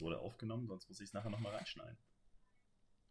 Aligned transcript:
Wurde 0.00 0.18
aufgenommen, 0.18 0.66
sonst 0.66 0.88
muss 0.88 0.98
ich 1.00 1.08
es 1.08 1.12
nachher 1.12 1.28
nochmal 1.28 1.54
reinschneiden. 1.54 1.98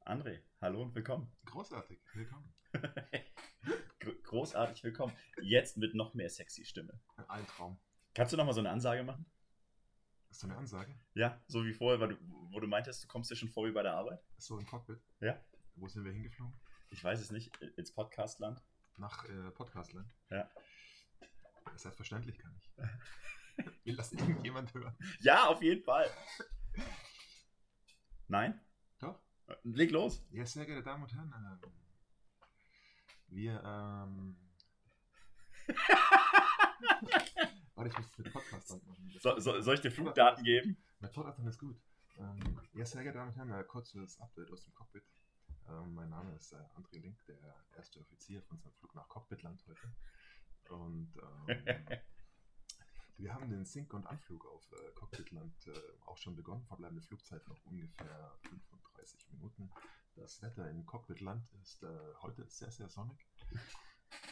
André, 0.05 0.41
hallo 0.59 0.81
und 0.81 0.95
willkommen. 0.95 1.31
Großartig, 1.45 1.99
willkommen. 2.15 2.51
Großartig 4.23 4.83
willkommen. 4.83 5.15
Jetzt 5.39 5.77
mit 5.77 5.93
noch 5.93 6.15
mehr 6.15 6.31
sexy 6.31 6.65
Stimme. 6.65 6.99
Ein 7.27 7.45
Traum. 7.45 7.79
Kannst 8.15 8.33
du 8.33 8.37
nochmal 8.37 8.55
so 8.55 8.61
eine 8.61 8.71
Ansage 8.71 9.03
machen? 9.03 9.23
Ist 10.31 10.41
das 10.41 10.49
eine 10.49 10.57
Ansage? 10.57 10.99
Ja, 11.13 11.39
so 11.45 11.63
wie 11.63 11.73
vorher, 11.73 11.99
weil 11.99 12.09
du, 12.09 12.17
wo 12.51 12.59
du 12.59 12.65
meintest, 12.65 13.03
du 13.03 13.07
kommst 13.07 13.29
dir 13.29 13.35
schon 13.35 13.49
vor 13.49 13.67
wie 13.67 13.71
bei 13.71 13.83
der 13.83 13.93
Arbeit? 13.93 14.23
So 14.37 14.57
im 14.57 14.65
Cockpit? 14.65 14.99
Ja. 15.19 15.39
Wo 15.75 15.87
sind 15.87 16.05
wir 16.05 16.11
hingeflogen? 16.11 16.59
Ich 16.89 17.03
weiß 17.03 17.19
es 17.19 17.29
nicht, 17.29 17.55
ins 17.77 17.93
Podcastland. 17.93 18.63
Nach 18.97 19.25
äh, 19.29 19.51
Podcastland? 19.51 20.11
Ja. 20.31 20.49
Selbstverständlich 21.75 22.39
kann 22.39 22.55
ich. 22.55 23.65
Will 23.85 23.95
das 23.95 24.11
irgendjemand 24.11 24.73
hören? 24.73 24.97
Ja, 25.19 25.49
auf 25.49 25.61
jeden 25.61 25.83
Fall. 25.83 26.09
Nein? 28.29 28.57
Doch. 28.99 29.19
Leg 29.63 29.91
los. 29.91 30.23
Ja, 30.29 30.45
sehr 30.45 30.65
geehrte 30.67 30.83
Damen 30.83 31.01
und 31.03 31.13
Herren, 31.13 31.33
ähm, 31.35 31.59
wir, 33.27 33.61
ähm. 33.63 34.37
Warte, 37.75 37.89
ich 37.89 37.97
muss 37.97 38.11
den 38.13 38.31
Podcast 38.31 38.87
machen. 38.87 39.11
So, 39.19 39.39
so, 39.39 39.59
soll 39.61 39.73
ich 39.75 39.81
dir 39.81 39.91
Flugdaten 39.91 40.43
geben? 40.43 40.77
Mein 40.99 41.11
Podcast 41.11 41.47
ist 41.47 41.57
gut. 41.59 41.81
Ähm, 42.17 42.61
ja, 42.73 42.85
sehr 42.85 43.01
geehrte 43.01 43.17
Damen 43.17 43.31
und 43.31 43.35
Herren, 43.35 43.51
ein 43.51 43.67
kurzes 43.67 44.19
Update 44.19 44.51
aus 44.51 44.63
dem 44.63 44.75
Cockpit. 44.75 45.03
Ähm, 45.67 45.95
mein 45.95 46.09
Name 46.09 46.35
ist 46.35 46.53
äh, 46.53 46.57
André 46.75 47.01
Link, 47.01 47.17
der 47.25 47.37
erste 47.75 47.99
Offizier 47.99 48.43
von 48.43 48.57
unserem 48.57 48.73
Flug 48.73 48.93
nach 48.93 49.07
Cockpitland 49.09 49.65
heute. 49.67 49.91
Und 50.69 51.11
ähm, 51.47 51.99
wir 53.19 53.33
haben 53.33 53.49
den 53.49 53.65
Sink- 53.65 53.93
und 53.93 54.07
Anflug 54.07 54.45
auf 54.45 54.71
äh, 54.71 54.91
Cockpitland 54.95 55.67
äh, 55.67 55.71
auch 56.05 56.17
schon 56.17 56.35
begonnen. 56.35 56.63
Verbleibende 56.65 57.03
Flugzeit 57.03 57.45
noch 57.47 57.63
ungefähr 57.65 58.33
35 58.43 59.29
Minuten. 59.33 59.69
Das 60.15 60.41
Wetter 60.41 60.69
in 60.69 60.85
Cockpitland 60.85 61.45
ist 61.61 61.83
äh, 61.83 61.87
heute 62.21 62.47
sehr, 62.47 62.71
sehr 62.71 62.89
sonnig. 62.89 63.27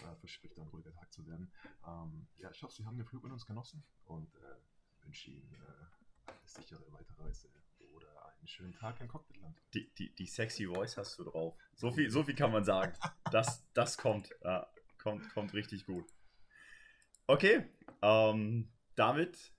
Äh, 0.02 0.16
verspricht 0.16 0.58
ein 0.58 0.68
ruhiger 0.70 0.92
Tag 0.92 1.14
zu 1.14 1.26
werden. 1.28 1.52
Ähm, 1.86 2.28
ja, 2.38 2.50
ich 2.50 2.64
hoffe, 2.64 2.74
Sie 2.74 2.84
haben 2.84 2.98
den 2.98 3.06
Flug 3.06 3.24
mit 3.24 3.32
uns 3.32 3.46
genossen 3.46 3.84
und 4.06 4.34
äh, 4.34 5.04
wünsche 5.04 5.30
Ihnen 5.30 5.54
äh, 5.54 6.32
eine 6.32 6.40
sichere 6.46 6.92
Weiterreise 6.92 7.48
oder 7.94 8.26
einen 8.26 8.48
schönen 8.48 8.74
Tag 8.74 9.00
in 9.02 9.08
Cockpitland. 9.08 9.56
Die, 9.76 9.94
die, 9.94 10.16
die 10.16 10.26
sexy 10.26 10.66
Voice 10.66 10.98
hast 10.98 11.20
du 11.20 11.26
drauf. 11.26 11.56
So 11.76 11.92
viel, 11.92 12.10
so 12.10 12.24
viel 12.24 12.34
kann 12.34 12.52
man 12.52 12.64
sagen. 12.64 12.94
Das, 13.32 13.64
das 13.76 14.00
kommt, 14.00 14.32
ja, 14.44 14.68
kommt, 14.98 15.32
kommt 15.34 15.54
richtig 15.54 15.86
gut. 15.86 16.12
Okay, 17.28 17.70
ähm, 18.02 18.72
damit 18.98 19.54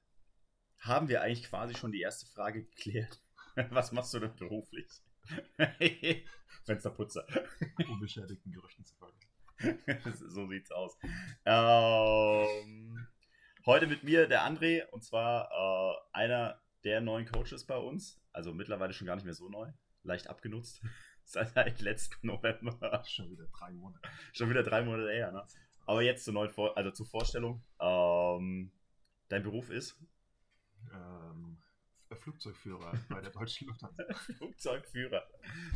haben 0.81 1.09
wir 1.09 1.23
eigentlich 1.23 1.49
quasi 1.49 1.75
schon 1.75 1.93
die 1.93 2.01
erste 2.01 2.27
Frage 2.27 2.65
geklärt. 2.65 3.23
Was 3.71 3.93
machst 3.93 4.13
du 4.13 4.19
denn 4.19 4.37
beruflich? 4.37 4.89
Fensterputzer. 6.65 7.27
Unbeschädigten 7.89 8.53
Gerüchten 8.53 8.85
zu 8.85 8.95
folgen. 8.97 9.19
so 10.29 10.47
sieht's 10.49 10.71
aus. 10.71 10.97
Ähm, 11.45 13.07
heute 13.67 13.87
mit 13.87 14.05
mir 14.05 14.29
der 14.29 14.43
André 14.43 14.87
und 14.91 15.03
zwar 15.03 15.51
äh, 15.51 15.95
einer 16.13 16.61
der 16.85 17.01
neuen 17.01 17.27
Coaches 17.27 17.67
bei 17.67 17.77
uns. 17.77 18.21
Also 18.33 18.53
mittlerweile 18.53 18.93
schon 18.93 19.07
gar 19.07 19.17
nicht 19.17 19.25
mehr 19.25 19.35
so 19.35 19.49
neu. 19.49 19.71
Leicht 20.03 20.29
abgenutzt. 20.29 20.81
Seit 21.25 21.81
letzten 21.81 22.27
November. 22.27 23.05
Schon 23.07 23.31
wieder 23.31 23.47
drei 23.49 23.71
Monate. 23.73 24.09
Schon 24.33 24.51
wieder 24.51 24.63
drei 24.63 24.83
Monate 24.83 25.13
her, 25.13 25.31
ne? 25.31 25.47
Aber 25.87 26.03
jetzt 26.03 26.25
zur 26.25 26.35
neuen 26.35 26.51
Vor 26.51 26.77
also 26.77 26.91
zur 26.91 27.07
Vorstellung. 27.07 27.65
Ähm, 27.81 28.73
dein 29.29 29.43
Beruf 29.43 29.71
ist? 29.71 29.97
Ähm, 30.93 31.59
Flugzeugführer 32.11 32.93
bei 33.09 33.21
der 33.21 33.31
Deutschen 33.31 33.69
Lufthansa. 33.69 34.05
Flugzeugführer. 34.39 35.27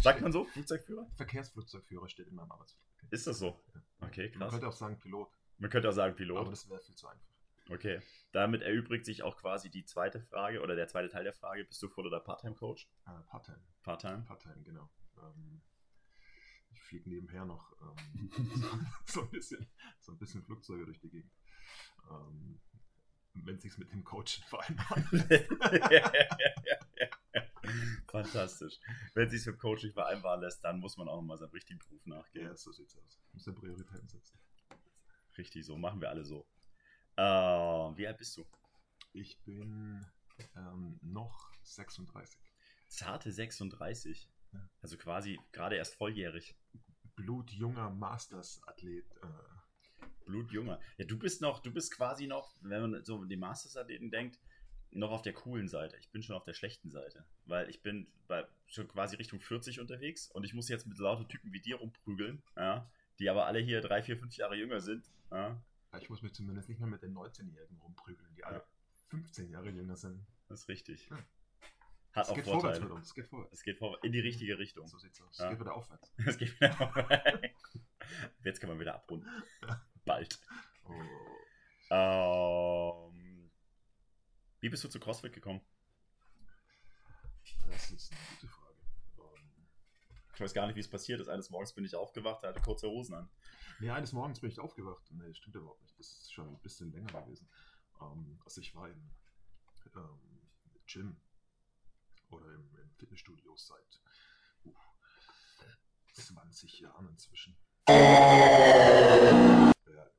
Sagt 0.03 0.21
man 0.23 0.33
so? 0.33 0.45
Flugzeugführer? 0.47 1.07
Verkehrsflugzeugführer 1.17 2.09
steht 2.09 2.29
in 2.29 2.35
meinem 2.35 2.51
Arbeitsvertrag. 2.51 3.13
Ist 3.13 3.27
das 3.27 3.39
so? 3.39 3.63
Okay, 4.01 4.31
Man 4.31 4.39
krass. 4.39 4.51
könnte 4.53 4.69
auch 4.69 4.73
sagen 4.73 4.99
Pilot, 4.99 5.29
Man 5.59 5.71
könnte 5.71 5.89
auch 5.89 5.93
sagen 5.93 6.17
Pilot. 6.17 6.39
aber 6.39 6.51
das 6.51 6.69
wäre 6.69 6.81
viel 6.81 6.95
zu 6.95 7.07
einfach. 7.09 7.27
Okay. 7.71 8.01
Damit 8.33 8.63
erübrigt 8.63 9.05
sich 9.05 9.23
auch 9.23 9.37
quasi 9.37 9.71
die 9.71 9.85
zweite 9.85 10.21
Frage 10.21 10.63
oder 10.63 10.75
der 10.75 10.89
zweite 10.89 11.09
Teil 11.09 11.25
der 11.25 11.35
Frage. 11.35 11.65
Bist 11.65 11.83
du 11.83 11.89
Full- 11.89 12.07
oder 12.07 12.21
Part-Time-Coach? 12.21 12.89
Äh, 13.07 13.11
Part-Time. 13.29 13.61
Part-Time? 13.83 14.23
Part-Time, 14.27 14.63
genau. 14.63 14.91
Ähm, 15.19 15.61
ich 16.73 16.83
fliege 16.83 17.09
nebenher 17.09 17.45
noch 17.45 17.73
ähm, 17.83 18.31
so, 19.07 19.21
ein 19.23 19.31
bisschen, 19.31 19.67
so 20.01 20.13
ein 20.13 20.19
bisschen 20.19 20.43
Flugzeuge 20.43 20.87
durch 20.87 20.99
die 21.01 21.11
Gegend. 21.11 21.33
Ähm, 22.11 22.61
wenn 23.35 23.59
sich's 23.59 23.79
mit 23.79 23.93
dem 23.93 24.05
Coachen 24.05 24.43
vereinbaren 24.47 25.05
Fantastisch. 28.09 28.79
Wenn 29.15 29.27
es 29.27 29.33
sich 29.33 29.47
mit 29.47 29.57
dem 29.57 29.59
Coach 29.59 29.85
nicht 29.85 29.95
vereinbaren 29.95 30.41
lässt, 30.41 30.63
dann 30.65 30.81
muss 30.81 30.97
man 30.97 31.09
auch 31.09 31.17
nochmal 31.17 31.39
seinem 31.39 31.51
richtigen 31.51 31.79
Beruf 31.79 32.05
nachgehen. 32.07 32.47
Ja, 32.47 32.57
so 32.57 32.73
sieht's 32.73 32.97
aus. 32.97 33.21
Muss 33.33 33.45
der 33.45 33.53
Prioritäten 33.53 34.09
setzen. 34.09 34.39
Richtig 35.39 35.65
so, 35.65 35.79
machen 35.79 36.01
wir 36.01 36.11
alle 36.11 36.25
so. 36.25 36.47
Äh, 37.17 37.23
wie 37.23 38.07
alt 38.07 38.19
bist 38.19 38.37
du? 38.37 38.45
Ich 39.13 39.41
bin 39.45 40.07
ähm, 40.57 40.99
noch 41.03 41.53
36. 41.63 42.39
Zarte 42.89 43.33
36. 43.33 44.29
Ja. 44.53 44.69
Also 44.81 44.99
quasi 44.99 45.41
gerade 45.53 45.77
erst 45.77 45.95
volljährig. 45.95 46.57
Blutjunger 47.15 47.91
Masters-Athlet. 47.91 49.11
Äh, 49.23 49.27
Blutjunger. 50.33 50.81
Ja, 50.99 51.05
du 51.05 51.19
bist 51.19 51.41
noch, 51.43 51.61
du 51.61 51.71
bist 51.73 51.93
quasi 51.95 52.27
noch, 52.27 52.55
wenn 52.63 52.91
man 52.91 53.05
so 53.05 53.25
die 53.25 53.37
Masters-Athleten 53.37 54.11
denkt, 54.11 54.39
noch 54.91 55.11
auf 55.11 55.23
der 55.23 55.33
coolen 55.35 55.69
Seite. 55.69 55.97
Ich 55.99 56.11
bin 56.11 56.23
schon 56.23 56.35
auf 56.37 56.45
der 56.45 56.55
schlechten 56.55 56.91
Seite. 56.91 57.25
Weil 57.47 57.69
ich 57.71 57.83
bin 57.83 58.07
bei, 58.29 58.47
schon 58.67 58.89
quasi 58.89 59.17
Richtung 59.17 59.41
40 59.41 59.81
unterwegs 59.81 60.31
und 60.31 60.45
ich 60.45 60.55
muss 60.55 60.69
jetzt 60.69 60.87
mit 60.87 60.99
lauter 60.99 61.27
Typen 61.29 61.53
wie 61.53 61.61
dir 61.61 61.77
rumprügeln, 61.77 62.43
ja, 62.57 62.91
die 63.19 63.29
aber 63.31 63.47
alle 63.47 63.59
hier 63.59 63.81
drei, 63.81 64.03
vier, 64.03 64.17
fünf 64.19 64.35
Jahre 64.37 64.57
jünger 64.57 64.81
sind. 64.81 65.11
Ja, 65.31 65.63
ja, 65.93 65.99
ich 65.99 66.09
muss 66.11 66.23
mich 66.23 66.33
zumindest 66.35 66.69
nicht 66.69 66.79
mehr 66.81 66.89
mit 66.89 67.03
den 67.03 67.15
19-Jährigen 67.15 67.79
rumprügeln, 67.81 68.35
die 68.35 68.45
alle 68.45 68.57
Ja. 68.59 68.65
15 69.11 69.51
Jahre 69.51 69.69
jünger 69.71 69.97
sind. 69.97 70.25
das 70.49 70.61
ist 70.61 70.69
richtig. 70.69 71.09
Ja. 71.11 71.19
Hat 72.15 72.25
Es 72.25 72.31
auch 72.31 72.35
geht 72.35 72.45
vorwärts 72.45 72.79
mit 72.81 72.89
Vorteile. 72.89 72.95
uns. 72.95 73.07
Es 73.09 73.15
geht 73.15 73.27
vorwärts. 73.29 73.53
Es 73.55 73.63
geht 73.63 73.79
vor, 73.79 74.05
in 74.05 74.13
die 74.13 74.21
richtige 74.21 74.59
Richtung. 74.59 74.87
So 74.87 74.99
sieht's 74.99 75.21
aus. 75.23 75.39
Ja. 75.39 75.45
Es 75.47 75.51
geht 75.53 75.61
wieder 75.61 75.75
aufwärts. 75.75 76.13
Es 76.27 76.37
geht 76.37 76.55
wieder. 76.61 77.41
Jetzt 78.45 78.61
kann 78.61 78.69
man 78.69 78.79
wieder 78.79 78.95
abrunden. 78.95 79.27
Bald. 80.05 80.39
Oh. 80.85 80.93
Ähm, 83.11 83.51
wie 84.61 84.69
bist 84.69 84.83
du 84.85 84.89
zu 84.89 84.99
CrossFit 84.99 85.33
gekommen? 85.33 85.61
Das 87.69 87.91
ist 87.91 88.13
eine 88.13 88.21
gute 88.31 88.49
Frage. 88.49 88.77
Ähm, 89.19 89.67
Ich 90.35 90.41
weiß 90.41 90.55
gar 90.55 90.67
nicht, 90.67 90.77
wie 90.77 90.81
es 90.81 90.89
passiert 90.91 91.21
ist. 91.21 91.29
Eines 91.29 91.51
Morgens 91.51 91.73
bin 91.73 91.85
ich 91.85 91.95
aufgewacht, 91.95 92.43
hatte 92.43 92.61
kurze 92.61 92.89
Hosen 92.89 93.15
an. 93.15 93.29
Nee, 93.81 93.91
eines 93.91 94.13
Morgens 94.13 94.41
bin 94.41 94.51
ich 94.51 94.61
aufgewacht. 94.61 95.05
Nee, 95.11 95.29
das 95.29 95.37
stimmt 95.37 95.57
überhaupt 95.57 95.83
nicht. 95.83 95.99
Das 95.99 96.07
ist 96.07 96.33
schon 96.33 96.49
ein 96.49 96.61
bisschen 96.61 96.93
länger 96.93 97.13
gewesen. 97.23 97.49
Ähm, 98.01 98.41
also 98.45 98.61
ich 98.61 98.75
war 98.75 98.89
im 98.89 99.11
ähm, 99.97 100.41
Gym 100.87 101.21
oder 102.31 102.47
im, 102.55 102.75
im 102.77 102.91
Fitnessstudio 102.97 103.57
seit 103.57 104.01
uh, 104.65 104.75
20 106.15 106.81
Jahren 106.81 107.09
inzwischen. 107.09 107.57
Ja, 109.87 110.05
genau. 110.05 110.11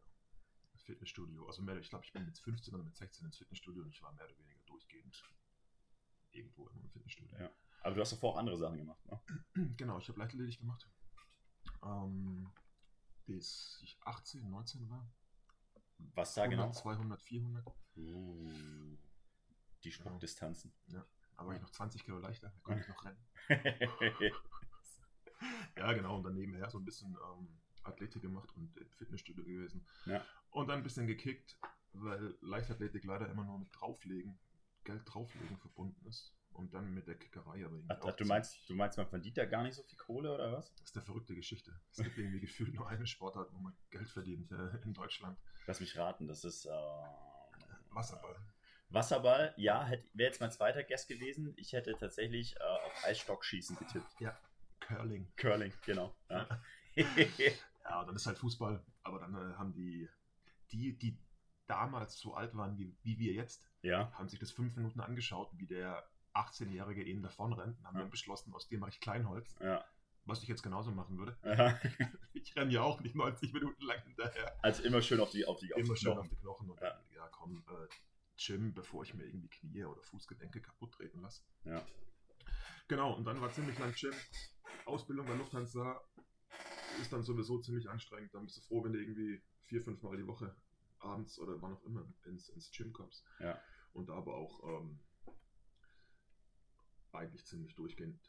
Fitnessstudio. 0.83 1.47
Also 1.47 1.61
mehr, 1.61 1.77
ich 1.77 1.89
glaube, 1.89 2.05
ich 2.05 2.11
bin 2.11 2.25
mit 2.25 2.37
15 2.37 2.73
oder 2.73 2.83
mit 2.83 2.95
16 2.95 3.25
ins 3.25 3.37
Fitnessstudio 3.37 3.83
und 3.83 3.89
ich 3.89 4.01
war 4.01 4.11
mehr 4.13 4.25
oder 4.25 4.37
weniger 4.37 4.59
durchgehend 4.65 5.23
irgendwo 6.31 6.67
im 6.69 6.89
Fitnessstudio. 6.89 7.37
Ja. 7.37 7.49
Aber 7.81 7.95
du 7.95 8.01
hast 8.01 8.11
davor 8.11 8.33
auch 8.33 8.37
andere 8.37 8.57
Sachen 8.57 8.77
gemacht, 8.77 9.05
ne? 9.05 9.19
Genau, 9.77 9.99
ich 9.99 10.07
habe 10.09 10.19
Leichtathletik 10.19 10.59
gemacht. 10.59 10.89
Ähm, 11.83 12.51
bis 13.25 13.79
ich 13.83 13.97
18, 14.03 14.49
19 14.49 14.89
war. 14.89 15.09
Was 16.15 16.33
da 16.33 16.47
genau? 16.47 16.71
200, 16.71 17.21
400. 17.21 17.65
Uh, 17.95 18.97
die 19.83 19.91
Spuckdistanzen. 19.91 20.73
Da 20.87 21.05
war 21.37 21.55
ich 21.55 21.61
noch 21.61 21.69
20 21.69 22.03
Kilo 22.03 22.19
leichter, 22.19 22.49
da 22.49 22.59
konnte 22.61 22.81
ich 22.81 22.87
noch 22.87 23.05
rennen. 23.05 23.25
Ja, 25.75 25.91
genau, 25.93 26.17
und 26.17 26.23
dann 26.23 26.35
nebenher 26.35 26.69
so 26.69 26.77
ein 26.77 26.85
bisschen 26.85 27.15
ähm, 27.15 27.47
Athletik 27.83 28.21
gemacht 28.21 28.49
und 28.55 28.75
im 28.77 28.89
Fitnessstudio 28.91 29.43
gewesen. 29.43 29.85
Ja. 30.05 30.25
Und 30.51 30.67
dann 30.67 30.77
ein 30.79 30.83
bisschen 30.83 31.07
gekickt, 31.07 31.57
weil 31.93 32.35
Leichtathletik 32.41 33.03
leider 33.03 33.29
immer 33.29 33.43
nur 33.43 33.59
mit 33.59 33.69
drauflegen, 33.71 34.37
Geld 34.83 35.01
drauflegen 35.05 35.57
verbunden 35.57 36.05
ist. 36.07 36.33
Und 36.53 36.73
dann 36.75 36.93
mit 36.93 37.07
der 37.07 37.15
Kickerei 37.15 37.65
aber 37.65 37.75
irgendwie 37.75 37.95
Ach, 37.99 38.13
du, 38.13 38.25
meinst, 38.25 38.69
du 38.69 38.75
meinst, 38.75 38.97
man 38.97 39.07
verdient 39.07 39.37
da 39.37 39.45
gar 39.45 39.63
nicht 39.63 39.73
so 39.73 39.81
viel 39.81 39.97
Kohle 39.97 40.31
oder 40.31 40.51
was? 40.51 40.71
Das 40.75 40.91
ist 40.91 40.95
eine 40.95 41.05
verrückte 41.05 41.33
Geschichte. 41.33 41.73
Es 41.91 42.03
gibt 42.03 42.15
irgendwie 42.15 42.39
gefühlt 42.41 42.75
nur 42.75 42.87
eine 42.87 43.07
Sportart, 43.07 43.51
wo 43.53 43.57
man 43.57 43.75
Geld 43.89 44.07
verdient 44.07 44.51
äh, 44.51 44.77
in 44.83 44.93
Deutschland. 44.93 45.39
Lass 45.65 45.79
mich 45.79 45.97
raten, 45.97 46.27
das 46.27 46.43
ist 46.43 46.65
äh, 46.65 46.69
Wasserball. 47.89 48.35
Wasserball. 48.89 49.53
Ja, 49.57 49.89
wäre 50.13 50.29
jetzt 50.29 50.41
mein 50.41 50.51
zweiter 50.51 50.83
Guest 50.83 51.07
gewesen. 51.07 51.53
Ich 51.57 51.73
hätte 51.73 51.95
tatsächlich 51.99 52.55
äh, 52.57 52.63
auf 52.63 53.03
Eisstockschießen 53.05 53.75
getippt. 53.77 54.15
Curling. 54.79 55.27
Curling, 55.35 55.73
genau. 55.85 56.15
Ja. 56.29 56.47
Ja, 57.85 58.03
dann 58.05 58.15
ist 58.15 58.25
halt 58.25 58.37
Fußball, 58.37 58.83
aber 59.03 59.19
dann 59.19 59.33
äh, 59.35 59.55
haben 59.55 59.73
die, 59.73 60.09
die, 60.71 60.97
die 60.97 61.17
damals 61.67 62.17
so 62.17 62.33
alt 62.33 62.55
waren 62.55 62.77
wie, 62.77 62.95
wie 63.03 63.17
wir 63.19 63.33
jetzt, 63.33 63.65
Ja. 63.81 64.11
haben 64.13 64.27
sich 64.29 64.39
das 64.39 64.51
fünf 64.51 64.75
Minuten 64.75 64.99
angeschaut, 65.01 65.49
wie 65.57 65.65
der 65.67 66.07
18-Jährige 66.33 67.03
ihnen 67.03 67.21
davon 67.23 67.53
rennt 67.53 67.77
und 67.79 67.85
haben 67.85 67.95
Ja. 67.95 68.01
dann 68.01 68.09
beschlossen, 68.11 68.53
aus 68.53 68.67
dem 68.67 68.79
mache 68.79 68.91
ich 68.91 68.99
Kleinholz, 68.99 69.55
Ja. 69.59 69.83
was 70.25 70.41
ich 70.43 70.49
jetzt 70.49 70.63
genauso 70.63 70.91
machen 70.91 71.17
würde. 71.17 71.37
Ich 72.33 72.55
renne 72.55 72.71
ja 72.71 72.81
auch 72.81 72.99
nicht 72.99 73.15
90 73.15 73.53
Minuten 73.53 73.81
lang 73.83 74.01
hinterher. 74.03 74.57
Also 74.63 74.83
immer 74.83 75.01
schön 75.01 75.19
auf 75.21 75.29
die 75.31 75.45
auf 75.45 75.59
die 75.59 75.73
auf 75.73 75.79
Immer 75.79 75.93
die 75.93 75.99
schön 75.99 76.11
Knochen. 76.11 76.19
auf 76.21 76.29
die 76.29 76.35
Knochen 76.37 76.69
und 76.71 76.81
Ja. 76.81 76.89
dann, 76.91 77.03
ja 77.15 77.27
komm, 77.29 77.63
äh, 77.69 77.87
Gym, 78.37 78.73
bevor 78.73 79.03
ich 79.03 79.13
mir 79.13 79.23
irgendwie 79.25 79.47
Knie 79.49 79.85
oder 79.85 80.01
Fußgelenke 80.03 80.59
kaputt 80.61 80.93
treten 80.93 81.21
lasse. 81.21 81.43
Ja. 81.63 81.85
Genau, 82.87 83.13
und 83.13 83.23
dann 83.25 83.39
war 83.41 83.51
ziemlich 83.51 83.77
lang 83.79 83.93
Gym. 83.93 84.13
Ausbildung 84.85 85.25
bei 85.27 85.35
Lufthansa 85.35 86.01
ist 87.01 87.13
dann 87.13 87.23
sowieso 87.23 87.59
ziemlich 87.59 87.89
anstrengend. 87.89 88.33
Dann 88.33 88.45
bist 88.45 88.57
du 88.57 88.61
froh, 88.61 88.83
wenn 88.83 88.93
du 88.93 88.99
irgendwie 88.99 89.41
vier, 89.63 89.81
fünf 89.81 90.01
Mal 90.01 90.17
die 90.17 90.27
Woche 90.27 90.55
abends 90.99 91.39
oder 91.39 91.61
wann 91.61 91.73
auch 91.73 91.83
immer 91.83 92.05
ins, 92.25 92.49
ins 92.49 92.71
Gym 92.71 92.93
kommst. 92.93 93.25
Ja. 93.39 93.59
Und 93.93 94.09
da 94.09 94.13
aber 94.15 94.35
auch 94.35 94.81
ähm, 94.81 94.99
eigentlich 97.11 97.45
ziemlich 97.45 97.75
durchgehend 97.75 98.19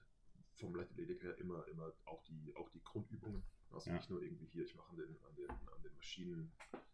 vom 0.56 0.74
Leichtathletik 0.74 1.22
her 1.22 1.36
immer, 1.38 1.66
immer 1.68 1.92
auch 2.04 2.22
die, 2.24 2.54
auch 2.56 2.68
die 2.70 2.82
Grundübungen. 2.82 3.42
Also 3.74 3.90
Ja. 3.90 3.96
nicht 3.96 4.08
nur 4.10 4.22
irgendwie 4.22 4.46
hier, 4.46 4.64
ich 4.64 4.74
mache 4.74 4.90
an 4.90 4.96
den, 4.96 5.16
an 5.24 5.34
den, 5.36 5.50
an 5.50 5.82
den 5.82 5.94
Maschinen 5.96 6.52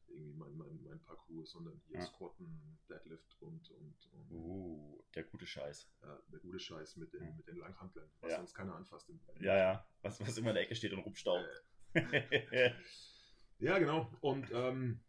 irgendwie 0.08 0.32
mein, 0.34 0.56
mein, 0.56 0.82
mein 0.82 1.00
Parcours, 1.02 1.50
sondern 1.52 1.80
hier 1.86 1.98
Ja. 1.98 2.06
Squatten, 2.06 2.78
Deadlift 2.88 3.36
und, 3.42 3.70
und, 3.70 3.94
und 4.12 4.30
Uh, 4.32 5.02
der 5.14 5.24
gute 5.24 5.46
Scheiß. 5.46 5.88
ja, 6.02 6.18
der 6.32 6.38
gute 6.40 6.58
Scheiß 6.58 6.96
mit 6.96 7.12
den, 7.12 7.22
Ja. 7.24 7.32
mit 7.36 7.46
den 7.46 7.56
Langhanteln, 7.58 8.10
was 8.20 8.34
sonst 8.36 8.54
keiner 8.54 8.74
anfasst. 8.74 9.08
Ja, 9.40 9.56
ja. 9.56 9.86
Was, 10.02 10.20
was 10.20 10.36
immer 10.38 10.50
in 10.50 10.54
der 10.54 10.64
Ecke 10.64 10.74
steht 10.74 10.92
und 10.92 11.00
rumstaubt. 11.00 11.46
Ja, 13.58 13.78
genau. 13.78 14.10
Und 14.22 14.50
ähm, 14.52 15.00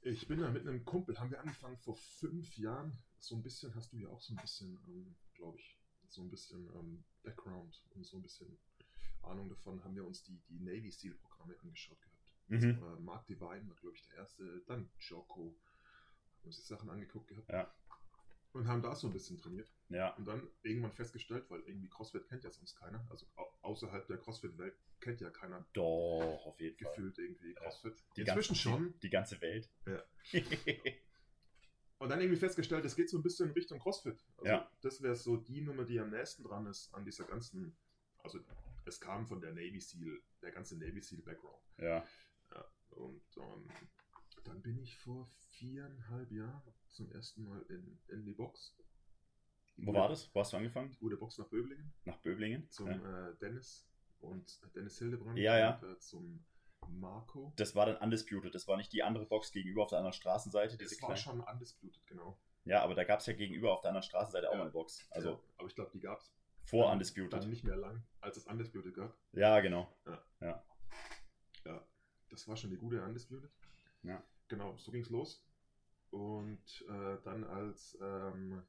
ich 0.00 0.26
bin 0.26 0.40
da 0.40 0.50
mit 0.50 0.62
einem 0.66 0.82
Kumpel, 0.84 1.18
haben 1.20 1.30
wir 1.30 1.40
angefangen 1.40 1.76
vor 1.76 1.94
fünf 1.94 2.56
Jahren. 2.56 2.96
So 3.18 3.34
ein 3.36 3.42
bisschen, 3.42 3.74
hast 3.74 3.92
du 3.92 3.98
ja 3.98 4.08
auch 4.08 4.20
so 4.20 4.32
ein 4.32 4.40
bisschen, 4.40 4.78
ähm, 4.88 5.14
glaube 5.34 5.58
ich, 5.58 5.78
so 6.08 6.22
ein 6.22 6.30
bisschen 6.30 6.66
ähm, 6.74 7.04
Background 7.22 7.82
und 7.90 8.06
so 8.06 8.16
ein 8.16 8.22
bisschen 8.22 8.56
Ahnung 9.26 9.48
davon, 9.48 9.82
haben 9.84 9.94
wir 9.94 10.04
uns 10.04 10.22
die, 10.22 10.38
die 10.48 10.60
Navy 10.60 10.90
SEAL-Programme 10.90 11.58
angeschaut 11.60 12.00
gehabt. 12.00 12.32
mhm. 12.48 12.82
Äh, 12.82 13.00
Mark 13.00 13.26
Divine 13.26 13.68
war, 13.68 13.76
glaube 13.76 13.96
ich, 13.96 14.02
der 14.08 14.18
erste, 14.18 14.62
dann 14.66 14.90
Joko. 14.98 15.56
Haben 16.38 16.46
uns 16.46 16.56
die 16.56 16.62
Sachen 16.62 16.90
angeguckt 16.90 17.28
gehabt. 17.28 17.48
Ja. 17.48 17.72
Und 18.52 18.68
haben 18.68 18.82
da 18.82 18.94
so 18.94 19.08
ein 19.08 19.12
bisschen 19.12 19.36
trainiert. 19.36 19.72
Ja. 19.88 20.14
Und 20.14 20.26
dann 20.26 20.46
irgendwann 20.62 20.92
festgestellt, 20.92 21.44
weil 21.48 21.60
irgendwie 21.62 21.88
CrossFit 21.88 22.28
kennt 22.28 22.44
ja 22.44 22.50
sonst 22.50 22.76
keiner, 22.76 23.04
also 23.10 23.26
au 23.34 23.46
außerhalb 23.62 24.06
der 24.06 24.18
CrossFit-Welt 24.18 24.74
kennt 25.00 25.20
ja 25.20 25.30
keiner 25.30 25.66
Doch, 25.72 26.46
auf 26.46 26.60
jeden 26.60 26.76
Fall. 26.76 26.92
gefühlt 26.92 27.18
irgendwie 27.18 27.54
CrossFit. 27.54 27.94
Die 28.16 28.20
Inzwischen 28.20 28.52
ganze, 28.52 28.54
schon. 28.62 28.94
Die, 29.00 29.10
ganze 29.10 29.40
Welt. 29.40 29.68
Ja. 29.86 30.02
Und 31.98 32.10
dann 32.10 32.20
irgendwie 32.20 32.38
festgestellt, 32.38 32.84
es 32.84 32.94
geht 32.94 33.08
so 33.08 33.16
ein 33.18 33.22
bisschen 33.22 33.48
in 33.48 33.54
Richtung 33.54 33.78
CrossFit. 33.80 34.22
Also 34.36 34.50
Ja. 34.50 34.70
Das 34.82 35.02
wäre 35.02 35.16
so 35.16 35.36
die 35.36 35.62
Nummer, 35.62 35.84
die 35.84 35.98
am 35.98 36.10
nächsten 36.10 36.44
dran 36.44 36.66
ist 36.66 36.94
an 36.94 37.04
dieser 37.04 37.24
ganzen, 37.24 37.74
also 38.22 38.38
es 38.86 39.00
kam 39.00 39.26
von 39.26 39.40
der 39.40 39.52
Navy 39.52 39.80
SEAL, 39.80 40.20
der 40.42 40.52
ganze 40.52 40.76
Navy 40.78 41.00
SEAL 41.00 41.22
Background. 41.22 41.62
ja. 41.78 42.04
Und 42.90 43.24
ähm, 43.38 43.68
dann 44.44 44.62
bin 44.62 44.78
ich 44.78 44.96
vor 44.98 45.28
viereinhalb 45.50 46.30
Jahren 46.30 46.62
zum 46.90 47.10
ersten 47.10 47.42
Mal 47.42 47.60
in, 47.68 47.98
in 48.08 48.24
die 48.24 48.34
Box. 48.34 48.76
Wo 49.78 49.92
war 49.92 50.08
das? 50.08 50.32
Wo 50.32 50.38
hast 50.40 50.52
du 50.52 50.58
angefangen? 50.58 50.96
Gute 51.00 51.16
Box 51.16 51.38
nach 51.38 51.48
Böblingen 51.48 51.92
Nach 52.04 52.18
Böblingen? 52.18 52.70
zum 52.70 52.86
Ja. 52.88 53.30
äh, 53.30 53.36
Dennis 53.40 53.84
und 54.20 54.60
Dennis 54.76 54.98
Hildebrand 54.98 55.36
Ja, 55.38 55.58
ja. 55.58 55.78
und 55.78 55.90
äh, 55.92 55.98
zum 55.98 56.44
Marco. 56.86 57.52
Das 57.56 57.74
war 57.74 57.86
dann 57.86 57.96
Undisputed. 57.96 58.54
Das 58.54 58.68
war 58.68 58.76
nicht 58.76 58.92
die 58.92 59.02
andere 59.02 59.26
Box 59.26 59.50
gegenüber 59.50 59.82
auf 59.82 59.88
der 59.90 59.98
anderen 59.98 60.12
Straßenseite. 60.12 60.76
Das 60.76 60.92
war 61.02 61.08
kleine. 61.14 61.16
schon 61.16 61.40
undisputed, 61.40 62.06
genau. 62.06 62.38
Ja, 62.64 62.82
aber 62.82 62.94
da 62.94 63.02
gab 63.02 63.18
es 63.20 63.26
ja 63.26 63.32
gegenüber 63.32 63.72
auf 63.72 63.80
der 63.80 63.88
anderen 63.88 64.04
Straßenseite 64.04 64.48
auch 64.48 64.52
Ja. 64.52 64.58
mal 64.58 64.64
eine 64.64 64.72
Box. 64.72 65.04
Also 65.10 65.30
ja, 65.30 65.40
aber 65.56 65.66
ich 65.68 65.74
glaube, 65.74 65.90
die 65.92 66.00
gab 66.00 66.20
es 66.20 66.32
vor 66.64 66.84
dann 66.84 66.92
Undisputed. 66.94 67.46
nicht 67.48 67.64
mehr 67.64 67.76
lang, 67.76 68.02
als 68.20 68.36
es 68.36 68.46
Undisputed 68.46 68.94
gab. 68.94 69.16
Ja, 69.32 69.60
genau. 69.60 69.94
Ja, 70.40 70.62
das 72.30 72.48
war 72.48 72.56
schon 72.56 72.70
die 72.70 72.76
gute 72.76 73.02
Undisputed. 73.02 73.50
Ja. 74.02 74.22
Genau, 74.48 74.76
so 74.76 74.90
ging's 74.90 75.08
los. 75.10 75.44
Und 76.10 76.84
äh, 76.88 77.16
dann 77.24 77.44
als 77.44 77.96
ähm, 78.00 78.62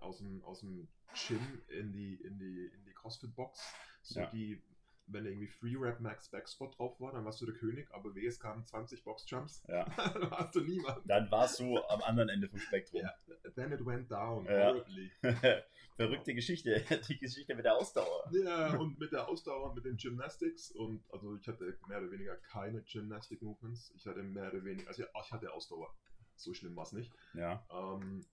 aus, 0.00 0.18
dem, 0.18 0.42
aus 0.44 0.60
dem 0.60 0.88
Gym 1.14 1.62
in 1.68 1.92
die, 1.92 2.14
in 2.16 2.38
die, 2.38 2.66
in 2.66 2.84
die 2.84 2.92
CrossFit-Box, 2.92 3.60
so 4.02 4.20
Ja. 4.20 4.26
die, 4.30 4.62
wenn 5.08 5.24
irgendwie 5.26 5.46
Free 5.46 5.76
Rap 5.76 6.00
Max 6.00 6.28
Backspot 6.30 6.76
drauf 6.78 6.98
war, 7.00 7.12
dann 7.12 7.24
warst 7.24 7.40
du 7.40 7.46
der 7.46 7.54
König, 7.54 7.88
aber 7.92 8.14
wehe, 8.14 8.28
es 8.28 8.40
kamen 8.40 8.64
20 8.64 9.04
Box-Jumps, 9.04 9.64
Ja. 9.68 9.84
dann 9.96 10.30
warst 10.30 10.54
du 10.54 10.60
niemand. 10.60 11.02
Dann 11.08 11.30
warst 11.30 11.60
du 11.60 11.78
am 11.78 12.02
anderen 12.02 12.28
Ende 12.28 12.48
vom 12.48 12.58
Spektrum. 12.58 13.02
Ja. 13.02 13.14
Then 13.54 13.72
it 13.72 13.84
went 13.86 14.10
down 14.10 14.44
Ja. 14.46 14.68
horribly. 14.68 15.10
Verrückte 15.96 16.34
Geschichte. 16.34 16.84
Die 17.08 17.18
Geschichte 17.18 17.54
mit 17.54 17.64
der 17.64 17.76
Ausdauer. 17.76 18.30
Ja, 18.32 18.76
und 18.76 18.98
mit 18.98 19.12
der 19.12 19.28
Ausdauer, 19.28 19.74
mit 19.74 19.84
den 19.84 19.96
Gymnastics 19.96 20.70
und 20.72 21.02
also 21.12 21.36
ich 21.36 21.46
hatte 21.48 21.78
mehr 21.88 21.98
oder 21.98 22.10
weniger 22.10 22.36
keine 22.36 22.82
Gymnastic 22.82 23.40
Movements. 23.42 23.92
Ich 23.96 24.06
hatte 24.06 24.22
mehr 24.22 24.52
oder 24.52 24.64
weniger, 24.64 24.88
also 24.88 25.04
ich 25.04 25.32
hatte 25.32 25.52
Ausdauer. 25.52 25.94
So 26.34 26.52
schlimm 26.52 26.76
war 26.76 26.82
es 26.84 26.92
nicht. 26.92 27.12
Ja. 27.32 27.64
Ähm, 27.70 28.26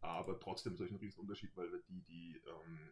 aber 0.00 0.38
trotzdem 0.38 0.74
ist 0.74 0.80
ein 0.80 0.96
riesen 0.96 1.20
Unterschied, 1.20 1.56
weil 1.56 1.72
wir 1.72 1.80
die, 1.88 2.02
die 2.04 2.42
ähm, 2.46 2.90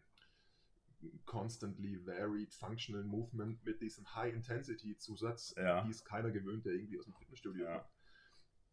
constantly 1.26 1.96
varied 2.04 2.52
functional 2.54 3.04
movement 3.04 3.64
mit 3.64 3.80
diesem 3.80 4.12
High-Intensity-Zusatz, 4.14 5.54
Ja. 5.56 5.82
die 5.82 5.90
ist 5.90 6.04
keiner 6.04 6.30
gewöhnt, 6.30 6.64
der 6.64 6.72
irgendwie 6.74 6.98
aus 6.98 7.04
dem 7.04 7.14
Fitnessstudio 7.14 7.64
Ja. 7.64 7.84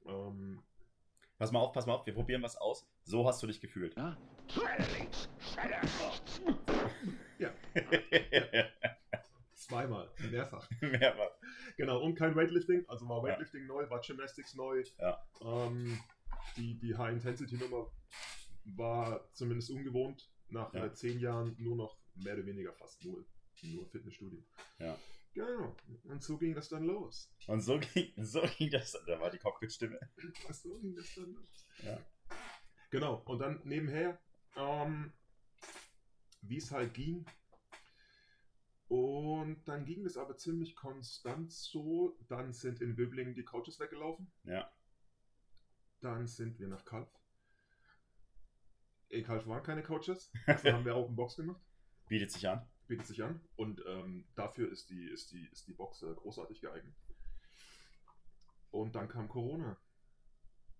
kommt. 0.03 0.37
Ähm, 0.37 0.63
Pass 1.37 1.51
mal 1.51 1.59
auf, 1.59 1.73
pass 1.73 1.87
mal 1.87 1.93
auf. 1.95 2.05
Wir 2.05 2.13
probieren 2.13 2.43
was 2.43 2.55
aus. 2.55 2.87
So 3.03 3.27
hast 3.27 3.41
du 3.41 3.47
dich 3.47 3.59
gefühlt. 3.59 3.95
Ja? 3.97 4.15
Rechts. 4.55 5.27
ja, 7.39 7.51
zweimal, 9.53 10.09
mehrfach. 10.29 10.69
Mehrfach. 10.81 11.31
Genau, 11.77 11.99
und 12.03 12.15
kein 12.15 12.35
Weightlifting. 12.35 12.85
Also 12.87 13.07
war 13.09 13.23
Weightlifting 13.23 13.65
neu, 13.65 13.89
war 13.89 14.01
Gymnastics 14.01 14.53
neu. 14.55 14.83
Ja. 14.99 15.23
Ähm, 15.41 15.99
die 16.57 16.77
die 16.79 16.95
High-Intensity-Nummer 16.95 17.87
war 18.65 19.27
zumindest 19.33 19.71
ungewohnt. 19.71 20.29
Nach 20.49 20.73
Ja. 20.73 20.85
äh, 20.85 20.93
zehn 20.93 21.19
Jahren 21.19 21.55
nur 21.57 21.75
noch 21.75 21.97
mehr 22.15 22.33
oder 22.33 22.45
weniger 22.45 22.73
fast 22.73 23.03
nur, 23.03 23.25
nur 23.63 23.85
Fitnessstudio. 23.87 24.43
Ja. 24.79 24.97
Genau. 25.33 25.75
Und 26.03 26.21
so 26.23 26.37
ging 26.37 26.53
das 26.53 26.69
dann 26.69 26.83
los. 26.83 27.31
Und 27.47 27.61
so 27.61 27.79
ging, 27.79 28.11
so 28.17 28.41
ging 28.57 28.69
das. 28.69 28.97
Da 29.05 29.19
war 29.19 29.31
die 29.31 29.37
Cockpit-Stimme. 29.37 29.99
So 30.51 30.77
ging 30.79 30.95
das 30.95 31.15
dann 31.15 31.33
los. 31.33 31.67
Ja. 31.83 31.97
Genau. 32.89 33.21
Und 33.25 33.39
dann 33.39 33.61
nebenher, 33.63 34.19
ähm, 34.57 35.13
wie 36.41 36.57
es 36.57 36.71
halt 36.71 36.93
ging. 36.93 37.25
Und 38.89 39.63
dann 39.69 39.85
ging 39.85 40.05
es 40.05 40.17
aber 40.17 40.35
ziemlich 40.35 40.75
konstant 40.75 41.53
so. 41.53 42.17
Dann 42.27 42.51
sind 42.51 42.81
in 42.81 42.95
Böblingen 42.95 43.33
die 43.33 43.45
Coaches 43.45 43.79
weggelaufen. 43.79 44.29
Ja. 44.43 44.69
Dann 46.01 46.27
sind 46.27 46.59
wir 46.59 46.67
nach 46.67 46.83
Kalf. 46.83 47.07
In 49.07 49.23
Kalf 49.23 49.47
waren 49.47 49.63
keine 49.63 49.83
Coaches. 49.83 50.31
Also 50.45 50.69
haben 50.73 50.83
wir 50.83 50.97
Open 50.97 51.15
Box 51.15 51.37
gemacht. 51.37 51.61
Bietet 52.11 52.29
sich 52.33 52.45
an. 52.49 52.67
Bietet 52.87 53.07
sich 53.07 53.23
an. 53.23 53.39
Und 53.55 53.81
ähm, 53.87 54.27
dafür 54.35 54.69
ist 54.69 54.89
die, 54.89 55.05
ist 55.09 55.31
die, 55.31 55.47
ist 55.53 55.65
die 55.65 55.71
Box 55.73 56.01
äh, 56.01 56.13
großartig 56.13 56.59
geeignet. 56.59 56.93
Und 58.69 58.95
dann 58.95 59.07
kam 59.07 59.29
Corona. 59.29 59.79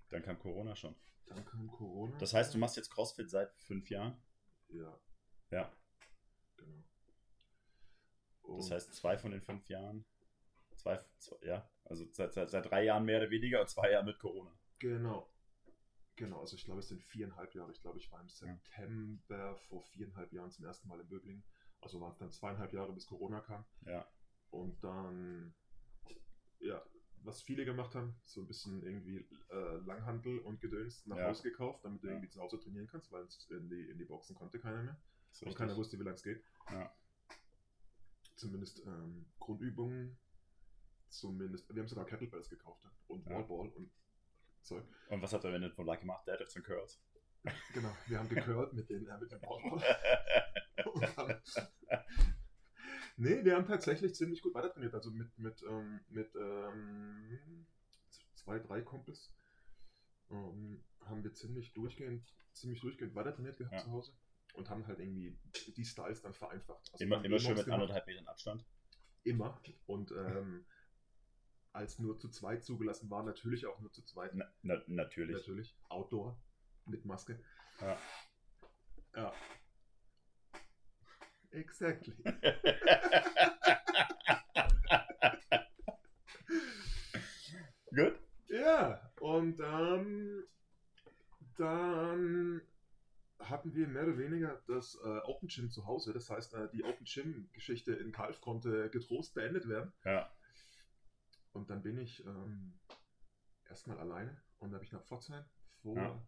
Dann 0.09 0.21
kam 0.21 0.37
Corona 0.37 0.75
schon. 0.75 0.93
Dann 1.27 1.45
kam 1.45 1.69
Corona. 1.71 2.17
Das 2.17 2.33
heißt, 2.33 2.53
du 2.53 2.57
machst 2.57 2.75
jetzt 2.75 2.89
CrossFit 2.91 3.29
seit 3.29 3.55
fünf 3.59 3.89
Jahren? 3.89 4.21
Ja, 4.67 4.99
Ja. 5.51 5.73
genau. 6.57 6.83
Das 8.57 8.65
Und- 8.65 8.71
heißt, 8.71 8.93
zwei 8.93 9.17
von 9.17 9.31
den 9.31 9.41
fünf 9.41 9.69
Jahren. 9.69 10.03
Zwei, 10.75 10.99
zwei 11.17 11.37
ja. 11.45 11.71
Also 11.85 12.11
seit, 12.11 12.33
seit, 12.33 12.49
seit 12.49 12.65
drei 12.69 12.83
Jahren 12.83 13.05
mehr 13.05 13.19
oder 13.21 13.29
weniger 13.29 13.61
und 13.61 13.69
zwei 13.69 13.89
Jahre 13.91 14.03
mit 14.03 14.19
Corona. 14.19 14.53
Genau. 14.79 15.30
Genau, 16.21 16.39
also 16.39 16.55
ich 16.55 16.65
glaube, 16.65 16.81
es 16.81 16.87
sind 16.87 17.01
viereinhalb 17.01 17.55
Jahre. 17.55 17.71
Ich 17.71 17.81
glaube, 17.81 17.97
ich 17.97 18.11
war 18.11 18.21
im 18.21 18.29
September 18.29 19.57
vor 19.67 19.81
viereinhalb 19.87 20.31
Jahren 20.31 20.51
zum 20.51 20.65
ersten 20.65 20.87
Mal 20.87 20.99
in 20.99 21.07
Böblingen. 21.09 21.43
Also 21.81 21.99
waren 21.99 22.11
es 22.11 22.19
dann 22.19 22.29
zweieinhalb 22.31 22.71
Jahre, 22.73 22.93
bis 22.93 23.07
Corona 23.07 23.39
kam. 23.41 23.65
Ja. 23.87 24.07
Und 24.51 24.83
dann, 24.83 25.55
ja, 26.59 26.79
was 27.23 27.41
viele 27.41 27.65
gemacht 27.65 27.95
haben, 27.95 28.21
so 28.23 28.41
ein 28.41 28.45
bisschen 28.45 28.83
irgendwie 28.83 29.27
äh, 29.49 29.77
Langhandel 29.77 30.37
und 30.41 30.61
Gedöns 30.61 31.03
nach 31.07 31.17
Ja. 31.17 31.29
Hause 31.29 31.41
gekauft, 31.41 31.83
damit 31.83 32.03
du 32.03 32.07
Ja. 32.07 32.13
irgendwie 32.13 32.29
zu 32.29 32.39
Hause 32.39 32.59
trainieren 32.59 32.85
kannst, 32.85 33.11
weil 33.11 33.27
in 33.49 33.67
die, 33.67 33.89
in 33.89 33.97
die 33.97 34.05
Boxen 34.05 34.35
konnte 34.35 34.59
keiner 34.59 34.83
mehr. 34.83 34.93
Und 35.39 35.47
richtig. 35.47 35.55
keiner 35.55 35.75
wusste, 35.75 35.97
wie 35.97 36.03
lange 36.03 36.17
es 36.17 36.23
geht. 36.23 36.43
Ja. 36.69 36.95
Zumindest 38.35 38.85
ähm, 38.85 39.25
Grundübungen, 39.39 40.19
zumindest, 41.09 41.67
wir 41.73 41.81
haben 41.81 41.89
sogar 41.89 42.05
Kettlebells 42.05 42.47
gekauft 42.47 42.85
und 43.07 43.25
Ja. 43.25 43.37
Wallball 43.37 43.69
und 43.69 43.89
Zeug. 44.63 44.83
Und 45.09 45.21
was 45.21 45.33
habt 45.33 45.43
ihr 45.45 45.51
denn 45.51 45.71
von 45.71 45.85
Lucky 45.85 46.01
gemacht? 46.01 46.27
Deadlifts 46.27 46.55
und 46.55 46.63
Curls. 46.63 47.01
Genau, 47.73 47.95
wir 48.07 48.19
haben 48.19 48.29
gecurlt 48.29 48.73
mit, 48.73 48.89
den, 48.89 49.07
äh, 49.07 49.17
mit 49.17 49.31
dem 49.31 49.41
haben- 49.41 49.81
nee, 53.17 53.43
wir 53.43 53.55
haben 53.55 53.65
tatsächlich 53.65 54.13
ziemlich 54.15 54.41
gut 54.41 54.53
weitertrainiert. 54.53 54.93
Also 54.93 55.11
mit, 55.11 55.37
mit, 55.37 55.61
ähm, 55.63 55.99
mit 56.09 56.35
ähm, 56.35 57.65
zwei, 58.35 58.59
drei 58.59 58.81
Kumpels, 58.81 59.33
ähm, 60.29 60.83
haben 61.05 61.23
wir 61.23 61.33
ziemlich 61.33 61.73
durchgehend, 61.73 62.31
ziemlich 62.53 62.79
durchgehend 62.81 63.15
weiter 63.15 63.33
trainiert 63.33 63.57
gehabt 63.57 63.73
Ja. 63.75 63.79
zu 63.83 63.91
Hause 63.91 64.13
und 64.53 64.69
haben 64.69 64.85
halt 64.85 64.99
irgendwie 64.99 65.37
die 65.75 65.85
Styles 65.85 66.21
dann 66.21 66.33
vereinfacht. 66.33 66.89
Also 66.93 67.03
Immer, 67.03 67.23
immer 67.25 67.39
schön 67.39 67.55
mit 67.55 67.67
anderthalb 67.69 68.05
Metern 68.05 68.27
Abstand. 68.27 68.65
Immer. 69.23 69.59
Und 69.85 70.11
ähm, 70.11 70.65
als 71.73 71.99
nur 71.99 72.17
zu 72.19 72.29
zweit 72.29 72.63
zugelassen 72.63 73.09
war, 73.09 73.23
natürlich 73.23 73.65
auch 73.65 73.79
nur 73.79 73.91
zu 73.91 74.03
zweit. 74.03 74.33
Na, 74.33 74.45
na, 74.61 74.81
natürlich. 74.87 75.37
Natürlich. 75.37 75.75
Outdoor 75.89 76.37
mit 76.85 77.05
Maske. 77.05 77.39
Ja. 77.79 77.97
Ja. 79.15 79.33
Exactly. 81.51 82.15
Gut. 87.93 88.19
Ja, 88.47 89.11
und 89.19 89.59
ähm, 89.59 90.45
dann 91.57 92.61
hatten 93.39 93.73
wir 93.73 93.87
mehr 93.87 94.03
oder 94.03 94.17
weniger 94.17 94.61
das 94.67 94.95
äh, 95.03 95.19
Open 95.25 95.49
Gym 95.49 95.69
zu 95.69 95.85
Hause. 95.85 96.13
Das 96.13 96.29
heißt, 96.29 96.53
äh, 96.53 96.69
die 96.73 96.83
Open 96.83 97.05
Gym 97.05 97.49
Geschichte 97.53 97.93
in 97.93 98.11
Kalf 98.11 98.39
konnte 98.39 98.89
getrost 98.89 99.33
beendet 99.33 99.67
werden. 99.67 99.91
Ja. 100.05 100.31
Und 101.53 101.69
dann 101.69 101.81
bin 101.83 101.97
ich 101.97 102.25
ähm, 102.25 102.79
erstmal 103.69 103.99
alleine 103.99 104.41
und 104.59 104.71
dann 104.71 104.79
bin 104.79 104.87
ich 104.87 104.93
nach 104.93 105.03
Pforzheim 105.03 105.43
vor 105.81 105.95
Ja. 105.97 106.27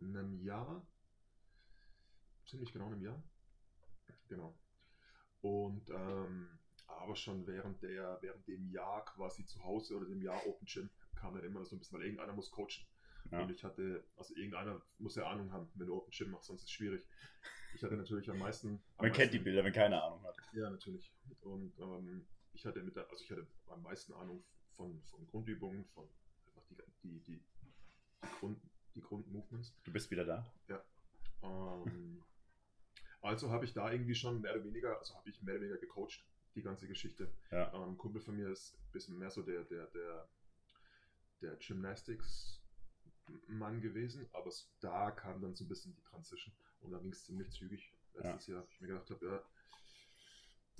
einem 0.00 0.34
Jahr, 0.42 0.86
ziemlich 2.46 2.72
genau 2.72 2.86
einem 2.86 3.02
Jahr. 3.02 3.22
Genau. 4.28 4.58
Und 5.40 5.88
ähm, 5.90 6.58
aber 6.86 7.14
schon 7.16 7.46
während 7.46 7.82
der, 7.82 8.18
während 8.20 8.46
dem 8.48 8.68
Jahr 8.70 9.04
quasi 9.04 9.44
zu 9.46 9.62
Hause 9.62 9.96
oder 9.96 10.06
dem 10.06 10.22
Jahr 10.22 10.44
Open 10.46 10.66
Gym 10.66 10.90
kam 11.14 11.34
dann 11.34 11.44
immer 11.44 11.64
so 11.64 11.76
ein 11.76 11.78
bisschen, 11.78 11.96
weil 11.98 12.04
irgendeiner 12.06 12.32
muss 12.32 12.50
coachen. 12.50 12.86
Ja. 13.30 13.42
Und 13.42 13.50
ich 13.50 13.62
hatte, 13.62 14.04
also 14.16 14.34
irgendeiner 14.34 14.82
muss 14.98 15.14
ja 15.14 15.28
Ahnung 15.28 15.52
haben, 15.52 15.70
wenn 15.74 15.86
du 15.86 15.94
Open 15.96 16.10
Gym 16.10 16.30
machst, 16.30 16.46
sonst 16.48 16.62
ist 16.62 16.64
es 16.66 16.72
schwierig. 16.72 17.06
Ich 17.74 17.82
hatte 17.84 17.96
natürlich 17.96 18.28
am 18.30 18.38
meisten. 18.38 18.82
am 18.96 19.06
Man 19.06 19.12
kennt 19.12 19.32
die 19.32 19.38
meisten- 19.38 19.44
Bilder, 19.44 19.64
wenn 19.64 19.72
keine 19.72 20.02
Ahnung 20.02 20.22
hat. 20.24 20.36
ja, 20.52 20.68
natürlich. 20.70 21.12
Und 21.42 21.78
ähm, 21.78 22.26
ich 22.52 22.66
hatte 22.66 22.82
mit 22.82 22.96
der, 22.96 23.08
also 23.10 23.24
ich 23.24 23.30
hatte 23.30 23.46
am 23.68 23.82
meisten 23.82 24.12
Ahnung 24.14 24.42
von, 24.76 25.00
von 25.02 25.26
Grundübungen, 25.26 25.84
von 25.86 26.08
einfach 26.46 26.62
die, 26.68 26.76
die, 27.02 27.20
die, 27.20 27.42
die 28.22 28.28
Grund, 28.38 28.60
die 28.94 29.00
Grundmovements. 29.00 29.74
Du 29.84 29.92
bist 29.92 30.10
wieder 30.10 30.24
da. 30.24 30.52
Ähm, 31.42 32.22
also 33.22 33.50
habe 33.50 33.64
ich 33.64 33.72
da 33.72 33.90
irgendwie 33.92 34.14
schon 34.14 34.40
mehr 34.40 34.54
oder 34.54 34.64
weniger, 34.64 34.98
also 34.98 35.14
habe 35.14 35.28
ich 35.28 35.42
mehr 35.42 35.54
oder 35.54 35.64
weniger 35.64 35.78
gecoacht, 35.78 36.24
die 36.54 36.62
ganze 36.62 36.88
Geschichte. 36.88 37.30
Ja. 37.50 37.72
Ähm, 37.74 37.92
ein 37.92 37.98
Kumpel 37.98 38.20
von 38.20 38.36
mir 38.36 38.50
ist 38.50 38.74
ein 38.74 38.92
bisschen 38.92 39.18
mehr 39.18 39.30
so 39.30 39.42
der, 39.42 39.64
der, 39.64 39.86
der, 39.88 40.28
der 41.42 41.56
Gymnastics-Mann 41.56 43.80
gewesen, 43.80 44.28
aber 44.32 44.50
da 44.80 45.10
kam 45.10 45.42
dann 45.42 45.54
so 45.54 45.64
ein 45.64 45.68
bisschen 45.68 45.94
die 45.94 46.02
Transition 46.02 46.54
und 46.80 46.92
da 46.92 46.98
ging 46.98 47.12
es 47.12 47.24
ziemlich 47.24 47.50
zügig. 47.50 47.92
Letztes 48.14 48.46
Jahr 48.48 48.60
habe 48.60 48.68
ich 48.70 48.80
mir 48.80 48.88
gedacht, 48.88 49.10
habe, 49.10 49.26
ja, 49.26 49.42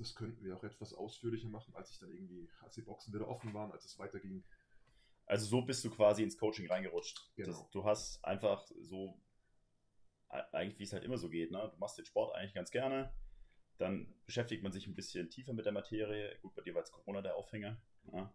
das 0.00 0.14
könnten 0.14 0.42
wir 0.45 0.57
auch 0.57 0.64
etwas 0.64 0.95
ausführlicher 0.95 1.49
machen, 1.49 1.75
als 1.76 1.90
ich 1.90 1.99
dann 1.99 2.11
irgendwie, 2.11 2.49
als 2.62 2.75
die 2.75 2.83
Boxen 2.83 3.12
wieder 3.12 3.28
offen 3.28 3.52
waren, 3.52 3.71
als 3.71 3.85
es 3.85 3.99
weiterging. 3.99 4.42
Also 5.26 5.47
so 5.47 5.62
bist 5.62 5.85
du 5.85 5.90
quasi 5.90 6.23
ins 6.23 6.38
Coaching 6.38 6.66
reingerutscht. 6.69 7.30
Genau. 7.37 7.49
Das, 7.49 7.71
du 7.71 7.85
hast 7.85 8.25
einfach 8.25 8.66
so, 8.80 9.21
eigentlich 10.28 10.78
wie 10.78 10.85
es 10.85 10.92
halt 10.92 11.04
immer 11.04 11.19
so 11.19 11.28
geht, 11.28 11.50
ne? 11.50 11.71
du 11.71 11.76
machst 11.78 11.99
den 11.99 12.07
Sport 12.07 12.35
eigentlich 12.35 12.54
ganz 12.54 12.71
gerne, 12.71 13.12
dann 13.78 14.14
beschäftigt 14.25 14.62
man 14.62 14.73
sich 14.73 14.87
ein 14.87 14.95
bisschen 14.95 15.30
tiefer 15.30 15.52
mit 15.52 15.66
der 15.66 15.73
Materie. 15.73 16.38
Gut, 16.40 16.54
bei 16.54 16.62
dir 16.62 16.75
war 16.75 16.80
jetzt 16.80 16.92
Corona 16.92 17.21
der 17.21 17.37
Aufhänger. 17.37 17.80
Ja? 18.12 18.33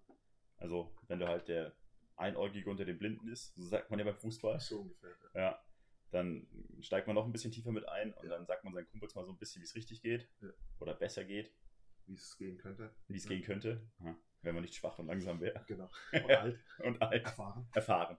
Also 0.58 0.96
wenn 1.08 1.20
du 1.20 1.28
halt 1.28 1.48
der 1.48 1.76
Einäugige 2.16 2.70
unter 2.70 2.86
den 2.86 2.98
Blinden 2.98 3.28
ist, 3.28 3.56
so 3.56 3.64
sagt 3.64 3.90
man 3.90 4.00
ja 4.00 4.06
beim 4.06 4.16
Fußball, 4.16 4.60
So 4.60 4.82
ungefähr. 4.82 5.16
Ja. 5.34 5.42
ja, 5.42 5.66
dann 6.12 6.48
steigt 6.82 7.08
man 7.08 7.16
noch 7.16 7.26
ein 7.26 7.32
bisschen 7.32 7.52
tiefer 7.52 7.72
mit 7.72 7.88
ein 7.90 8.14
und 8.14 8.24
Ja. 8.26 8.30
dann 8.32 8.46
sagt 8.46 8.64
man 8.64 8.74
seinen 8.74 8.88
Kumpels 8.88 9.16
mal 9.16 9.26
so 9.26 9.32
ein 9.32 9.38
bisschen, 9.38 9.62
wie 9.62 9.66
es 9.66 9.76
richtig 9.76 10.02
geht 10.02 10.28
Ja. 10.42 10.50
oder 10.80 10.94
besser 10.94 11.24
geht, 11.26 11.52
Wie 12.06 12.14
es 12.14 12.38
gehen 12.38 12.58
könnte. 12.58 12.94
wie 13.08 13.18
es 13.18 13.24
Ja. 13.26 13.30
gehen 13.30 13.42
könnte, 13.44 13.82
wenn 14.42 14.54
man 14.54 14.64
nicht 14.64 14.76
schwach 14.76 14.98
und 15.00 15.08
langsam 15.08 15.42
wäre 15.42 15.64
Genau. 15.68 15.90
Und 16.14 16.32
alt, 16.32 16.60
und 16.80 17.02
alt. 17.02 17.24
erfahren. 17.26 17.68
Erfahren. 17.74 18.18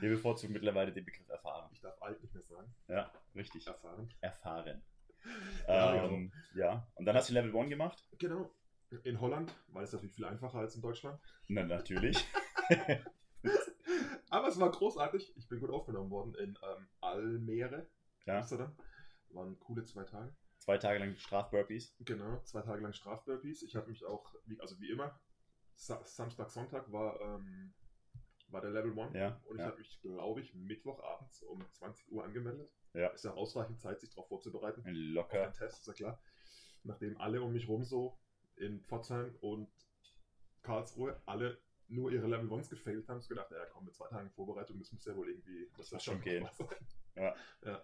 Wir 0.00 0.10
bevorzugen 0.10 0.52
mittlerweile 0.52 0.92
den 0.92 1.04
Begriff 1.04 1.28
erfahren. 1.28 1.68
Ich 1.72 1.80
darf 1.80 2.00
alt 2.02 2.20
nicht 2.22 2.32
mehr 2.34 2.44
sagen. 2.44 2.72
Ja, 2.88 3.12
richtig. 3.34 3.66
Erfahren. 3.66 4.12
Erfahren. 4.20 4.82
Ja, 5.66 6.04
ähm, 6.04 6.32
ja. 6.54 6.86
Und 6.94 7.04
dann 7.04 7.16
hast 7.16 7.28
du 7.30 7.34
Level 7.34 7.54
1 7.56 7.68
gemacht? 7.68 8.08
Genau. 8.18 8.50
In 9.02 9.20
Holland, 9.20 9.52
weil 9.68 9.84
es 9.84 9.92
natürlich 9.92 10.14
viel 10.14 10.24
einfacher 10.24 10.58
als 10.60 10.74
in 10.76 10.82
Deutschland. 10.82 11.20
Na, 11.48 11.64
natürlich. 11.64 12.24
Aber 14.30 14.48
es 14.48 14.58
war 14.58 14.70
großartig. 14.70 15.36
Ich 15.36 15.48
bin 15.48 15.60
gut 15.60 15.70
aufgenommen 15.70 16.10
worden 16.10 16.34
in 16.34 16.58
ähm, 16.62 16.88
Almere, 17.00 17.88
Ja. 18.26 18.38
Amsterdam. 18.38 18.76
Waren 19.30 19.58
coole 19.60 19.84
zwei 19.84 20.04
Tage. 20.04 20.34
Zwei 20.58 20.78
Tage 20.78 20.98
lang 20.98 21.16
Strafburpees. 21.16 21.94
Genau, 22.00 22.40
zwei 22.42 22.62
Tage 22.62 22.82
lang 22.82 22.92
Strafburpees. 22.92 23.62
Ich 23.62 23.76
habe 23.76 23.88
mich 23.88 24.04
auch, 24.04 24.34
wie, 24.46 24.60
also 24.60 24.78
wie 24.80 24.90
immer, 24.90 25.18
Sa 25.74 26.04
Samstag, 26.04 26.50
Sonntag 26.50 26.90
war, 26.92 27.20
ähm, 27.20 27.74
war 28.48 28.60
der 28.60 28.70
Level 28.70 28.98
1. 28.98 29.14
Ja. 29.14 29.40
Und 29.46 29.56
ich 29.56 29.60
ja. 29.60 29.66
habe 29.66 29.78
mich, 29.78 30.00
glaube 30.00 30.40
ich, 30.40 30.54
Mittwochabends 30.54 31.42
um 31.42 31.64
20 31.72 32.10
Uhr 32.12 32.24
angemeldet. 32.24 32.70
Ja. 32.94 33.08
Ist 33.08 33.24
ja 33.24 33.32
ausreichend 33.32 33.80
Zeit, 33.80 34.00
sich 34.00 34.10
darauf 34.10 34.28
vorzubereiten. 34.28 34.80
Auf 34.80 34.86
Locker. 34.90 35.44
den 35.44 35.52
Test, 35.52 35.80
ist 35.80 35.86
ja 35.86 35.92
klar. 35.92 36.22
Nachdem 36.82 37.18
alle 37.18 37.42
um 37.42 37.52
mich 37.52 37.68
rum 37.68 37.84
so 37.84 38.18
in 38.56 38.82
Pforzheim 38.82 39.34
und 39.40 39.70
Karlsruhe 40.62 41.20
alle 41.26 41.60
nur 41.88 42.12
ihre 42.12 42.26
Level 42.26 42.48
1s 42.48 42.68
gefailt 42.68 43.08
haben, 43.08 43.14
habe 43.14 43.22
ich 43.22 43.28
gedacht, 43.28 43.50
ja 43.50 43.64
komm, 43.72 43.84
mit 43.84 43.94
zwei 43.94 44.08
Tagen 44.08 44.30
Vorbereitung, 44.30 44.78
das 44.78 44.92
muss 44.92 45.04
ja 45.04 45.16
wohl 45.16 45.28
irgendwie, 45.28 45.68
Das 45.76 45.90
wird 45.90 46.02
schon 46.02 46.20
gehen. 46.20 46.48
Ja. 47.16 47.34
ja. 47.64 47.82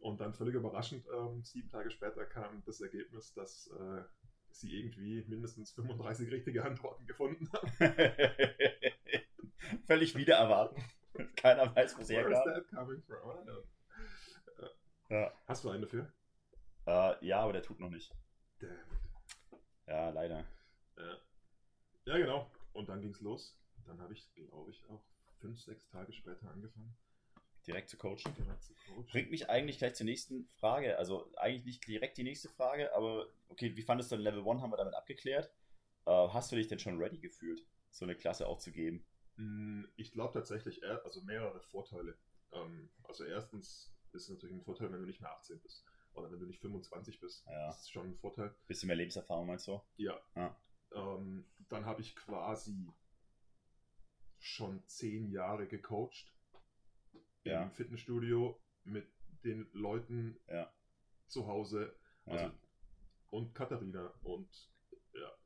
Und 0.00 0.20
dann 0.20 0.34
völlig 0.34 0.54
überraschend, 0.54 1.06
ähm, 1.14 1.44
sieben 1.44 1.68
Tage 1.68 1.90
später 1.90 2.24
kam 2.24 2.62
das 2.66 2.80
Ergebnis, 2.80 3.32
dass 3.34 3.68
äh, 3.68 4.02
sie 4.50 4.80
irgendwie 4.80 5.24
mindestens 5.28 5.72
35 5.72 6.30
richtige 6.30 6.64
Antworten 6.64 7.06
gefunden 7.06 7.48
haben. 7.52 7.70
Völlig 9.86 10.16
wieder 10.16 10.36
erwarten. 10.36 10.82
Keiner 11.36 11.74
weiß, 11.74 11.98
wo 11.98 12.02
don't 13.32 13.44
know. 13.44 13.62
Ja. 15.08 15.32
Hast 15.46 15.64
du 15.64 15.70
einen 15.70 15.82
dafür? 15.82 16.12
Äh, 16.86 17.26
ja, 17.26 17.40
aber 17.40 17.52
der 17.52 17.62
tut 17.62 17.78
noch 17.78 17.90
nicht. 17.90 18.12
Damn 18.58 18.70
Ja, 19.86 20.10
leider. 20.10 20.44
Ja. 20.96 21.16
ja, 22.06 22.18
genau. 22.18 22.50
Und 22.72 22.88
dann 22.88 23.00
ging's 23.00 23.20
los. 23.20 23.58
Dann 23.86 24.00
habe 24.00 24.12
ich, 24.14 24.32
glaube 24.34 24.70
ich, 24.70 24.84
auch 24.88 25.02
fünf, 25.40 25.60
sechs 25.60 25.88
Tage 25.88 26.12
später 26.12 26.50
angefangen, 26.50 26.94
Direkt 27.66 27.90
zu 27.90 27.96
coachen. 27.96 28.34
direkt 28.36 28.62
zu 28.64 28.74
coachen. 28.74 29.06
Bringt 29.06 29.30
mich 29.30 29.48
eigentlich 29.48 29.78
gleich 29.78 29.94
zur 29.94 30.04
nächsten 30.06 30.46
Frage. 30.58 30.98
Also 30.98 31.32
eigentlich 31.36 31.64
nicht 31.64 31.86
direkt 31.86 32.16
die 32.18 32.24
nächste 32.24 32.48
Frage, 32.48 32.92
aber 32.94 33.28
okay, 33.48 33.76
wie 33.76 33.82
fandest 33.82 34.10
du 34.10 34.16
denn 34.16 34.24
Level 34.24 34.40
1? 34.48 34.60
Haben 34.62 34.72
wir 34.72 34.76
damit 34.78 34.94
abgeklärt. 34.94 35.52
Äh, 36.06 36.10
hast 36.10 36.50
du 36.50 36.56
dich 36.56 36.66
denn 36.68 36.80
schon 36.80 36.98
ready 36.98 37.18
gefühlt, 37.18 37.64
so 37.90 38.04
eine 38.04 38.16
Klasse 38.16 38.48
auch 38.48 38.58
zu 38.58 38.72
geben? 38.72 39.04
Mm, 39.36 39.84
Ich 39.96 40.10
glaube 40.12 40.32
tatsächlich, 40.32 40.82
also 40.84 41.22
mehrere 41.22 41.60
Vorteile. 41.60 42.16
Ähm, 42.52 42.90
Also 43.04 43.24
erstens 43.24 43.92
ist 44.12 44.22
es 44.24 44.28
natürlich 44.28 44.56
ein 44.56 44.62
Vorteil, 44.64 44.90
wenn 44.92 45.00
du 45.00 45.06
nicht 45.06 45.20
mehr 45.20 45.30
18 45.32 45.60
bist. 45.60 45.84
Oder 46.14 46.30
wenn 46.32 46.40
du 46.40 46.46
nicht 46.46 46.60
25 46.60 47.20
bist. 47.20 47.46
Ja. 47.46 47.68
Das 47.68 47.80
ist 47.82 47.90
schon 47.92 48.08
ein 48.10 48.16
Vorteil. 48.18 48.54
Bisschen 48.66 48.88
mehr 48.88 48.96
Lebenserfahrung 48.96 49.46
meinst 49.46 49.66
du? 49.68 49.80
Ja. 49.96 50.20
Ah. 50.34 50.54
Ähm, 50.94 51.44
dann 51.68 51.86
habe 51.86 52.00
ich 52.02 52.14
quasi 52.16 52.92
schon 54.38 54.82
zehn 54.86 55.30
Jahre 55.30 55.66
gecoacht 55.66 56.32
Ja. 57.44 57.62
im 57.62 57.70
Fitnessstudio 57.72 58.60
mit 58.84 59.08
den 59.44 59.68
Leuten 59.72 60.38
Ja. 60.48 60.72
zu 61.26 61.46
Hause. 61.46 61.94
Also, 62.26 62.44
Ja. 62.46 62.54
Und 63.30 63.54
Katharina 63.54 64.12
und 64.22 64.48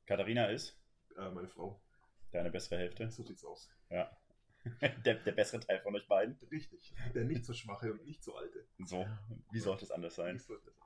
Katharina 0.06 0.46
ist 0.46 0.78
äh, 1.16 1.30
meine 1.30 1.48
Frau. 1.48 1.80
deine 2.32 2.50
bessere 2.50 2.78
Hälfte. 2.78 3.10
So 3.10 3.22
sieht's 3.24 3.44
aus. 3.44 3.70
Ja. 3.90 4.10
der, 5.04 5.14
der 5.14 5.32
bessere 5.32 5.60
Teil 5.60 5.80
von 5.80 5.94
euch 5.94 6.06
beiden. 6.08 6.36
Richtig. 6.50 6.92
Der 7.14 7.24
nicht 7.24 7.44
so 7.44 7.52
schwache 7.54 7.92
und 7.92 8.04
nicht 8.04 8.22
so 8.22 8.36
alte. 8.36 8.66
So, 8.84 9.06
wie 9.52 9.60
sollte 9.60 9.84
es 9.84 9.90
anders 9.90 10.16
sein? 10.16 10.34
Wie 10.34 10.38
sollte 10.40 10.66
das 10.66 10.74
anders 10.74 10.85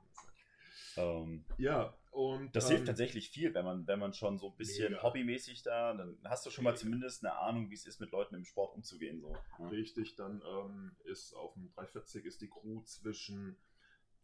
Ähm, 0.97 1.45
Ja, 1.57 1.93
und. 2.11 2.55
das 2.55 2.65
ähm, 2.65 2.71
hilft 2.71 2.87
tatsächlich 2.87 3.29
viel, 3.29 3.53
wenn 3.53 3.65
man, 3.65 3.87
wenn 3.87 3.99
man 3.99 4.13
schon 4.13 4.37
so 4.37 4.49
ein 4.49 4.57
bisschen 4.57 4.91
Mega. 4.91 5.03
hobbymäßig 5.03 5.63
da, 5.63 5.93
dann 5.93 6.17
hast 6.25 6.45
du 6.45 6.49
schon 6.49 6.63
mal 6.63 6.75
zumindest 6.75 7.23
eine 7.23 7.37
Ahnung, 7.37 7.69
wie 7.69 7.75
es 7.75 7.85
ist, 7.85 7.99
mit 7.99 8.11
Leuten 8.11 8.35
im 8.35 8.45
Sport 8.45 8.75
umzugehen. 8.75 9.21
So. 9.21 9.33
Richtig, 9.65 10.15
dann 10.15 10.41
ähm, 10.45 10.95
ist 11.05 11.33
auf 11.33 11.53
dem 11.53 11.69
340 11.75 12.25
ist 12.25 12.41
die 12.41 12.49
Crew 12.49 12.81
zwischen 12.83 13.57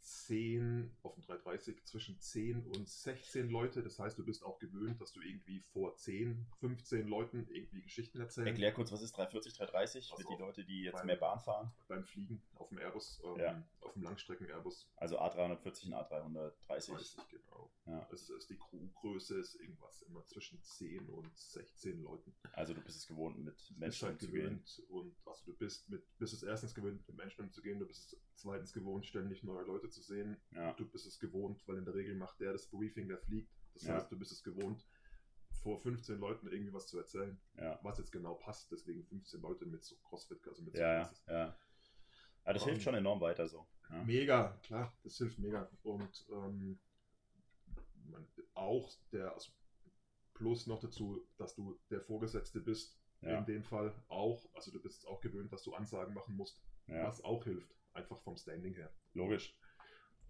10 0.07 0.89
auf 1.03 1.15
dem 1.15 1.23
330 1.23 1.83
zwischen 1.85 2.19
10 2.19 2.65
und 2.65 2.87
16 2.87 3.49
Leute. 3.49 3.83
Das 3.83 3.99
heißt, 3.99 4.17
du 4.17 4.23
bist 4.23 4.43
auch 4.43 4.57
gewöhnt, 4.57 5.01
dass 5.01 5.11
du 5.11 5.19
irgendwie 5.21 5.59
vor 5.73 5.95
10, 5.97 6.47
15 6.59 7.07
Leuten 7.07 7.45
irgendwie 7.49 7.81
Geschichten 7.81 8.19
erzählst. 8.21 8.47
Erklär 8.47 8.73
kurz, 8.73 8.91
was 8.91 9.01
ist 9.01 9.11
340, 9.17 9.53
330 9.53 10.11
Also 10.11 10.23
für 10.23 10.35
die 10.35 10.41
Leute, 10.41 10.63
die 10.65 10.83
jetzt 10.83 10.93
beim- 10.95 11.07
mehr 11.07 11.17
Bahn 11.17 11.39
fahren? 11.39 11.73
beim 11.89 12.05
Fliegen 12.05 12.41
auf 12.55 12.69
dem 12.69 12.77
Airbus, 12.79 13.21
ähm, 13.25 13.39
Ja. 13.39 13.63
auf 13.81 13.93
dem 13.93 14.03
Langstrecken-Airbus. 14.03 14.89
Also 14.95 15.19
A340 15.19 15.87
und 15.87 15.93
A330. 15.93 16.53
30, 16.67 17.17
genau. 17.29 17.71
Ja. 17.85 18.07
Es 18.11 18.29
ist 18.29 18.49
die 18.49 18.57
Crewgröße 18.57 19.39
ist 19.39 19.55
irgendwas 19.55 20.01
immer 20.03 20.23
zwischen 20.25 20.61
10 20.61 21.07
und 21.09 21.37
16 21.37 22.01
Leuten. 22.01 22.33
Also 22.53 22.73
du 22.73 22.81
bist 22.81 22.97
es 22.97 23.07
gewohnt, 23.07 23.37
mit 23.39 23.73
Menschen 23.77 24.07
halt 24.07 24.21
umzugehen. 24.21 24.43
gewöhnt 24.45 24.83
und 24.89 25.15
also 25.25 25.45
du 25.45 25.53
bist 25.57 25.89
mit 25.89 26.03
bist 26.17 26.33
es 26.33 26.43
erstens 26.43 26.73
gewöhnt, 26.75 27.07
mit 27.07 27.15
Menschen 27.17 27.45
umzugehen, 27.45 27.79
du 27.79 27.85
bist 27.85 28.13
es 28.13 28.19
zweitens 28.35 28.73
gewohnt, 28.73 29.05
ständig 29.05 29.43
neue 29.43 29.63
Leute 29.63 29.89
zu 29.89 29.96
sehen. 30.01 30.37
Ja. 30.51 30.73
Du 30.73 30.87
bist 30.89 31.05
es 31.05 31.19
gewohnt, 31.19 31.61
weil 31.67 31.77
in 31.77 31.85
der 31.85 31.93
Regel 31.95 32.15
macht 32.15 32.39
der 32.39 32.53
das 32.53 32.67
Briefing, 32.69 33.07
der 33.07 33.17
fliegt. 33.19 33.51
Das 33.73 33.83
Ja. 33.83 33.95
heißt, 33.95 34.11
du 34.11 34.17
bist 34.17 34.31
es 34.31 34.43
gewohnt, 34.43 34.85
vor 35.63 35.79
15 35.79 36.19
Leuten 36.19 36.47
irgendwie 36.47 36.73
was 36.73 36.87
zu 36.87 36.97
erzählen, 36.97 37.39
Ja. 37.55 37.79
was 37.83 37.97
jetzt 37.97 38.11
genau 38.11 38.35
passt. 38.35 38.71
Deswegen 38.71 39.03
15 39.05 39.41
Leute 39.41 39.65
mit 39.65 39.83
so 39.83 39.95
CrossFit, 39.97 40.47
also 40.47 40.61
mit 40.63 40.73
so 40.75 40.79
Ja, 40.81 40.87
ja, 40.93 40.99
Classes. 41.03 41.23
ja. 41.27 41.57
Aber 42.43 42.53
das 42.53 42.63
hilft 42.63 42.77
Und- 42.77 42.83
schon 42.83 42.95
enorm 42.95 43.19
weiter 43.21 43.47
so. 43.47 43.67
Ja. 43.89 44.03
Mega, 44.03 44.57
klar, 44.63 44.97
das 45.03 45.17
hilft 45.17 45.39
mega. 45.39 45.69
Und 45.83 46.25
ähm, 46.31 46.79
auch 48.53 48.91
der, 49.11 49.33
also 49.33 49.51
plus 50.33 50.67
noch 50.67 50.79
dazu, 50.79 51.27
dass 51.37 51.55
du 51.55 51.79
der 51.89 52.01
Vorgesetzte 52.01 52.59
bist, 52.61 52.97
Ja. 53.21 53.39
in 53.39 53.45
dem 53.45 53.63
Fall 53.63 53.93
auch, 54.07 54.47
also 54.53 54.71
du 54.71 54.79
bist 54.81 55.05
auch 55.07 55.19
gewöhnt, 55.21 55.51
dass 55.51 55.63
du 55.63 55.73
Ansagen 55.73 56.13
machen 56.13 56.35
musst, 56.35 56.61
was 56.87 57.23
auch 57.23 57.43
hilft, 57.43 57.75
einfach 57.93 58.19
vom 58.21 58.37
Standing 58.37 58.73
her. 58.75 58.93
Logisch. 59.13 59.57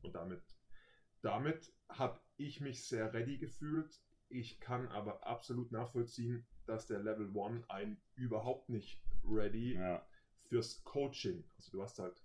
Und 0.01 0.13
damit, 0.15 0.43
damit 1.21 1.73
habe 1.89 2.19
ich 2.37 2.61
mich 2.61 2.85
sehr 2.85 3.13
ready 3.13 3.37
gefühlt. 3.37 4.01
Ich 4.29 4.59
kann 4.59 4.87
aber 4.89 5.25
absolut 5.25 5.71
nachvollziehen, 5.71 6.45
dass 6.65 6.85
der 6.87 6.99
Level 6.99 7.29
1 7.37 7.69
ein 7.69 8.01
überhaupt 8.15 8.69
nicht 8.69 9.01
ready 9.23 9.73
Ja. 9.75 10.05
fürs 10.43 10.83
Coaching. 10.83 11.49
Also 11.55 11.71
du 11.71 11.81
hast 11.81 11.99
halt, 11.99 12.21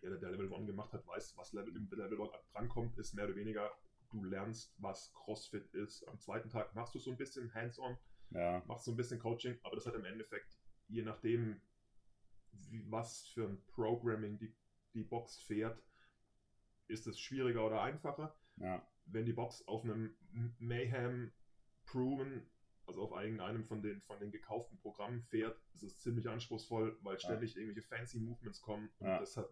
jeder, 0.00 0.16
der 0.18 0.30
Level 0.30 0.52
1 0.52 0.66
gemacht 0.66 0.92
hat, 0.92 1.06
weiß, 1.06 1.36
was 1.36 1.52
Level, 1.52 1.76
im 1.76 1.88
Level 1.90 2.20
1 2.22 2.30
drankommt, 2.52 2.96
ist 2.98 3.14
mehr 3.14 3.26
oder 3.26 3.36
weniger, 3.36 3.70
du 4.10 4.22
lernst, 4.24 4.74
was 4.78 5.12
CrossFit 5.12 5.66
ist. 5.74 6.06
Am 6.06 6.18
zweiten 6.20 6.48
Tag 6.48 6.74
machst 6.74 6.94
du 6.94 6.98
so 7.00 7.10
ein 7.10 7.16
bisschen 7.16 7.52
Hands-on, 7.52 7.96
Ja. 8.30 8.62
machst 8.66 8.84
so 8.84 8.92
ein 8.92 8.96
bisschen 8.96 9.18
Coaching, 9.18 9.58
aber 9.62 9.74
das 9.74 9.86
hat 9.86 9.94
im 9.94 10.04
Endeffekt, 10.04 10.56
je 10.86 11.02
nachdem, 11.02 11.60
wie, 12.52 12.88
was 12.90 13.26
für 13.26 13.48
ein 13.48 13.64
Programming 13.66 14.38
die, 14.38 14.54
die 14.94 15.02
Box 15.02 15.36
fährt, 15.40 15.82
ist 16.88 17.06
es 17.06 17.18
schwieriger 17.18 17.66
oder 17.66 17.82
einfacher. 17.82 18.36
Ja. 18.56 18.86
Wenn 19.06 19.26
die 19.26 19.32
Box 19.32 19.66
auf 19.66 19.84
einem 19.84 20.16
Mayhem 20.58 21.32
Proven, 21.86 22.46
also 22.86 23.02
auf 23.02 23.12
irgendeinem 23.22 23.64
von 23.64 23.82
den, 23.82 24.00
von 24.02 24.18
den 24.20 24.30
gekauften 24.30 24.78
Programmen 24.78 25.22
fährt, 25.24 25.60
ist 25.74 25.82
es 25.82 25.98
ziemlich 25.98 26.28
anspruchsvoll, 26.28 26.98
weil 27.02 27.18
ständig 27.18 27.56
irgendwelche 27.56 27.82
fancy 27.88 28.18
Movements 28.20 28.60
kommen. 28.60 28.90
Und 28.98 29.06
Ja. 29.08 29.18
das 29.18 29.36
hat, 29.36 29.48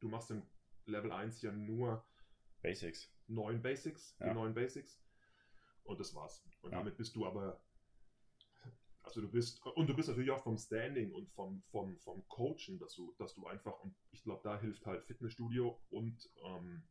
du 0.00 0.08
machst 0.08 0.30
im 0.30 0.42
Level 0.86 1.12
1 1.12 1.42
ja 1.42 1.52
nur 1.52 2.04
Basics. 2.62 3.12
neun 3.26 3.62
Basics, 3.62 4.16
Ja. 4.20 4.28
die 4.28 4.34
neun 4.34 4.54
Basics. 4.54 5.02
Und 5.84 6.00
das 6.00 6.14
war's. 6.14 6.44
Und 6.62 6.72
Ja. 6.72 6.78
damit 6.78 6.96
bist 6.96 7.14
du 7.16 7.26
aber, 7.26 7.60
also 9.06 9.20
du 9.20 9.28
bist, 9.30 9.64
und 9.64 9.88
du 9.88 9.94
bist 9.94 10.08
natürlich 10.08 10.30
auch 10.30 10.42
vom 10.42 10.58
Standing 10.58 11.12
und 11.12 11.30
vom, 11.30 11.62
vom, 11.70 11.96
vom 12.00 12.26
Coachen, 12.28 12.78
dass 12.78 12.94
du, 12.94 13.14
dass 13.18 13.34
du 13.34 13.46
einfach, 13.46 13.78
und 13.80 13.94
ich 14.12 14.22
glaube, 14.22 14.40
da 14.44 14.60
hilft 14.60 14.84
halt 14.84 15.04
Fitnessstudio 15.04 15.80
und 15.90 16.28
ähm, 16.44 16.82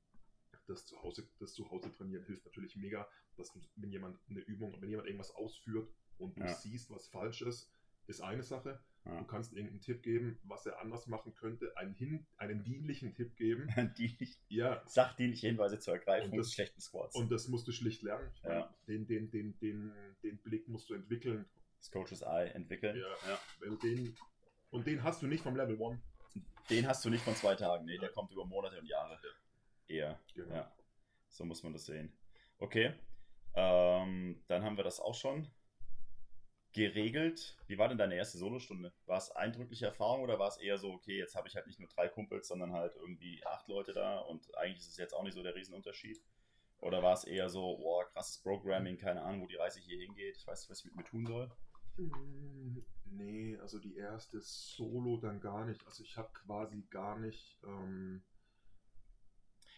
das 0.68 0.86
Zuhause, 0.86 1.28
das 1.40 1.54
Zuhause 1.54 1.92
trainieren 1.92 2.24
hilft 2.26 2.46
natürlich 2.46 2.76
mega, 2.78 3.08
dass 3.38 3.52
du, 3.52 3.60
wenn 3.76 3.92
jemand 3.92 4.18
eine 4.30 4.40
Übung, 4.40 4.76
wenn 4.82 4.90
jemand 4.90 5.08
irgendwas 5.08 5.36
ausführt 5.36 5.88
und 6.18 6.38
du 6.38 6.42
Ja. 6.44 6.54
siehst, 6.54 6.90
was 6.90 7.08
falsch 7.10 7.42
ist, 7.44 7.70
ist 8.08 8.22
eine 8.22 8.44
Sache. 8.44 8.80
Ja. 9.04 9.20
Du 9.20 9.26
kannst 9.26 9.54
irgendeinen 9.54 9.82
Tipp 9.82 10.02
geben, 10.02 10.40
was 10.44 10.66
er 10.66 10.80
anders 10.82 11.06
machen 11.06 11.36
könnte, 11.36 11.76
einen, 11.78 11.94
hin, 11.94 12.26
einen 12.38 12.64
dienlichen 12.64 13.14
Tipp 13.14 13.36
geben. 13.36 13.68
Die 14.00 14.16
Ja, 14.48 14.82
sachdienliche 14.88 15.48
Hinweise 15.48 15.78
zur 15.80 15.96
Ergreifung 15.96 16.32
Und 16.32 16.38
das- 16.38 16.48
des 16.48 16.54
schlechten 16.56 16.82
Squats. 16.82 17.16
und 17.16 17.30
das 17.32 17.48
musst 17.48 17.68
du 17.68 17.72
schlicht 17.72 18.02
lernen. 18.02 18.32
Ja. 18.44 18.74
den, 18.88 19.06
den, 19.06 19.30
den, 19.30 19.60
den, 19.60 19.92
den 20.24 20.38
Blick 20.40 20.68
musst 20.68 20.90
du 20.90 20.94
entwickeln. 20.96 21.46
Das 21.86 21.92
Coaches 21.92 22.22
Eye 22.22 22.52
entwickeln. 22.54 22.98
Ja. 22.98 23.30
Ja. 23.30 23.76
Den, 23.84 24.16
und 24.72 24.88
den 24.88 25.04
hast 25.04 25.22
du 25.22 25.28
nicht 25.28 25.44
vom 25.44 25.56
Level 25.56 25.78
1. 25.82 26.00
Den 26.70 26.88
hast 26.88 27.06
du 27.06 27.10
nicht 27.10 27.24
von 27.24 27.36
zwei 27.36 27.56
Tagen. 27.56 27.86
Nee, 27.86 27.98
der 27.98 28.10
kommt 28.10 28.32
über 28.32 28.46
Monate 28.46 28.80
und 28.80 28.88
Jahre. 28.88 29.20
Eher. 29.88 30.20
Genau. 30.34 30.56
Ja. 30.56 30.76
So 31.30 31.46
muss 31.46 31.62
man 31.64 31.74
das 31.74 31.86
sehen. 31.86 32.18
Okay. 32.58 32.94
Ähm, 33.54 34.44
dann 34.48 34.64
haben 34.64 34.78
wir 34.78 34.84
das 34.84 35.00
auch 35.00 35.14
schon 35.14 35.48
geregelt. 36.74 37.58
Wie 37.68 37.78
war 37.78 37.88
denn 37.88 37.98
deine 37.98 38.16
erste 38.16 38.38
Solostunde? 38.38 38.94
War 39.06 39.18
es 39.18 39.32
eindrückliche 39.32 39.86
Erfahrung 39.86 40.24
oder 40.24 40.40
war 40.40 40.50
es 40.50 40.58
eher 40.58 40.78
so, 40.78 40.92
okay, 40.92 41.18
jetzt 41.18 41.36
habe 41.36 41.48
ich 41.48 41.56
halt 41.56 41.68
nicht 41.68 41.80
nur 41.80 41.88
drei 41.88 42.10
Kumpels, 42.10 42.48
sondern 42.48 42.74
halt 42.74 42.96
irgendwie 42.96 43.42
acht 43.46 43.68
Leute 43.68 43.94
da 43.94 44.20
und 44.20 44.58
eigentlich 44.58 44.80
ist 44.80 44.90
es 44.90 44.98
jetzt 44.98 45.14
auch 45.14 45.24
nicht 45.24 45.36
so 45.36 45.44
der 45.44 45.56
Riesenunterschied? 45.56 46.22
Oder 46.80 47.02
war 47.02 47.14
es 47.14 47.24
eher 47.24 47.48
so, 47.48 47.78
boah, 47.78 48.06
krasses 48.10 48.40
Programming, 48.40 48.98
keine 48.98 49.22
Ahnung, 49.22 49.44
wo 49.44 49.48
die 49.48 49.56
Reise 49.56 49.80
hier 49.80 50.00
hingeht, 50.00 50.36
ich 50.36 50.46
weiß 50.46 50.62
nicht, 50.62 50.70
was 50.70 50.80
ich 50.80 50.86
mit 50.86 50.96
mir 50.98 51.06
tun 51.06 51.26
soll? 51.26 51.50
Mm, 51.98 52.80
Nee, 53.08 53.58
also 53.62 53.80
die 53.80 53.96
erste 53.96 54.42
Solo 54.42 55.18
dann 55.18 55.40
gar 55.40 55.66
nicht. 55.66 55.86
Also 55.86 56.04
ich 56.04 56.18
habe 56.18 56.30
quasi 56.34 56.82
gar 56.90 57.18
nicht. 57.18 57.58
Ähm, 57.64 58.24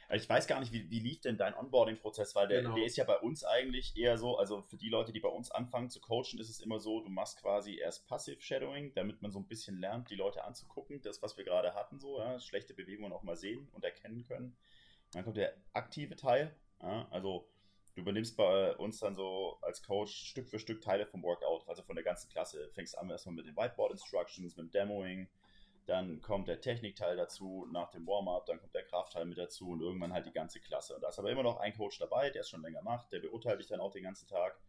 Also 0.09 0.23
ich 0.23 0.29
weiß 0.29 0.47
gar 0.47 0.61
nicht, 0.61 0.71
wie, 0.71 0.89
wie 0.89 0.99
lief 1.01 1.19
denn 1.19 1.37
dein 1.37 1.53
Onboarding-Prozess, 1.53 2.33
weil 2.33 2.47
der, 2.47 2.61
Genau. 2.61 2.75
der 2.75 2.85
ist 2.85 2.95
ja 2.95 3.03
bei 3.03 3.19
uns 3.19 3.43
eigentlich 3.43 3.97
eher 3.97 4.17
so, 4.17 4.37
also 4.37 4.61
für 4.61 4.77
die 4.77 4.87
Leute, 4.89 5.11
die 5.11 5.19
bei 5.19 5.27
uns 5.27 5.51
anfangen 5.51 5.89
zu 5.89 5.99
coachen, 5.99 6.39
ist 6.39 6.49
es 6.49 6.61
immer 6.61 6.79
so, 6.79 7.01
du 7.01 7.09
machst 7.09 7.41
quasi 7.41 7.77
erst 7.77 8.07
Passive 8.07 8.41
Shadowing, 8.41 8.93
damit 8.93 9.21
man 9.21 9.31
so 9.31 9.39
ein 9.39 9.47
bisschen 9.47 9.77
lernt, 9.77 10.09
die 10.09 10.15
Leute 10.15 10.45
anzugucken, 10.45 11.01
das, 11.01 11.21
was 11.21 11.35
wir 11.37 11.43
gerade 11.43 11.73
hatten, 11.75 11.99
so, 11.99 12.19
ja, 12.19 12.39
schlechte 12.39 12.73
Bewegungen 12.73 13.11
auch 13.11 13.23
mal 13.23 13.35
sehen 13.35 13.67
und 13.73 13.83
erkennen 13.83 14.23
können. 14.23 14.55
Dann 15.11 15.25
kommt 15.25 15.35
der 15.37 15.53
aktive 15.73 16.15
Teil, 16.15 16.55
ja, 16.81 17.05
also 17.11 17.49
du 17.97 18.01
übernimmst 18.01 18.37
bei 18.37 18.75
uns 18.77 18.99
dann 18.99 19.15
so 19.15 19.57
als 19.63 19.81
Coach 19.81 20.13
Stück 20.13 20.47
für 20.47 20.59
Stück 20.59 20.81
Teile 20.81 21.07
vom 21.07 21.23
Workout, 21.23 21.67
also 21.67 21.81
von 21.81 21.95
der 21.95 22.05
ganzen 22.05 22.29
Klasse. 22.29 22.69
Fängst 22.73 22.95
an 22.95 23.09
erstmal 23.09 23.33
mit 23.33 23.47
den 23.47 23.57
Whiteboard 23.57 23.91
Instructions, 23.91 24.55
mit 24.55 24.67
dem 24.67 24.71
Demoing, 24.71 25.27
dann 25.87 26.21
kommt 26.21 26.47
der 26.47 26.61
Technikteil 26.61 27.17
dazu 27.17 27.67
nach 27.71 27.89
dem 27.89 28.05
Warm-up, 28.05 28.45
dann 28.45 28.59
kommt 28.59 28.75
der 28.75 28.83
Kraftteil 28.83 29.25
mit 29.25 29.39
dazu 29.39 29.69
und 29.71 29.81
irgendwann 29.81 30.13
halt 30.13 30.27
die 30.27 30.31
ganze 30.31 30.59
Klasse. 30.59 30.93
Und 30.93 31.01
da 31.01 31.09
ist 31.09 31.17
aber 31.17 31.31
immer 31.31 31.41
noch 31.41 31.57
ein 31.57 31.73
Coach 31.73 31.97
dabei, 31.97 32.29
der 32.29 32.41
es 32.41 32.49
schon 32.49 32.61
länger 32.61 32.83
macht, 32.83 33.11
der 33.11 33.19
beurteilt 33.19 33.59
dich 33.59 33.67
dann 33.67 33.79
auch 33.79 33.91
den 33.91 34.03
ganzen 34.03 34.27
Tag. 34.27 34.59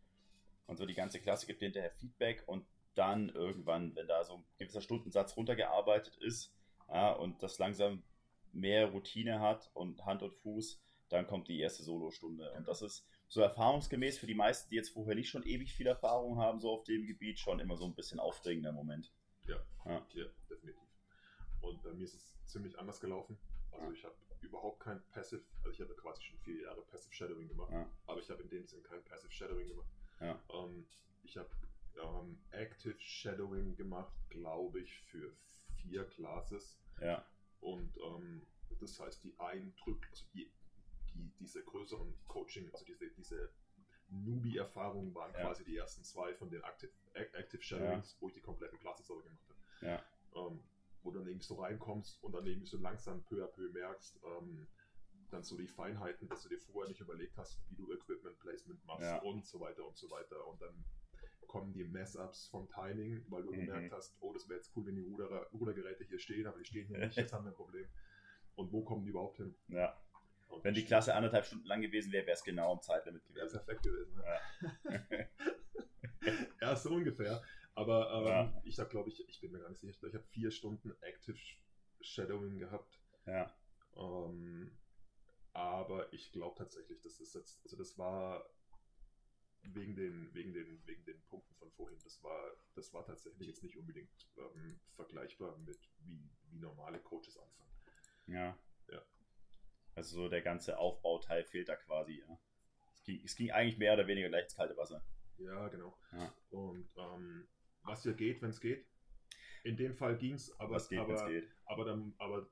Und 0.66 0.78
so 0.78 0.86
die 0.86 0.94
ganze 0.94 1.20
Klasse 1.20 1.46
gibt 1.46 1.60
dir 1.60 1.66
hinterher 1.66 1.90
Feedback 1.90 2.44
und 2.46 2.66
dann 2.94 3.28
irgendwann, 3.28 3.94
wenn 3.94 4.08
da 4.08 4.24
so 4.24 4.36
ein 4.36 4.44
gewisser 4.56 4.80
Stundensatz 4.80 5.36
runtergearbeitet 5.36 6.16
ist 6.16 6.54
ja, 6.88 7.12
und 7.12 7.42
das 7.42 7.58
langsam 7.58 8.02
mehr 8.52 8.86
Routine 8.86 9.40
hat 9.40 9.70
und 9.74 10.06
Hand 10.06 10.22
und 10.22 10.34
Fuß, 10.34 10.80
dann 11.08 11.26
kommt 11.26 11.48
die 11.48 11.60
erste 11.60 11.82
Solostunde. 11.82 12.50
Und 12.52 12.68
das 12.68 12.82
ist 12.82 13.06
so 13.28 13.40
erfahrungsgemäß 13.40 14.18
für 14.18 14.26
die 14.26 14.34
meisten, 14.34 14.70
die 14.70 14.76
jetzt 14.76 14.90
vorher 14.90 15.14
nicht 15.14 15.28
schon 15.30 15.44
ewig 15.44 15.72
viel 15.74 15.86
Erfahrung 15.86 16.38
haben, 16.38 16.60
so 16.60 16.70
auf 16.70 16.84
dem 16.84 17.06
Gebiet, 17.06 17.38
schon 17.38 17.60
immer 17.60 17.76
so 17.76 17.84
ein 17.86 17.94
bisschen 17.94 18.20
aufregender 18.20 18.72
Moment. 18.72 19.12
Ja. 19.46 19.56
Ja. 19.84 20.06
ja, 20.14 20.24
definitiv. 20.50 20.82
Und 21.60 21.82
bei 21.82 21.92
mir 21.92 22.04
ist 22.04 22.14
es 22.14 22.34
ziemlich 22.46 22.78
anders 22.78 23.00
gelaufen. 23.00 23.38
Also 23.72 23.92
ich 23.92 24.04
habe 24.04 24.14
überhaupt 24.40 24.80
kein 24.80 25.02
Passive, 25.08 25.42
also 25.58 25.70
ich 25.70 25.80
habe 25.80 25.94
quasi 25.94 26.22
schon 26.22 26.38
vier 26.38 26.62
Jahre 26.62 26.82
Passive 26.82 27.12
Shadowing 27.12 27.48
gemacht, 27.48 27.72
Ja. 27.72 27.90
aber 28.06 28.20
ich 28.20 28.30
habe 28.30 28.42
in 28.42 28.48
dem 28.48 28.66
Sinn 28.66 28.82
kein 28.82 29.02
Passive 29.04 29.32
Shadowing 29.32 29.68
gemacht. 29.68 29.88
Ja. 30.20 30.40
Ähm, 30.52 30.86
ich 31.24 31.36
habe 31.36 31.48
ähm, 32.02 32.38
Active 32.52 32.96
Shadowing 32.98 33.74
gemacht, 33.76 34.12
glaube 34.30 34.80
ich, 34.80 34.94
für 35.10 35.32
vier 35.82 36.04
Classes. 36.04 36.78
Ja, 37.00 37.24
Und 37.60 37.96
ähm, 37.98 38.46
das 38.80 38.98
heißt, 39.00 39.22
die 39.24 39.34
Eindrücke, 39.38 40.08
also 40.10 40.24
die, 40.34 40.50
die, 41.18 41.32
diese 41.40 41.62
größeren 41.62 42.14
Coaching, 42.28 42.70
also 42.72 42.84
diese, 42.84 43.08
diese 43.10 43.50
Newbie-Erfahrungen 44.10 45.14
waren 45.14 45.32
Ja. 45.34 45.40
quasi 45.40 45.64
die 45.64 45.76
ersten 45.76 46.02
zwei 46.04 46.34
von 46.34 46.50
den 46.50 46.62
Active, 46.62 46.92
Ac- 47.14 47.34
Active 47.34 47.62
Shadowings, 47.62 48.16
wo 48.20 48.28
ich 48.28 48.34
die 48.34 48.40
kompletten 48.40 48.78
Classes 48.78 49.10
aber 49.10 49.22
gemacht 49.22 49.48
habe. 49.48 49.58
ja, 49.86 50.02
Ähm, 50.34 50.62
wo 51.02 51.10
du 51.10 51.18
dann 51.18 51.28
irgendwie 51.28 51.46
so 51.46 51.54
reinkommst 51.56 52.22
und 52.22 52.32
dann 52.32 52.46
irgendwie 52.46 52.66
so 52.66 52.78
langsam 52.78 53.22
peu 53.24 53.44
à 53.44 53.48
peu 53.48 53.68
merkst, 53.70 54.18
ähm, 54.24 54.66
dann 55.30 55.42
so 55.44 55.56
die 55.56 55.66
Feinheiten, 55.68 56.26
dass 56.28 56.42
du 56.42 56.48
dir 56.48 56.58
vorher 56.58 56.88
nicht 56.88 57.00
überlegt 57.00 57.36
hast, 57.36 57.60
wie 57.68 57.76
du 57.76 57.92
Equipment 57.92 58.38
Placement 58.38 58.82
machst 58.86 59.02
Ja. 59.02 59.18
und 59.18 59.46
so 59.46 59.60
weiter 59.60 59.86
und 59.86 59.96
so 59.96 60.10
weiter. 60.10 60.46
Und 60.46 60.60
dann 60.62 60.84
kommen 61.46 61.72
die 61.72 61.84
Mess-Ups 61.84 62.48
vom 62.48 62.68
Timing, 62.68 63.24
weil 63.28 63.42
du 63.42 63.52
Mhm. 63.52 63.66
gemerkt 63.66 63.92
hast, 63.92 64.16
oh, 64.20 64.32
das 64.32 64.48
wäre 64.48 64.58
jetzt 64.58 64.70
cool, 64.74 64.86
wenn 64.86 64.96
die 64.96 65.02
Ruderer, 65.02 65.46
Rudergeräte 65.52 66.04
hier 66.04 66.18
stehen, 66.18 66.46
aber 66.46 66.58
die 66.58 66.64
stehen 66.64 66.86
hier 66.86 66.98
nicht, 66.98 67.16
jetzt 67.16 67.32
haben 67.32 67.44
wir 67.44 67.50
ein 67.52 67.56
Problem. 67.56 67.86
Und 68.56 68.72
wo 68.72 68.82
kommen 68.82 69.02
die 69.04 69.10
überhaupt 69.10 69.36
hin? 69.36 69.54
ja. 69.68 69.94
Wenn 70.62 70.74
die 70.74 70.84
Klasse 70.84 71.14
anderthalb 71.14 71.44
Stunden 71.46 71.66
lang 71.66 71.80
gewesen 71.80 72.12
wäre, 72.12 72.26
wäre 72.26 72.34
es 72.34 72.42
genau 72.42 72.72
im 72.74 72.80
Zeitlimit 72.82 73.22
wäre 73.28 73.46
gewesen. 73.46 73.52
perfekt 73.58 73.82
gewesen. 73.82 74.16
Ne? 74.16 75.28
ja, 76.60 76.76
so 76.76 76.90
ungefähr. 76.90 77.42
Aber 77.74 78.10
ähm, 78.12 78.26
Ja. 78.26 78.62
ich 78.64 78.78
habe, 78.78 78.90
glaube 78.90 79.08
ich, 79.08 79.28
ich 79.28 79.40
bin 79.40 79.52
mir 79.52 79.60
gar 79.60 79.68
nicht 79.68 79.80
sicher, 79.80 80.06
ich 80.08 80.14
habe 80.14 80.24
vier 80.24 80.50
Stunden 80.50 80.92
Active 81.02 81.38
Shadowing 82.00 82.58
gehabt. 82.58 83.00
Ja, 83.26 83.54
Ähm, 83.96 84.76
Aber 85.52 86.12
ich 86.12 86.32
glaube 86.32 86.56
tatsächlich, 86.56 87.00
das 87.02 87.20
ist 87.20 87.34
jetzt, 87.34 87.60
also 87.64 87.76
das 87.76 87.96
war 87.98 88.48
wegen 89.62 89.94
den, 89.96 90.32
wegen 90.34 90.52
den, 90.54 90.86
wegen 90.86 91.04
den 91.04 91.20
Punkten 91.24 91.54
von 91.56 91.70
vorhin, 91.72 91.98
das 92.04 92.22
war, 92.22 92.52
das 92.74 92.92
war 92.94 93.04
tatsächlich 93.04 93.48
jetzt 93.48 93.62
nicht 93.62 93.76
unbedingt 93.76 94.10
ähm, 94.36 94.80
vergleichbar 94.94 95.56
mit 95.58 95.78
wie, 96.00 96.30
wie 96.50 96.58
normale 96.58 97.00
Coaches 97.00 97.36
anfangen. 97.36 97.72
Ja. 98.26 98.58
Ja. 98.88 99.02
Also 99.98 100.16
so 100.22 100.28
der 100.28 100.42
ganze 100.42 100.78
Aufbauteil 100.78 101.42
fehlt 101.44 101.68
da 101.68 101.74
quasi, 101.74 102.22
ja. 102.26 102.38
Es 102.94 103.02
ging, 103.04 103.20
es 103.24 103.34
ging 103.34 103.50
eigentlich 103.50 103.78
mehr 103.78 103.94
oder 103.94 104.06
weniger 104.06 104.28
gleich 104.28 104.44
ins 104.44 104.54
kalte 104.54 104.76
Wasser. 104.76 105.02
Ja, 105.38 105.66
genau. 105.68 105.98
Ja. 106.12 106.32
Und 106.50 106.88
ähm, 106.96 107.48
was 107.82 108.04
ja 108.04 108.12
geht, 108.12 108.40
wenn 108.40 108.50
es 108.50 108.60
geht. 108.60 108.86
In 109.64 109.76
dem 109.76 109.96
Fall 109.96 110.16
ging 110.16 110.34
es, 110.34 110.58
aber, 110.60 110.76
Was 110.76 110.88
geht, 110.88 111.00
aber, 111.00 111.28
geht. 111.28 111.48
aber 111.66 111.84
dann 111.84 112.14
aber 112.18 112.46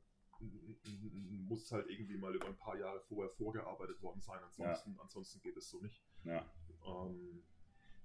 muss 1.48 1.70
halt 1.70 1.88
irgendwie 1.88 2.16
mal 2.16 2.34
über 2.34 2.46
ein 2.46 2.56
paar 2.56 2.76
Jahre 2.76 3.00
vorher 3.00 3.30
vorgearbeitet 3.30 4.02
worden 4.02 4.20
sein. 4.20 4.40
Ansonsten, 4.42 4.98
ansonsten 5.00 5.40
geht 5.40 5.56
es 5.56 5.70
so 5.70 5.80
nicht. 5.80 6.02
Ja. 6.24 6.44
Ähm, 6.84 7.44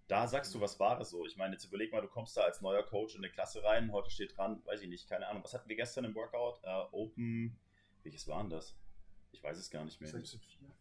Da 0.07 0.27
sagst 0.27 0.53
du 0.53 0.61
was 0.61 0.79
Wahres 0.79 1.09
so. 1.09 1.25
Ich 1.25 1.35
meine, 1.35 1.53
jetzt 1.53 1.65
überleg 1.65 1.91
mal, 1.91 2.01
du 2.01 2.07
kommst 2.07 2.37
da 2.37 2.41
als 2.41 2.61
neuer 2.61 2.83
Coach 2.83 3.15
in 3.15 3.23
eine 3.23 3.33
Klasse 3.33 3.63
rein, 3.63 3.91
heute 3.91 4.11
steht 4.11 4.37
dran, 4.37 4.61
weiß 4.65 4.81
ich 4.83 4.87
nicht, 4.89 5.09
keine 5.09 5.27
Ahnung. 5.27 5.43
Was 5.43 5.53
hatten 5.55 5.67
wir 5.67 5.75
gestern 5.75 6.05
im 6.05 6.13
Workout? 6.15 6.59
Äh, 6.63 6.83
Open, 6.91 7.57
welches 8.03 8.27
waren 8.27 8.49
das? 8.49 8.77
Ich 9.31 9.43
weiß 9.43 9.57
es 9.57 9.69
gar 9.69 9.83
nicht 9.85 9.99
mehr. 10.01 10.09
16,4. 10.11 10.39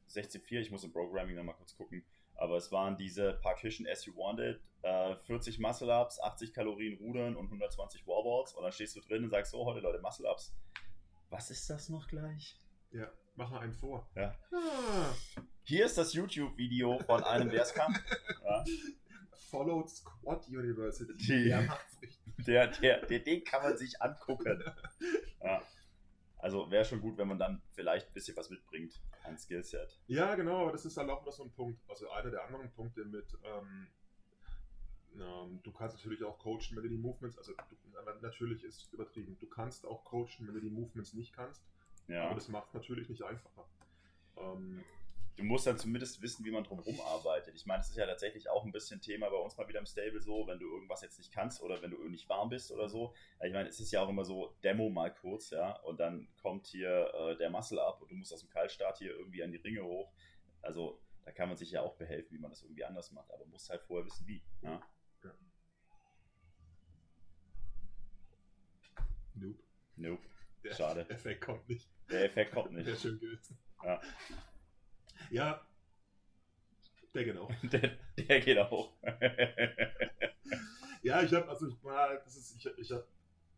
16.4, 0.08 0.60
ich 0.60 0.70
muss 0.70 0.84
im 0.84 0.92
Programming 0.92 1.36
nochmal 1.36 1.54
kurz 1.56 1.74
gucken. 1.76 2.04
Aber 2.34 2.56
es 2.56 2.72
waren 2.72 2.96
diese 2.96 3.34
Partition 3.34 3.86
as 3.86 4.06
you 4.06 4.16
wanted, 4.16 4.60
äh, 4.82 5.14
40 5.26 5.58
Muscle-Ups, 5.58 6.20
80 6.20 6.52
Kalorien 6.54 6.96
Rudern 6.98 7.36
und 7.36 7.46
120 7.46 8.06
Wallballs. 8.06 8.54
Und 8.54 8.62
dann 8.64 8.72
stehst 8.72 8.96
du 8.96 9.00
drin 9.00 9.24
und 9.24 9.30
sagst, 9.30 9.52
so, 9.52 9.64
heute 9.66 9.80
Leute, 9.80 10.00
Muscle-Ups. 10.00 10.54
Was 11.28 11.50
ist 11.50 11.68
das 11.68 11.88
noch 11.90 12.08
gleich? 12.08 12.58
Ja, 12.92 13.12
mach 13.36 13.50
mal 13.50 13.60
einen 13.60 13.74
vor. 13.74 14.08
Ja. 14.16 14.36
Ah, 14.52 15.14
Hier 15.64 15.84
ist 15.86 15.96
das 15.98 16.12
YouTube-Video 16.14 16.98
von 17.00 17.22
einem, 17.22 17.50
der 17.50 17.62
es 17.62 17.72
kann. 17.74 17.96
Ja. 18.42 18.64
Followed 19.50 19.88
Squad 19.90 20.48
University. 20.48 21.12
Die- 21.16 21.44
Der 21.48 21.62
macht's 21.62 22.00
richtig. 22.02 22.18
Der, 22.46 22.66
der, 22.68 23.06
der, 23.06 23.18
den 23.20 23.44
kann 23.44 23.62
man 23.62 23.76
sich 23.76 24.00
angucken. 24.00 24.62
Ja. 25.42 25.62
Also 26.42 26.70
wäre 26.70 26.84
schon 26.84 27.00
gut, 27.00 27.18
wenn 27.18 27.28
man 27.28 27.38
dann 27.38 27.62
vielleicht 27.72 28.08
ein 28.08 28.14
bisschen 28.14 28.36
was 28.36 28.48
mitbringt 28.50 29.00
an 29.24 29.36
Skillset. 29.38 30.00
Ja, 30.06 30.34
genau, 30.34 30.62
aber 30.62 30.72
das 30.72 30.84
ist 30.86 30.96
dann 30.96 31.10
auch 31.10 31.24
noch 31.24 31.32
so 31.32 31.44
ein 31.44 31.52
Punkt. 31.52 31.78
Also 31.88 32.10
einer 32.10 32.30
der 32.30 32.44
anderen 32.44 32.70
Punkte 32.72 33.04
mit, 33.04 33.26
ähm, 33.44 33.86
ähm, 35.18 35.60
du 35.62 35.72
kannst 35.72 35.96
natürlich 35.96 36.22
auch 36.24 36.38
coachen, 36.38 36.76
wenn 36.76 36.82
du 36.82 36.88
die 36.88 36.96
Movements, 36.96 37.36
also 37.36 37.52
du, 37.52 38.20
natürlich 38.22 38.64
ist 38.64 38.92
übertrieben, 38.92 39.36
du 39.38 39.46
kannst 39.48 39.84
auch 39.86 40.04
coachen, 40.04 40.46
wenn 40.46 40.54
du 40.54 40.60
die 40.60 40.70
Movements 40.70 41.12
nicht 41.14 41.32
kannst, 41.34 41.62
Ja. 42.08 42.24
aber 42.26 42.34
das 42.34 42.48
macht 42.48 42.72
natürlich 42.74 43.08
nicht 43.08 43.22
einfacher. 43.22 43.66
Ähm, 44.36 44.82
Du 45.36 45.44
musst 45.44 45.66
dann 45.66 45.78
zumindest 45.78 46.20
wissen, 46.20 46.44
wie 46.44 46.50
man 46.50 46.64
drumherum 46.64 47.00
arbeitet. 47.00 47.54
Ich 47.54 47.64
meine, 47.64 47.80
das 47.80 47.88
ist 47.88 47.96
ja 47.96 48.04
tatsächlich 48.06 48.50
auch 48.50 48.64
ein 48.64 48.72
bisschen 48.72 49.00
Thema 49.00 49.30
bei 49.30 49.36
uns 49.36 49.56
mal 49.56 49.66
wieder 49.68 49.78
im 49.78 49.86
Stable 49.86 50.20
so, 50.20 50.46
wenn 50.46 50.58
du 50.58 50.66
irgendwas 50.70 51.00
jetzt 51.00 51.16
nicht 51.18 51.32
kannst 51.32 51.62
oder 51.62 51.80
wenn 51.80 51.90
du 51.92 52.08
nicht 52.08 52.28
warm 52.28 52.50
bist 52.50 52.70
oder 52.72 52.90
so. 52.90 53.14
Ja, 53.40 53.46
Ich 53.46 53.52
meine, 53.54 53.68
es 53.68 53.80
ist 53.80 53.90
ja 53.90 54.02
auch 54.02 54.08
immer 54.10 54.24
so, 54.24 54.54
Demo 54.62 54.90
mal 54.90 55.14
kurz, 55.14 55.48
ja, 55.50 55.72
und 55.80 55.98
dann 55.98 56.28
kommt 56.42 56.66
hier 56.66 57.10
äh, 57.14 57.36
der 57.38 57.48
Muscle 57.48 57.80
ab 57.80 58.02
und 58.02 58.10
du 58.10 58.16
musst 58.16 58.34
aus 58.34 58.40
dem 58.40 58.50
Kaltstart 58.50 58.98
hier 58.98 59.12
irgendwie 59.12 59.42
an 59.42 59.50
die 59.50 59.56
Ringe 59.58 59.82
hoch. 59.82 60.12
Also 60.60 61.00
da 61.24 61.32
kann 61.32 61.48
man 61.48 61.56
sich 61.56 61.70
ja 61.70 61.80
auch 61.80 61.94
behelfen, 61.96 62.36
wie 62.36 62.40
man 62.40 62.50
das 62.50 62.62
irgendwie 62.62 62.84
anders 62.84 63.10
macht, 63.12 63.30
aber 63.30 63.44
man 63.44 63.52
muss 63.52 63.70
halt 63.70 63.82
vorher 63.82 64.04
wissen, 64.04 64.26
wie. 64.26 64.42
Ja? 64.60 64.82
nope. 69.34 69.58
Nope, 69.96 70.22
Der 70.64 70.74
Schade. 70.74 71.08
Effekt 71.08 71.40
kommt 71.42 71.66
nicht. 71.68 71.88
der 72.10 72.24
Effekt 72.24 72.52
kommt 72.52 72.74
Wäre 72.74 72.90
nicht. 72.90 73.00
schön 73.00 73.18
gewesen. 73.18 73.58
Ja. 73.82 74.00
Ja, 75.30 75.60
der 77.14 77.24
genau. 77.24 77.48
Der, 77.62 77.98
der 78.16 78.40
geht 78.40 78.58
auch. 78.58 78.92
Ja, 81.02 81.22
ich 81.22 81.32
habe, 81.32 81.48
also 81.48 81.66
ich 81.66 81.82
war, 81.82 82.14
das 82.16 82.36
ist, 82.36 82.56
ich, 82.56 82.66
ich 82.76 82.90
habe 82.92 83.06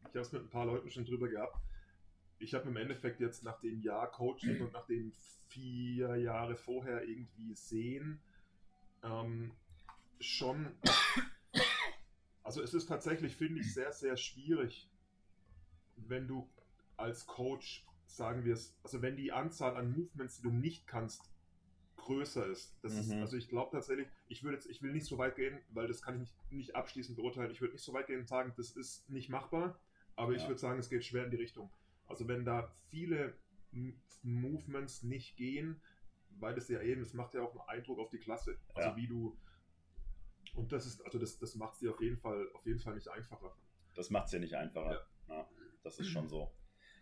ich 0.09 0.15
es 0.15 0.31
mit 0.31 0.43
ein 0.43 0.49
paar 0.49 0.65
Leuten 0.65 0.89
schon 0.93 1.05
drüber 1.05 1.27
gehabt. 1.27 1.57
Ich 2.39 2.55
habe 2.55 2.69
im 2.69 2.77
Endeffekt 2.77 3.19
jetzt 3.19 3.43
nach 3.43 3.59
dem 3.59 3.81
Jahr 3.81 4.09
Coaching 4.13 4.61
und 4.61 4.73
nach 4.73 4.87
den 4.87 5.13
vier 5.49 6.15
Jahre 6.19 6.55
vorher 6.55 7.03
irgendwie 7.03 7.53
sehen, 7.55 8.21
ähm, 9.03 9.51
schon, 10.21 10.69
also 12.45 12.63
es 12.63 12.75
ist 12.75 12.87
tatsächlich, 12.87 13.35
finde 13.35 13.61
ich, 13.61 13.75
sehr, 13.75 13.91
sehr 13.91 14.17
schwierig, 14.17 14.89
wenn 15.97 16.29
du 16.29 16.49
als 16.97 17.27
Coach, 17.27 17.85
sagen 18.07 18.45
wir 18.45 18.55
es, 18.55 18.79
also 18.85 19.03
wenn 19.03 19.17
die 19.17 19.33
Anzahl 19.33 19.77
an 19.77 19.91
Movements, 19.91 20.37
die 20.37 20.43
du 20.43 20.51
nicht 20.51 20.87
kannst, 20.87 21.32
größer 22.03 22.47
ist. 22.47 22.77
Das 22.83 22.95
ist 22.95 23.09
Mhm. 23.09 23.21
also 23.23 23.37
ich 23.37 23.49
glaube 23.49 23.71
tatsächlich, 23.73 24.09
ich 24.29 24.43
würde 24.43 24.57
jetzt, 24.57 24.67
ich 24.69 24.83
will 24.83 24.93
nicht 24.93 25.07
so 25.07 25.19
weit 25.19 25.37
gehen, 25.37 25.59
weil 25.71 25.87
das 25.89 26.03
kann 26.03 26.15
ich 26.15 26.21
nicht, 26.21 26.53
nicht 26.53 26.77
abschließend 26.77 27.17
beurteilen. 27.17 27.51
Ich 27.51 27.61
würde 27.61 27.73
nicht 27.75 27.85
so 27.85 27.93
weit 27.93 28.07
gehen 28.07 28.21
und 28.21 28.29
sagen, 28.29 28.53
das 28.57 28.71
ist 28.71 29.09
nicht 29.09 29.29
machbar, 29.29 29.79
aber 30.17 30.33
ich 30.33 30.43
Ja. 30.43 30.49
würde 30.49 30.61
sagen, 30.61 30.79
es 30.79 30.89
geht 30.91 31.05
schwer 31.05 31.25
in 31.25 31.31
die 31.31 31.37
Richtung. 31.37 31.71
Also 32.07 32.29
wenn 32.29 32.45
da 32.45 32.75
viele 32.91 33.35
Movements 34.23 35.03
nicht 35.03 35.37
gehen, 35.37 35.81
weil 36.39 36.55
das 36.55 36.69
ja 36.69 36.81
eben, 36.83 37.03
es 37.03 37.15
macht 37.15 37.35
ja 37.35 37.43
auch 37.43 37.53
einen 37.53 37.69
Eindruck 37.79 37.99
auf 37.99 38.11
die 38.11 38.19
Klasse. 38.19 38.59
Also 38.75 38.91
Ja. 38.91 38.97
wie 38.97 39.07
du 39.07 39.37
und 40.55 40.71
das 40.73 40.85
ist, 40.87 41.01
also 41.05 41.19
das, 41.19 41.39
das 41.39 41.55
macht 41.55 41.75
es 41.75 41.79
dir 41.79 41.93
auf 41.93 42.01
jeden 42.01 42.19
Fall, 42.19 42.51
auf 42.53 42.67
jeden 42.67 42.81
Fall 42.81 42.95
nicht 42.95 43.09
einfacher. 43.09 43.57
Das 43.95 44.11
macht 44.11 44.27
es 44.27 44.33
ja 44.33 44.39
nicht 44.39 44.55
einfacher. 44.55 45.07
Ja. 45.29 45.49
das 45.83 45.99
ist 45.99 46.09
schon 46.09 46.29
so. 46.29 46.53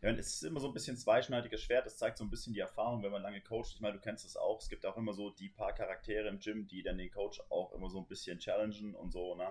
Ja, 0.03 0.11
und 0.11 0.19
es 0.19 0.35
ist 0.35 0.45
immer 0.45 0.61
so 0.61 0.69
ein 0.69 0.73
bisschen 0.73 0.97
zweischneidiges 0.97 1.63
Schwert. 1.63 1.85
Das 1.85 1.99
zeigt 1.99 2.17
so 2.17 2.25
ein 2.25 2.31
bisschen 2.31 2.55
die 2.55 2.61
Erfahrung, 2.61 3.03
wenn 3.03 3.13
man 3.13 3.23
lange 3.23 3.41
coacht. 3.43 3.73
Ich 3.75 3.81
meine, 3.81 3.95
du 3.95 4.01
kennst 4.01 4.25
das 4.25 4.37
auch. 4.37 4.61
Es 4.61 4.69
gibt 4.69 4.87
auch 4.87 4.97
immer 4.97 5.13
so 5.13 5.31
die 5.31 5.51
paar 5.51 5.75
Charaktere 5.75 6.29
im 6.29 6.39
Gym, 6.39 6.67
die 6.67 6.83
dann 6.83 6.97
den 6.97 7.11
Coach 7.11 7.43
auch 7.51 7.73
immer 7.75 7.91
so 7.91 7.99
ein 7.99 8.07
bisschen 8.07 8.39
challengen 8.39 8.95
und 8.95 9.13
so. 9.13 9.35
Ne? 9.35 9.49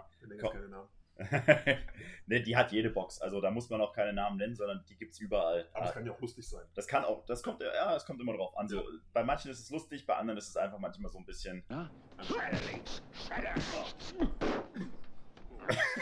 Ne, 2.27 2.41
die 2.41 2.55
hat 2.55 2.71
jede 2.71 2.89
Box. 2.89 3.19
Also 3.21 3.41
da 3.41 3.51
muss 3.51 3.69
man 3.69 3.81
auch 3.81 3.91
keine 3.91 4.13
Namen 4.13 4.37
nennen, 4.37 4.55
sondern 4.55 4.85
die 4.87 4.95
gibt 4.95 5.13
es 5.13 5.19
überall. 5.19 5.67
Aber 5.73 5.87
es 5.87 5.93
kann 5.93 6.05
ja 6.05 6.11
auch 6.11 6.21
lustig 6.21 6.47
sein. 6.47 6.63
Das 6.75 6.87
kann 6.87 7.03
auch, 7.03 7.25
das 7.25 7.43
kommt, 7.43 7.61
ja, 7.61 7.95
es 7.95 8.05
kommt 8.05 8.21
immer 8.21 8.33
drauf 8.33 8.55
an. 8.57 8.67
So, 8.69 8.83
bei 9.13 9.23
manchen 9.23 9.51
ist 9.51 9.59
es 9.59 9.69
lustig, 9.69 10.05
bei 10.05 10.15
anderen 10.15 10.37
ist 10.37 10.49
es 10.49 10.57
einfach 10.57 10.79
manchmal 10.79 11.11
so 11.11 11.17
ein 11.17 11.25
bisschen. 11.25 11.63
Schredderlings, 12.21 13.01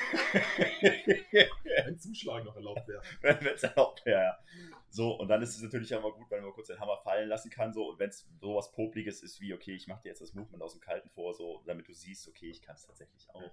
Schredder. 0.08 1.86
Ein 1.86 1.98
Zuschlag 2.00 2.44
noch 2.44 2.56
erlaubt 2.56 2.88
wäre. 2.88 3.02
wenn 3.22 3.48
es 3.48 3.64
erlaubt 3.64 4.06
wäre. 4.06 4.22
Ja. 4.22 4.40
So, 4.90 5.12
und 5.14 5.28
dann 5.28 5.42
ist 5.42 5.56
es 5.56 5.62
natürlich 5.62 5.94
auch 5.96 6.02
mal 6.02 6.12
gut, 6.12 6.30
wenn 6.30 6.44
man 6.44 6.54
kurz 6.54 6.68
den 6.68 6.80
Hammer 6.80 6.98
fallen 6.98 7.30
lassen 7.30 7.50
kann. 7.50 7.74
So, 7.74 7.90
und 7.90 8.00
wenn 8.00 8.10
es 8.10 8.28
sowas 8.40 8.72
Popliges 8.72 9.22
ist 9.22 9.40
wie, 9.42 9.54
okay, 9.54 9.74
ich 9.74 9.88
mache 9.88 10.02
dir 10.04 10.10
jetzt 10.10 10.22
das 10.22 10.34
Movement 10.34 10.64
aus 10.64 10.74
dem 10.74 10.82
Kalten 10.82 11.10
vor, 11.10 11.34
so, 11.34 11.62
damit 11.66 11.88
du 11.88 11.94
siehst, 11.94 12.28
okay, 12.28 12.50
ich 12.50 12.62
kann 12.62 12.76
es 12.76 12.86
tatsächlich 12.86 13.30
auch. 13.32 13.52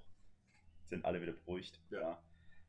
Sind 0.85 1.05
alle 1.05 1.21
wieder 1.21 1.33
beruhigt. 1.33 1.81
Ja. 1.91 2.01
Ja. 2.01 2.23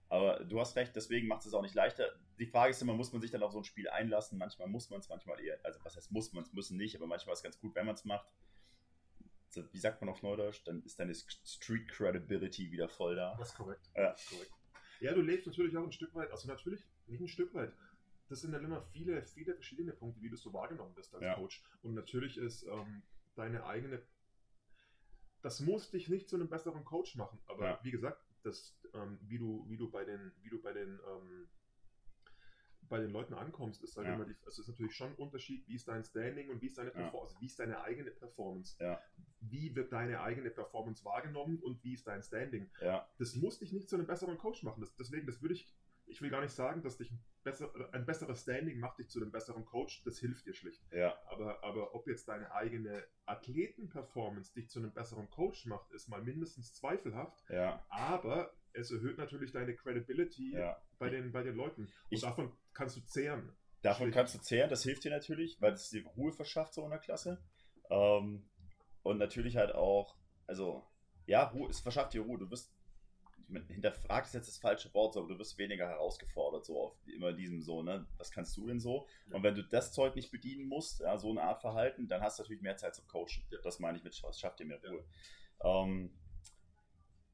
Aber 0.08 0.44
du 0.44 0.60
hast 0.60 0.76
recht, 0.76 0.96
deswegen 0.96 1.28
macht 1.28 1.46
es 1.46 1.54
auch 1.54 1.62
nicht 1.62 1.74
leichter. 1.74 2.08
Die 2.38 2.46
Frage 2.46 2.72
ist 2.72 2.82
immer, 2.82 2.94
muss 2.94 3.12
man 3.12 3.22
sich 3.22 3.32
dann 3.32 3.44
auf 3.44 3.52
so 3.52 3.60
ein 3.60 3.64
Spiel 3.64 3.90
einlassen? 3.90 4.38
Manchmal 4.38 4.68
muss 4.68 4.90
man 4.90 5.00
es, 5.00 5.10
manchmal 5.10 5.40
eher, 5.40 5.58
also 5.64 5.80
was 5.84 5.96
heißt 5.96 6.12
muss 6.12 6.32
man 6.32 6.44
es, 6.44 6.54
müssen 6.54 6.78
nicht, 6.78 6.96
aber 6.96 7.08
manchmal 7.08 7.34
ist 7.34 7.40
es 7.40 7.44
ganz 7.44 7.60
gut, 7.60 7.74
wenn 7.76 7.86
man 7.86 7.96
es 7.96 8.06
macht. 8.06 8.28
Wie 9.72 9.80
sagt 9.80 10.02
man 10.02 10.10
auf 10.10 10.22
Neudeutsch? 10.24 10.62
Dann 10.66 10.82
ist 10.84 11.00
deine 11.00 11.14
Street 11.16 11.88
Credibility 11.90 12.72
wieder 12.72 12.90
voll 12.90 13.16
da. 13.16 13.36
Das 13.38 13.50
ist 13.50 13.56
korrekt. 13.56 13.90
Ja. 13.96 14.12
Das 14.12 14.22
ist 14.22 14.30
korrekt. 14.30 14.52
Ja, 15.02 15.14
du 15.14 15.22
lebst 15.22 15.48
natürlich 15.48 15.76
auch 15.78 15.84
ein 15.84 15.92
Stück 15.92 16.14
weit, 16.16 16.32
also 16.32 16.48
natürlich 16.48 16.84
nicht 17.08 17.22
ein 17.22 17.28
Stück 17.28 17.54
weit. 17.54 17.74
Das 18.30 18.42
sind 18.42 18.54
dann 18.54 18.64
immer 18.64 18.82
viele, 18.82 19.24
viele 19.24 19.54
verschiedene 19.54 19.92
Punkte, 19.94 20.22
wie 20.22 20.30
du 20.30 20.36
so 20.38 20.52
wahrgenommen 20.54 20.96
wirst 20.96 21.14
als 21.14 21.24
Ja. 21.24 21.36
Coach. 21.36 21.62
Und 21.84 21.94
natürlich 21.94 22.38
ist 22.38 22.64
ähm, 22.64 23.04
deine 23.36 23.66
eigene. 23.66 24.02
Das 25.42 25.60
muss 25.60 25.92
dich 25.92 26.10
nicht 26.10 26.28
zu 26.28 26.36
einem 26.38 26.50
besseren 26.50 26.84
Coach 26.86 27.16
machen, 27.16 27.40
aber 27.46 27.66
Ja. 27.66 27.80
wie 27.84 27.92
gesagt, 27.92 28.24
das, 28.44 28.76
ähm, 28.94 29.20
wie 29.22 29.38
du, 29.38 29.66
wie 29.70 29.78
du 29.78 29.90
bei 29.92 30.04
den, 30.06 30.32
wie 30.42 30.50
du 30.50 30.60
bei 30.62 30.74
den, 30.74 31.00
ähm, 31.08 31.48
bei 32.90 33.00
den 33.00 33.12
Leuten 33.12 33.34
ankommst, 33.34 33.84
ist 33.84 33.98
halt 33.98 34.08
Ja. 34.08 34.16
immer 34.16 34.26
die, 34.26 34.36
also 34.46 34.62
ist 34.62 34.68
natürlich 34.68 34.96
schon 34.96 35.10
ein 35.10 35.16
Unterschied, 35.16 35.68
wie 35.68 35.76
ist 35.76 35.88
dein 35.88 36.04
Standing 36.04 36.50
und 36.50 36.62
wie 36.62 36.68
ist 36.68 36.78
deine 36.78 36.90
Ja. 36.90 36.96
Performance, 36.96 37.34
also 37.36 37.42
wie 37.42 37.46
ist 37.46 37.60
deine 37.60 37.82
eigene 37.82 38.12
Performance. 38.12 38.76
Ja. 38.80 39.02
Wie 39.42 39.76
wird 39.76 39.92
deine 39.92 40.22
eigene 40.22 40.50
Performance 40.50 41.04
wahrgenommen 41.06 41.60
und 41.60 41.84
wie 41.84 41.94
ist 41.94 42.08
dein 42.08 42.24
Standing? 42.24 42.70
Ja, 42.82 43.08
das 43.18 43.36
muss 43.36 43.60
dich 43.60 43.72
nicht 43.74 43.90
zu 43.90 43.96
einem 43.96 44.08
besseren 44.08 44.38
Coach 44.38 44.64
machen. 44.64 44.82
Das, 44.82 44.96
deswegen, 44.96 45.28
das 45.28 45.42
würde 45.42 45.54
ich, 45.56 45.68
ich 46.08 46.22
will 46.22 46.30
gar 46.30 46.42
nicht 46.42 46.54
sagen, 46.54 46.82
dass 46.84 46.98
dich 46.98 47.12
ein, 47.12 47.24
besser, 47.44 47.72
ein 47.94 48.06
besseres 48.06 48.42
Standing 48.42 48.80
macht 48.80 49.00
dich 49.00 49.10
zu 49.10 49.20
einem 49.22 49.32
besseren 49.32 49.66
Coach. 49.66 50.04
Das 50.04 50.20
hilft 50.20 50.46
dir 50.46 50.54
schlicht. 50.54 50.84
ja, 50.92 51.16
Aber, 51.28 51.64
aber 51.64 51.94
ob 51.96 52.08
jetzt 52.08 52.28
deine 52.28 52.52
eigene 52.52 53.04
Athletenperformance 53.26 54.54
dich 54.54 54.70
zu 54.70 54.80
einem 54.80 54.94
besseren 54.94 55.30
Coach 55.30 55.66
macht, 55.66 55.92
ist 55.92 56.08
mal 56.08 56.22
mindestens 56.22 56.74
zweifelhaft. 56.74 57.44
ja, 57.50 57.84
Aber 57.90 58.52
es 58.76 58.92
erhöht 58.92 59.18
natürlich 59.18 59.52
deine 59.52 59.76
Credibility 59.76 60.54
ja. 60.54 60.82
bei, 61.00 61.10
den, 61.10 61.32
bei 61.32 61.44
den 61.44 61.56
Leuten. 61.56 61.84
Und 61.84 61.92
Ich- 62.10 62.22
davon 62.22 62.52
kannst 62.74 62.98
du 62.98 63.02
zehren. 63.02 63.52
Davon 63.82 64.06
Schlicht. 64.06 64.16
kannst 64.16 64.36
du 64.36 64.40
zehren, 64.40 64.70
das 64.70 64.84
hilft 64.84 65.04
dir 65.04 65.12
natürlich, 65.12 65.62
weil 65.62 65.74
es 65.74 65.90
dir 65.90 66.04
Ruhe 66.18 66.32
verschafft, 66.32 66.74
so 66.74 66.84
in 66.84 66.90
der 66.90 67.00
Klasse. 67.00 67.40
Ähm, 67.90 68.50
und 69.04 69.18
natürlich 69.20 69.58
halt 69.58 69.76
auch, 69.76 70.16
also, 70.48 70.84
ja, 71.28 71.44
Ruhe, 71.44 71.70
es 71.70 71.80
verschafft 71.82 72.14
dir 72.14 72.22
Ruhe. 72.22 72.40
Du 72.40 72.50
wirst, 72.50 72.74
hinterfragt 73.68 74.26
ist 74.28 74.34
jetzt 74.34 74.48
das 74.48 74.58
falsche 74.58 74.92
Wort, 74.96 75.16
aber 75.18 75.28
du 75.28 75.38
wirst 75.38 75.60
weniger 75.60 75.88
herausgefordert, 75.88 76.66
so 76.66 76.82
auf 76.82 76.98
immer 77.08 77.32
diesem 77.32 77.62
so, 77.62 77.84
ne? 77.84 78.08
Was 78.18 78.32
kannst 78.32 78.58
du 78.58 78.66
denn 78.66 78.80
so? 78.80 79.06
Und 79.30 79.44
wenn 79.44 79.54
du 79.54 79.64
das 79.64 79.92
Zeug 79.94 80.16
nicht 80.16 80.32
bedienen 80.32 80.68
musst, 80.68 81.02
ja, 81.02 81.16
so 81.20 81.30
eine 81.30 81.44
Art 81.44 81.62
Verhalten, 81.62 82.08
dann 82.08 82.22
hast 82.22 82.40
du 82.40 82.44
natürlich 82.44 82.64
mehr 82.64 82.78
Zeit 82.78 82.96
zum 82.96 83.06
Coachen. 83.08 83.44
Das 83.62 83.80
meine 83.80 84.00
ich 84.00 84.04
mit, 84.04 84.20
was 84.24 84.40
schafft 84.40 84.60
dir 84.60 84.66
mehr 84.66 84.82
Ruhe. 84.82 85.06
Ähm, 85.64 86.12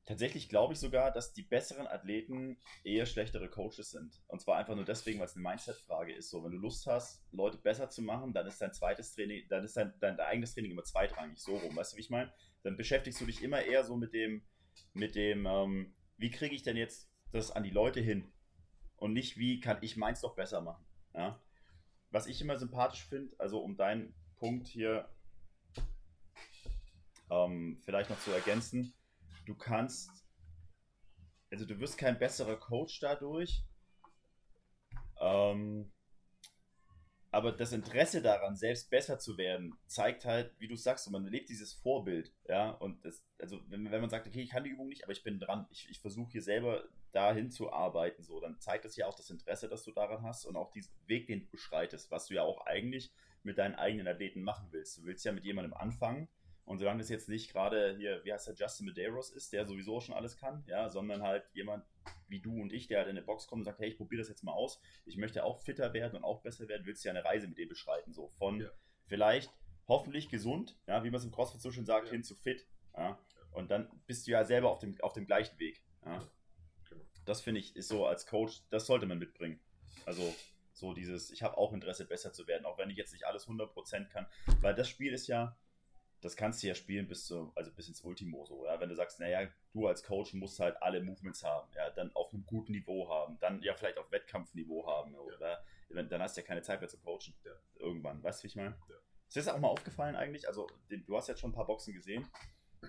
tatsächlich 0.05 0.49
glaube 0.49 0.73
ich 0.73 0.79
sogar, 0.79 1.11
dass 1.11 1.33
die 1.33 1.43
besseren 1.43 1.87
Athleten 1.87 2.57
eher 2.83 3.05
schlechtere 3.05 3.49
Coaches 3.49 3.91
sind. 3.91 4.21
Und 4.27 4.41
zwar 4.41 4.57
einfach 4.57 4.75
nur 4.75 4.85
deswegen, 4.85 5.19
weil 5.19 5.27
es 5.27 5.35
eine 5.35 5.43
Mindset-Frage 5.43 6.13
ist. 6.13 6.29
So, 6.29 6.43
wenn 6.43 6.51
du 6.51 6.57
Lust 6.57 6.87
hast, 6.87 7.23
Leute 7.31 7.57
besser 7.57 7.89
zu 7.89 8.01
machen, 8.01 8.33
dann 8.33 8.47
ist 8.47 8.61
dein 8.61 8.73
zweites 8.73 9.13
Training, 9.13 9.47
dann 9.49 9.63
ist 9.63 9.77
dein, 9.77 9.93
dein, 9.99 10.19
eigenes 10.19 10.53
Training 10.53 10.71
immer 10.71 10.83
zweitrangig, 10.83 11.39
so 11.39 11.55
rum. 11.57 11.75
Weißt 11.75 11.93
du, 11.93 11.97
wie 11.97 12.01
ich 12.01 12.09
meine? 12.09 12.31
Dann 12.63 12.77
beschäftigst 12.77 13.21
du 13.21 13.25
dich 13.25 13.43
immer 13.43 13.61
eher 13.61 13.83
so 13.83 13.95
mit 13.95 14.13
dem, 14.13 14.43
mit 14.93 15.15
dem, 15.15 15.45
ähm, 15.45 15.95
wie 16.17 16.31
kriege 16.31 16.55
ich 16.55 16.63
denn 16.63 16.77
jetzt 16.77 17.09
das 17.31 17.51
an 17.51 17.63
die 17.63 17.69
Leute 17.69 17.99
hin? 17.99 18.31
Und 18.97 19.13
nicht, 19.13 19.37
wie 19.37 19.59
kann 19.59 19.77
ich 19.81 19.97
meins 19.97 20.21
doch 20.21 20.35
besser 20.35 20.61
machen? 20.61 20.85
Ja? 21.13 21.39
Was 22.11 22.27
ich 22.27 22.41
immer 22.41 22.57
sympathisch 22.57 23.05
finde, 23.05 23.33
also 23.39 23.59
um 23.59 23.77
deinen 23.77 24.13
Punkt 24.37 24.67
hier 24.67 25.09
ähm, 27.31 27.79
vielleicht 27.83 28.09
noch 28.09 28.19
zu 28.19 28.31
ergänzen, 28.31 28.93
du 29.45 29.55
kannst, 29.55 30.09
also 31.51 31.65
du 31.65 31.79
wirst 31.79 31.97
kein 31.97 32.17
besserer 32.19 32.57
Coach 32.57 32.99
dadurch, 32.99 33.63
ähm, 35.19 35.91
aber 37.33 37.53
das 37.53 37.71
Interesse 37.71 38.21
daran, 38.21 38.57
selbst 38.57 38.89
besser 38.89 39.17
zu 39.17 39.37
werden, 39.37 39.73
zeigt 39.87 40.25
halt, 40.25 40.53
wie 40.59 40.67
du 40.67 40.75
sagst, 40.75 41.09
man 41.11 41.25
lebt 41.25 41.49
dieses 41.49 41.73
Vorbild, 41.73 42.33
ja, 42.49 42.71
und 42.71 43.05
das, 43.05 43.23
also 43.39 43.61
wenn, 43.69 43.89
wenn 43.89 44.01
man 44.01 44.09
sagt, 44.09 44.27
okay, 44.27 44.41
ich 44.41 44.49
kann 44.49 44.65
die 44.65 44.69
Übung 44.69 44.89
nicht, 44.89 45.03
aber 45.03 45.13
ich 45.13 45.23
bin 45.23 45.39
dran, 45.39 45.65
ich, 45.71 45.89
ich 45.89 46.01
versuche 46.01 46.31
hier 46.31 46.41
selber 46.41 46.83
dahin 47.13 47.49
zu 47.49 47.71
arbeiten, 47.71 48.21
so, 48.21 48.41
dann 48.41 48.59
zeigt 48.59 48.83
das 48.83 48.97
ja 48.97 49.07
auch 49.07 49.15
das 49.15 49.29
Interesse, 49.29 49.69
das 49.69 49.83
du 49.83 49.91
daran 49.91 50.23
hast 50.23 50.45
und 50.45 50.57
auch 50.57 50.71
diesen 50.71 50.93
Weg, 51.07 51.27
den 51.27 51.39
du 51.39 51.47
beschreitest, 51.47 52.11
was 52.11 52.27
du 52.27 52.33
ja 52.33 52.43
auch 52.43 52.65
eigentlich 52.65 53.13
mit 53.43 53.57
deinen 53.57 53.75
eigenen 53.75 54.07
Athleten 54.07 54.41
machen 54.41 54.67
willst. 54.71 54.97
Du 54.97 55.03
willst 55.05 55.23
ja 55.25 55.31
mit 55.31 55.45
jemandem 55.45 55.73
anfangen, 55.73 56.27
und 56.65 56.77
solange 56.77 56.99
das 56.99 57.09
jetzt 57.09 57.29
nicht 57.29 57.51
gerade 57.51 57.95
hier, 57.97 58.23
wie 58.23 58.31
heißt 58.31 58.47
der, 58.47 58.55
Justin 58.55 58.85
Medeiros 58.85 59.31
ist, 59.31 59.51
der 59.53 59.65
sowieso 59.65 59.99
schon 59.99 60.15
alles 60.15 60.37
kann, 60.37 60.63
ja, 60.67 60.89
sondern 60.89 61.21
halt 61.21 61.43
jemand 61.53 61.85
wie 62.27 62.39
du 62.39 62.61
und 62.61 62.71
ich, 62.71 62.87
der 62.87 62.99
halt 62.99 63.09
in 63.09 63.17
eine 63.17 63.25
Box 63.25 63.47
kommt 63.47 63.61
und 63.61 63.65
sagt, 63.65 63.79
hey, 63.79 63.89
ich 63.89 63.97
probiere 63.97 64.21
das 64.21 64.29
jetzt 64.29 64.43
mal 64.43 64.53
aus, 64.53 64.79
ich 65.05 65.17
möchte 65.17 65.43
auch 65.43 65.59
fitter 65.61 65.93
werden 65.93 66.17
und 66.17 66.23
auch 66.23 66.41
besser 66.41 66.67
werden, 66.67 66.85
willst 66.85 67.03
du 67.03 67.09
ja 67.09 67.13
eine 67.13 67.25
Reise 67.25 67.47
mit 67.47 67.57
dem 67.57 67.69
beschreiten, 67.69 68.13
so 68.13 68.29
von 68.37 68.61
ja. 68.61 68.69
vielleicht 69.05 69.51
hoffentlich 69.87 70.29
gesund, 70.29 70.79
ja, 70.87 71.03
wie 71.03 71.09
man 71.09 71.19
es 71.19 71.25
im 71.25 71.31
CrossFit 71.31 71.61
so 71.61 71.71
schön 71.71 71.85
sagt, 71.85 72.07
ja. 72.07 72.13
hin 72.13 72.23
zu 72.23 72.35
fit, 72.35 72.65
ja, 72.95 73.19
und 73.51 73.69
dann 73.69 73.89
bist 74.07 74.27
du 74.27 74.31
ja 74.31 74.45
selber 74.45 74.71
auf 74.71 74.79
dem, 74.79 74.99
auf 75.01 75.13
dem 75.13 75.25
gleichen 75.25 75.59
Weg, 75.59 75.83
ja. 76.05 76.23
Genau. 76.89 77.03
Das 77.25 77.41
finde 77.41 77.59
ich 77.59 77.75
ist 77.75 77.87
so 77.87 78.05
als 78.05 78.25
Coach, 78.25 78.61
das 78.69 78.85
sollte 78.85 79.05
man 79.05 79.19
mitbringen. 79.19 79.59
Also 80.05 80.33
so 80.73 80.93
dieses, 80.93 81.31
ich 81.31 81.43
habe 81.43 81.57
auch 81.57 81.73
Interesse, 81.73 82.05
besser 82.05 82.33
zu 82.33 82.47
werden, 82.47 82.65
auch 82.65 82.77
wenn 82.77 82.89
ich 82.89 82.97
jetzt 82.97 83.13
nicht 83.13 83.25
alles 83.25 83.47
100% 83.47 84.05
kann, 84.09 84.25
weil 84.61 84.73
das 84.73 84.89
Spiel 84.89 85.13
ist 85.13 85.27
ja, 85.27 85.55
das 86.21 86.35
kannst 86.35 86.61
du 86.61 86.67
ja 86.67 86.75
spielen 86.75 87.07
bis 87.07 87.25
zu, 87.25 87.51
also 87.55 87.71
bis 87.73 87.87
ins 87.87 88.01
Ultimo 88.01 88.45
so, 88.45 88.65
ja. 88.65 88.79
Wenn 88.79 88.89
du 88.89 88.95
sagst, 88.95 89.19
naja, 89.19 89.49
du 89.73 89.87
als 89.87 90.03
Coach 90.03 90.33
musst 90.33 90.59
halt 90.59 90.81
alle 90.81 91.01
Movements 91.01 91.43
haben, 91.43 91.69
ja, 91.75 91.89
dann 91.89 92.11
auf 92.15 92.31
einem 92.31 92.45
guten 92.45 92.73
Niveau 92.73 93.09
haben, 93.09 93.39
dann 93.39 93.61
ja 93.63 93.73
vielleicht 93.73 93.97
auf 93.97 94.11
Wettkampfniveau 94.11 94.87
haben, 94.87 95.15
oder? 95.15 95.63
Ja. 95.89 96.03
Dann 96.03 96.21
hast 96.21 96.37
du 96.37 96.41
ja 96.41 96.47
keine 96.47 96.61
Zeit 96.61 96.79
mehr 96.79 96.89
zu 96.89 96.99
coachen. 96.99 97.33
Ja. 97.43 97.51
Irgendwann, 97.75 98.23
weißt 98.23 98.39
du, 98.39 98.43
wie 98.43 98.47
ich 98.47 98.55
meine? 98.55 98.77
Ja. 98.87 98.95
Ist 99.27 99.35
dir 99.35 99.39
das 99.41 99.47
auch 99.49 99.59
mal 99.59 99.67
aufgefallen 99.69 100.15
eigentlich? 100.15 100.47
Also, 100.47 100.67
du 100.89 101.17
hast 101.17 101.27
jetzt 101.27 101.39
schon 101.39 101.51
ein 101.51 101.55
paar 101.55 101.65
Boxen 101.65 101.93
gesehen, 101.93 102.27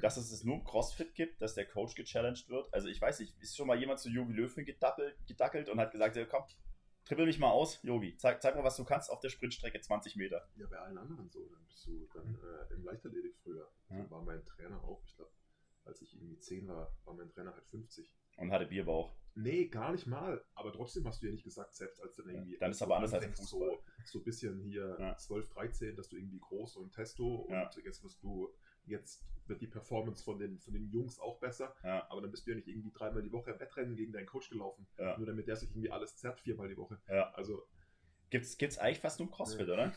dass 0.01 0.17
es 0.17 0.31
es 0.31 0.45
nur 0.45 0.57
im 0.57 0.65
CrossFit 0.65 1.15
gibt, 1.15 1.41
dass 1.41 1.55
der 1.55 1.67
Coach 1.67 1.95
gechallenged 1.95 2.49
wird. 2.49 2.73
Also, 2.73 2.89
ich 2.89 3.01
weiß 3.01 3.21
nicht, 3.21 3.37
ist 3.41 3.57
schon 3.57 3.67
mal 3.67 3.79
jemand 3.79 4.01
zu 4.01 4.11
Yogi 4.11 4.33
Löwen 4.33 4.65
gedackelt 4.65 5.69
und 5.69 5.81
hat 5.81 5.93
gesagt, 5.93 6.17
ja, 6.17 6.25
komm, 6.27 6.45
trippel 7.13 7.27
mich 7.27 7.39
mal 7.39 7.51
aus, 7.51 7.79
Yogi. 7.83 8.17
Zeig, 8.17 8.41
zeig 8.41 8.57
mal, 8.57 8.65
was 8.65 8.77
du 8.77 8.85
kannst 8.85 9.11
auf 9.11 9.21
der 9.21 9.29
Sprintstrecke 9.29 9.79
20 9.79 10.17
Meter. 10.17 10.49
Ja, 10.57 10.67
bei 10.67 10.79
allen 10.79 10.97
anderen 10.97 11.29
so. 11.29 11.47
Dann 11.47 11.63
bist 11.67 11.87
du 11.87 12.09
dann 12.15 12.35
äh, 12.37 12.73
im 12.73 12.85
Leichtathletik 12.85 13.37
früher. 13.43 13.71
Ja. 13.91 14.11
war 14.11 14.23
mein 14.23 14.43
Trainer 14.47 14.83
auch, 14.83 15.03
ich 15.05 15.15
glaube, 15.17 15.31
als 15.85 16.01
ich 16.01 16.15
irgendwie 16.15 16.39
10 16.39 16.69
war, 16.69 16.97
war 17.05 17.15
mein 17.15 17.29
Trainer 17.29 17.53
halt 17.53 17.67
50. 17.67 18.11
Und 18.39 18.51
hatte 18.51 18.65
Bierbauch. 18.65 19.15
Nee, 19.35 19.67
gar 19.67 19.93
nicht 19.93 20.07
mal. 20.07 20.43
Aber 20.55 20.73
trotzdem 20.73 21.07
hast 21.07 21.21
du 21.21 21.27
ja 21.27 21.33
nicht 21.33 21.45
gesagt, 21.45 21.75
selbst 21.75 22.01
als 22.03 22.17
dann 22.17 22.31
irgendwie. 22.31 22.55
Ja, 22.55 22.61
dann 22.61 22.71
ist 22.71 22.81
aber 22.81 22.97
anders 22.97 23.13
als 23.13 23.27
Fußball. 23.27 23.71
So, 23.71 23.83
so 24.05 24.19
ein 24.21 24.25
bisschen 24.25 24.61
hier 24.61 24.97
ja. 24.99 25.17
12, 25.17 25.51
13, 25.51 25.97
dass 25.97 26.09
du 26.09 26.17
irgendwie 26.17 26.41
groß 26.41 26.77
und 26.77 26.95
Testo 26.95 27.47
und 27.49 27.85
jetzt 27.85 28.03
wirst 28.03 28.23
du 28.23 28.55
Jetzt 28.87 29.25
wird 29.47 29.61
die 29.61 29.67
Performance 29.67 30.23
von 30.23 30.39
den, 30.39 30.59
von 30.61 30.73
den 30.73 30.89
Jungs 30.91 31.19
auch 31.19 31.39
besser, 31.41 31.75
ja. 31.83 32.07
aber 32.11 32.21
dann 32.21 32.31
bist 32.31 32.47
du 32.47 32.51
ja 32.51 32.57
nicht 32.57 32.69
irgendwie 32.69 32.93
dreimal 32.93 33.23
die 33.23 33.33
Woche 33.33 33.59
Wettrennen 33.59 33.97
gegen 33.97 34.13
deinen 34.13 34.27
Coach 34.27 34.51
gelaufen, 34.51 34.87
ja. 34.99 35.17
nur 35.19 35.27
damit 35.27 35.49
der 35.49 35.57
sich 35.57 35.71
irgendwie 35.71 35.91
alles 35.91 36.17
zerrt, 36.17 36.41
viermal 36.41 36.69
die 36.69 36.77
Woche. 36.77 37.01
Ja. 37.09 37.31
Also 37.33 37.67
Gibt's, 38.33 38.57
gibt's 38.57 38.79
eigentlich 38.79 39.01
fast 39.01 39.21
nur 39.21 39.31
Crossfit, 39.31 39.69
ja, 39.69 39.75
oder? 39.75 39.93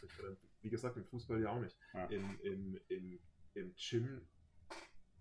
Wie 0.62 0.70
gesagt, 0.70 0.98
im 0.98 1.06
Fußball 1.06 1.42
ja 1.42 1.52
auch 1.52 1.62
nicht. 1.62 1.78
Im, 2.10 2.38
im, 2.42 2.80
im, 2.90 3.20
Im 3.54 3.74
Gym, 3.78 4.28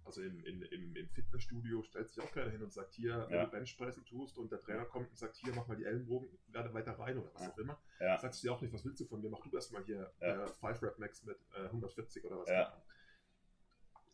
also 0.04 0.20
im, 0.20 0.44
im, 0.44 0.62
im, 0.64 0.96
im 0.96 1.08
Fitnessstudio, 1.10 1.84
stellt 1.84 2.08
sich 2.08 2.20
auch 2.20 2.32
keiner 2.32 2.50
hin 2.50 2.60
und 2.60 2.72
sagt, 2.72 2.92
hier, 2.92 3.24
wenn 3.30 3.44
du 3.44 3.46
Benchpressen 3.46 4.04
tust 4.04 4.36
und 4.36 4.50
der 4.50 4.60
Trainer 4.60 4.84
kommt 4.84 5.10
und 5.10 5.16
sagt, 5.16 5.36
hier, 5.36 5.54
mach 5.54 5.68
mal 5.68 5.76
die 5.76 5.84
Ellenbogen, 5.84 6.28
werde 6.48 6.74
weiter 6.74 6.98
rein 6.98 7.16
oder 7.16 7.32
was 7.34 7.48
auch 7.48 7.58
immer, 7.58 7.80
sagst 8.20 8.42
du 8.42 8.48
dir 8.48 8.52
auch 8.52 8.60
nicht, 8.60 8.74
was 8.74 8.84
willst 8.84 9.00
du 9.00 9.04
von 9.04 9.20
mir, 9.20 9.30
mach 9.30 9.40
du 9.42 9.54
erstmal 9.54 9.84
hier 9.84 10.12
äh, 10.18 10.48
5 10.48 10.82
Rep 10.82 10.98
Max 10.98 11.22
mit 11.22 11.38
äh, 11.56 11.66
140 11.66 12.24
oder 12.24 12.40
was. 12.40 12.48
Ja. 12.48 12.82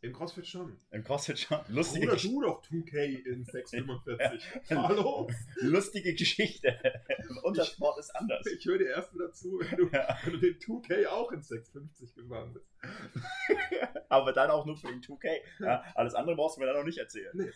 Im 0.03 0.15
CrossFit 0.15 0.47
schon. 0.47 0.79
Im 0.93 1.05
CrossFit 1.05 1.39
schon. 1.39 1.59
Lustige 1.69 2.07
Oder 2.07 2.17
du 2.17 2.41
doch 2.41 2.63
2K 2.63 3.23
in 3.23 3.45
645. 3.45 4.45
Hallo? 4.71 5.29
Lustige 5.61 6.15
Geschichte. 6.15 6.75
Unser 7.43 7.67
Sport 7.67 7.99
ist 7.99 8.11
anders. 8.17 8.47
Ich 8.47 8.65
höre 8.65 8.79
dir 8.79 8.89
erst 8.89 9.13
wieder 9.13 9.31
zu, 9.33 9.61
wenn 9.61 9.77
du, 9.77 9.89
ja. 9.93 10.17
wenn 10.25 10.33
du 10.33 10.39
den 10.39 10.59
2K 10.59 11.07
auch 11.07 11.33
in 11.33 11.43
650 11.43 12.15
gefahren 12.15 12.55
bist. 12.55 12.67
Aber 14.09 14.33
dann 14.33 14.51
auch 14.51 14.65
nur 14.65 14.79
für 14.79 14.89
den 14.89 15.03
2K. 15.03 15.29
Ja, 15.59 15.85
alles 15.95 16.15
andere 16.15 16.35
brauchst 16.35 16.57
du 16.57 16.61
mir 16.61 16.67
dann 16.67 16.77
noch 16.77 16.85
nicht 16.85 16.99
erzählen. 16.99 17.33
Nee. 17.35 17.51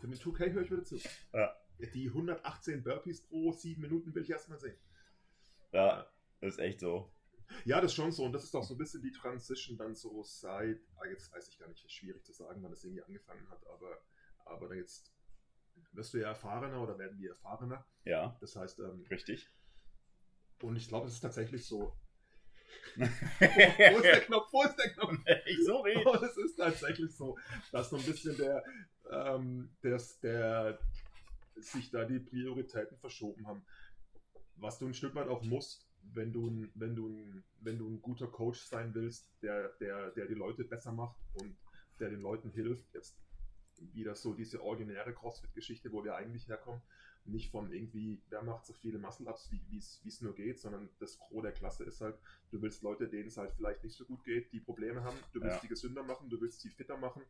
Für 0.00 0.08
den 0.08 0.16
2K 0.16 0.52
höre 0.52 0.62
ich 0.62 0.70
wieder 0.72 0.84
zu. 0.84 0.98
Ja. 1.32 1.56
Die 1.94 2.08
118 2.08 2.82
Burpees 2.82 3.22
pro 3.22 3.52
7 3.52 3.80
Minuten 3.80 4.12
will 4.14 4.22
ich 4.22 4.30
erstmal 4.30 4.58
sehen. 4.58 4.76
Ja, 5.70 6.10
das 6.40 6.54
ist 6.54 6.58
echt 6.58 6.80
so. 6.80 7.13
Ja, 7.64 7.80
das 7.80 7.92
ist 7.92 7.96
schon 7.96 8.12
so. 8.12 8.24
Und 8.24 8.32
das 8.32 8.44
ist 8.44 8.54
auch 8.54 8.64
so 8.64 8.74
ein 8.74 8.78
bisschen 8.78 9.02
die 9.02 9.12
Transition 9.12 9.76
dann 9.76 9.94
so 9.94 10.22
seit, 10.22 10.80
ah, 10.96 11.06
jetzt 11.06 11.32
weiß 11.32 11.48
ich 11.48 11.58
gar 11.58 11.68
nicht, 11.68 11.84
ist 11.84 11.92
schwierig 11.92 12.24
zu 12.24 12.32
sagen, 12.32 12.62
wann 12.62 12.70
das 12.70 12.84
irgendwie 12.84 13.02
angefangen 13.02 13.48
hat, 13.50 13.66
aber, 13.68 13.98
aber 14.44 14.68
dann 14.68 14.78
jetzt 14.78 15.12
wirst 15.92 16.14
du 16.14 16.18
ja 16.18 16.28
erfahrener 16.28 16.82
oder 16.82 16.98
werden 16.98 17.18
wir 17.18 17.30
erfahrener. 17.30 17.84
Ja. 18.04 18.36
Das 18.40 18.56
heißt, 18.56 18.80
ähm, 18.80 19.04
richtig. 19.10 19.48
Und 20.62 20.76
ich 20.76 20.88
glaube, 20.88 21.06
es 21.06 21.14
ist 21.14 21.20
tatsächlich 21.20 21.66
so. 21.66 21.96
Wo 22.96 23.04
ist 23.04 24.04
der 24.04 24.20
Knopf? 24.22 24.52
Wo 24.52 24.62
ist 24.62 24.76
der 24.76 24.90
Knopf? 24.92 25.18
Ich 25.46 25.64
so 25.64 25.80
rede. 25.80 26.08
Und 26.08 26.22
es 26.22 26.36
ist 26.36 26.56
tatsächlich 26.56 27.14
so, 27.14 27.38
dass 27.72 27.90
so 27.90 27.96
ein 27.96 28.04
bisschen 28.04 28.36
der, 28.36 28.64
ähm, 29.10 29.70
des, 29.82 30.18
der 30.20 30.78
sich 31.56 31.90
da 31.90 32.04
die 32.04 32.18
Prioritäten 32.18 32.96
verschoben 32.98 33.46
haben. 33.46 33.64
Was 34.56 34.78
du 34.78 34.86
ein 34.86 34.94
Stück 34.94 35.14
weit 35.14 35.28
auch 35.28 35.42
musst, 35.42 35.86
wenn 36.12 36.32
du, 36.32 36.66
wenn 36.74 36.94
du, 36.94 37.42
wenn 37.60 37.78
du 37.78 37.88
ein 37.88 38.02
guter 38.02 38.26
Coach 38.26 38.60
sein 38.60 38.94
willst, 38.94 39.28
der, 39.42 39.70
der, 39.80 40.10
der 40.10 40.26
die 40.26 40.34
Leute 40.34 40.64
besser 40.64 40.92
macht 40.92 41.18
und 41.34 41.56
der 41.98 42.10
den 42.10 42.20
Leuten 42.20 42.50
hilft, 42.50 42.92
jetzt 42.94 43.16
wieder 43.92 44.14
so 44.14 44.34
diese 44.34 44.62
originäre 44.62 45.12
CrossFit-Geschichte, 45.12 45.92
wo 45.92 46.04
wir 46.04 46.16
eigentlich 46.16 46.48
herkommen, 46.48 46.82
nicht 47.26 47.50
von 47.50 47.72
irgendwie, 47.72 48.22
wer 48.28 48.42
macht 48.42 48.66
so 48.66 48.72
viele 48.74 48.98
Muscle-Ups, 48.98 49.50
wie 49.50 49.78
es 49.78 50.20
nur 50.20 50.34
geht, 50.34 50.60
sondern 50.60 50.90
das 50.98 51.18
Gros 51.18 51.42
der 51.42 51.52
Klasse 51.52 51.84
ist 51.84 52.00
halt, 52.00 52.18
du 52.50 52.60
willst 52.60 52.82
Leute, 52.82 53.08
denen 53.08 53.28
es 53.28 53.36
halt 53.36 53.52
vielleicht 53.54 53.82
nicht 53.82 53.96
so 53.96 54.04
gut 54.04 54.24
geht, 54.24 54.52
die 54.52 54.60
Probleme 54.60 55.02
haben, 55.02 55.16
du 55.32 55.40
willst 55.40 55.56
ja. 55.56 55.60
die 55.62 55.68
gesünder 55.68 56.02
machen, 56.02 56.28
du 56.28 56.40
willst 56.40 56.60
sie 56.60 56.70
fitter 56.70 56.98
machen. 56.98 57.22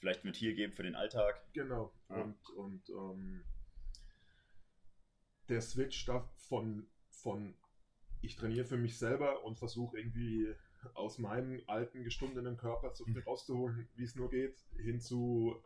Vielleicht 0.00 0.24
mit 0.24 0.36
hier 0.36 0.54
geben 0.54 0.72
für 0.72 0.82
den 0.82 0.96
Alltag. 0.96 1.42
Genau. 1.54 1.94
Ja. 2.10 2.16
Und, 2.16 2.50
und 2.50 2.90
ähm, 2.90 3.44
der 5.48 5.62
Switch 5.62 6.04
da 6.04 6.28
von 6.36 6.86
von 7.24 7.54
ich 8.20 8.36
trainiere 8.36 8.64
für 8.64 8.76
mich 8.76 8.96
selber 8.98 9.44
und 9.44 9.58
versuche 9.58 9.98
irgendwie 9.98 10.54
aus 10.94 11.18
meinem 11.18 11.62
alten, 11.66 12.04
gestundenen 12.04 12.56
Körper 12.56 12.94
so 12.94 13.04
viel 13.04 13.20
mhm. 13.20 13.26
rauszuholen, 13.26 13.88
wie 13.96 14.04
es 14.04 14.14
nur 14.14 14.30
geht, 14.30 14.56
hinzu, 14.76 15.56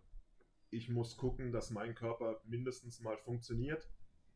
ich 0.71 0.89
muss 0.89 1.17
gucken, 1.17 1.53
dass 1.53 1.71
mein 1.71 1.95
Körper 1.95 2.41
mindestens 2.45 3.01
mal 3.01 3.17
funktioniert. 3.17 3.89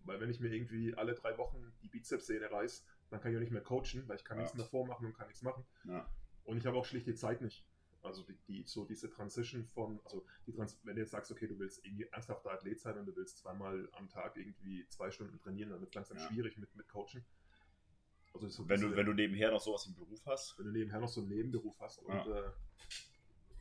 Weil 0.04 0.20
wenn 0.20 0.30
ich 0.30 0.40
mir 0.40 0.52
irgendwie 0.52 0.94
alle 0.94 1.14
drei 1.14 1.38
Wochen 1.38 1.72
die 1.82 1.88
Bizepssehne 1.88 2.50
reiß, 2.50 2.84
dann 3.10 3.20
kann 3.20 3.30
ich 3.30 3.36
auch 3.36 3.40
nicht 3.40 3.52
mehr 3.52 3.62
coachen, 3.62 4.08
weil 4.08 4.16
ich 4.16 4.24
kann 4.24 4.36
ja. 4.36 4.42
nichts 4.42 4.56
mehr 4.56 4.66
vormachen 4.66 5.06
und 5.06 5.16
kann 5.16 5.28
nichts 5.28 5.42
machen. 5.42 5.64
Ja. 5.84 6.08
Und 6.44 6.56
ich 6.56 6.66
habe 6.66 6.76
auch 6.76 6.84
schlicht 6.84 7.06
die 7.06 7.14
Zeit 7.14 7.40
nicht. 7.40 7.64
Also 8.02 8.22
die, 8.24 8.36
die, 8.48 8.64
so 8.66 8.84
diese 8.84 9.08
Transition 9.08 9.64
von, 9.64 10.00
also 10.04 10.24
die 10.46 10.52
Trans 10.52 10.78
wenn 10.82 10.96
du 10.96 11.02
jetzt 11.02 11.12
sagst, 11.12 11.30
okay, 11.30 11.46
du 11.46 11.58
willst 11.58 11.84
irgendwie 11.84 12.04
ernsthafter 12.10 12.50
Athlet 12.50 12.80
sein 12.80 12.98
und 12.98 13.06
du 13.06 13.14
willst 13.14 13.38
zweimal 13.38 13.88
am 13.92 14.08
Tag 14.08 14.36
irgendwie 14.36 14.86
zwei 14.88 15.10
Stunden 15.10 15.38
trainieren, 15.38 15.70
dann 15.70 15.80
wird 15.80 15.90
es 15.90 15.94
langsam 15.94 16.18
ja. 16.18 16.28
schwierig 16.28 16.58
mit, 16.58 16.74
mit 16.74 16.88
Coachen. 16.88 17.24
Also 18.34 18.48
so 18.48 18.68
wenn, 18.68 18.80
du, 18.80 18.96
wenn 18.96 19.06
du 19.06 19.12
nebenher 19.12 19.50
noch 19.50 19.60
sowas 19.60 19.86
im 19.86 19.94
Beruf 19.94 20.20
hast. 20.26 20.58
Wenn 20.58 20.66
du 20.66 20.72
nebenher 20.72 21.00
noch 21.00 21.08
so 21.08 21.20
einen 21.20 21.30
Nebenberuf 21.30 21.78
hast 21.80 21.98
und 21.98 22.12
ja. 22.12 22.40
äh, 22.40 22.50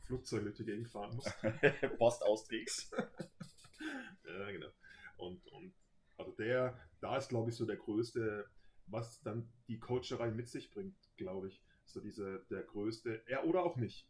Flugzeuge 0.06 0.44
durch 0.44 0.56
die 0.56 0.64
Gegend 0.64 0.88
fahren 0.88 1.14
musst. 1.14 1.32
Post 1.98 2.24
austrägst. 2.24 2.92
ja, 4.24 4.50
genau. 4.50 4.68
Und, 5.18 5.46
und 5.48 5.74
also 6.16 6.32
der, 6.32 6.78
da 7.00 7.16
ist, 7.16 7.28
glaube 7.28 7.50
ich, 7.50 7.56
so 7.56 7.64
der 7.64 7.76
größte, 7.76 8.48
was 8.86 9.20
dann 9.22 9.48
die 9.68 9.78
Coacherei 9.78 10.30
mit 10.30 10.48
sich 10.48 10.70
bringt, 10.70 10.96
glaube 11.16 11.48
ich. 11.48 11.62
So 11.84 12.00
diese, 12.00 12.44
der 12.50 12.62
größte, 12.62 13.22
ja, 13.28 13.42
oder 13.44 13.62
auch 13.62 13.76
nicht. 13.76 14.08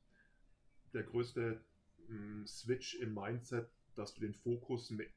Der 0.92 1.02
größte 1.04 1.64
mh, 2.08 2.46
Switch 2.46 2.94
im 2.94 3.14
Mindset, 3.14 3.70
dass 3.94 4.14
du 4.14 4.20
den 4.20 4.34
Fokus 4.34 4.90
mit, 4.90 5.10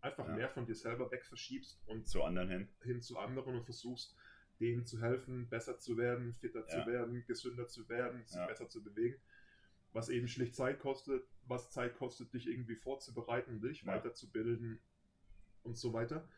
einfach 0.00 0.26
Ja. 0.26 0.34
mehr 0.34 0.48
von 0.48 0.66
dir 0.66 0.74
selber 0.74 1.10
weg 1.10 1.24
verschiebst 1.24 1.80
und 1.86 2.08
Zu 2.08 2.22
anderen 2.22 2.50
hin. 2.50 2.68
hin 2.82 3.00
zu 3.02 3.18
anderen 3.18 3.56
und 3.56 3.64
versuchst, 3.64 4.16
denen 4.60 4.84
zu 4.86 5.00
helfen, 5.00 5.48
besser 5.48 5.78
zu 5.78 5.96
werden, 5.96 6.34
fitter 6.34 6.60
Ja. 6.60 6.66
zu 6.68 6.86
werden, 6.86 7.24
gesünder 7.26 7.68
zu 7.68 7.88
werden, 7.88 8.24
sich 8.26 8.36
Ja. 8.36 8.46
besser 8.46 8.68
zu 8.68 8.82
bewegen. 8.82 9.20
Was 9.92 10.08
eben 10.08 10.28
schlicht 10.28 10.54
Zeit 10.54 10.78
kostet, 10.78 11.26
was 11.46 11.70
Zeit 11.70 11.94
kostet, 11.94 12.32
dich 12.34 12.46
irgendwie 12.46 12.76
vorzubereiten, 12.76 13.60
dich 13.60 13.86
weiterzubilden 13.86 14.78
und 15.62 15.76
so 15.78 15.92
weiter. 15.92 16.28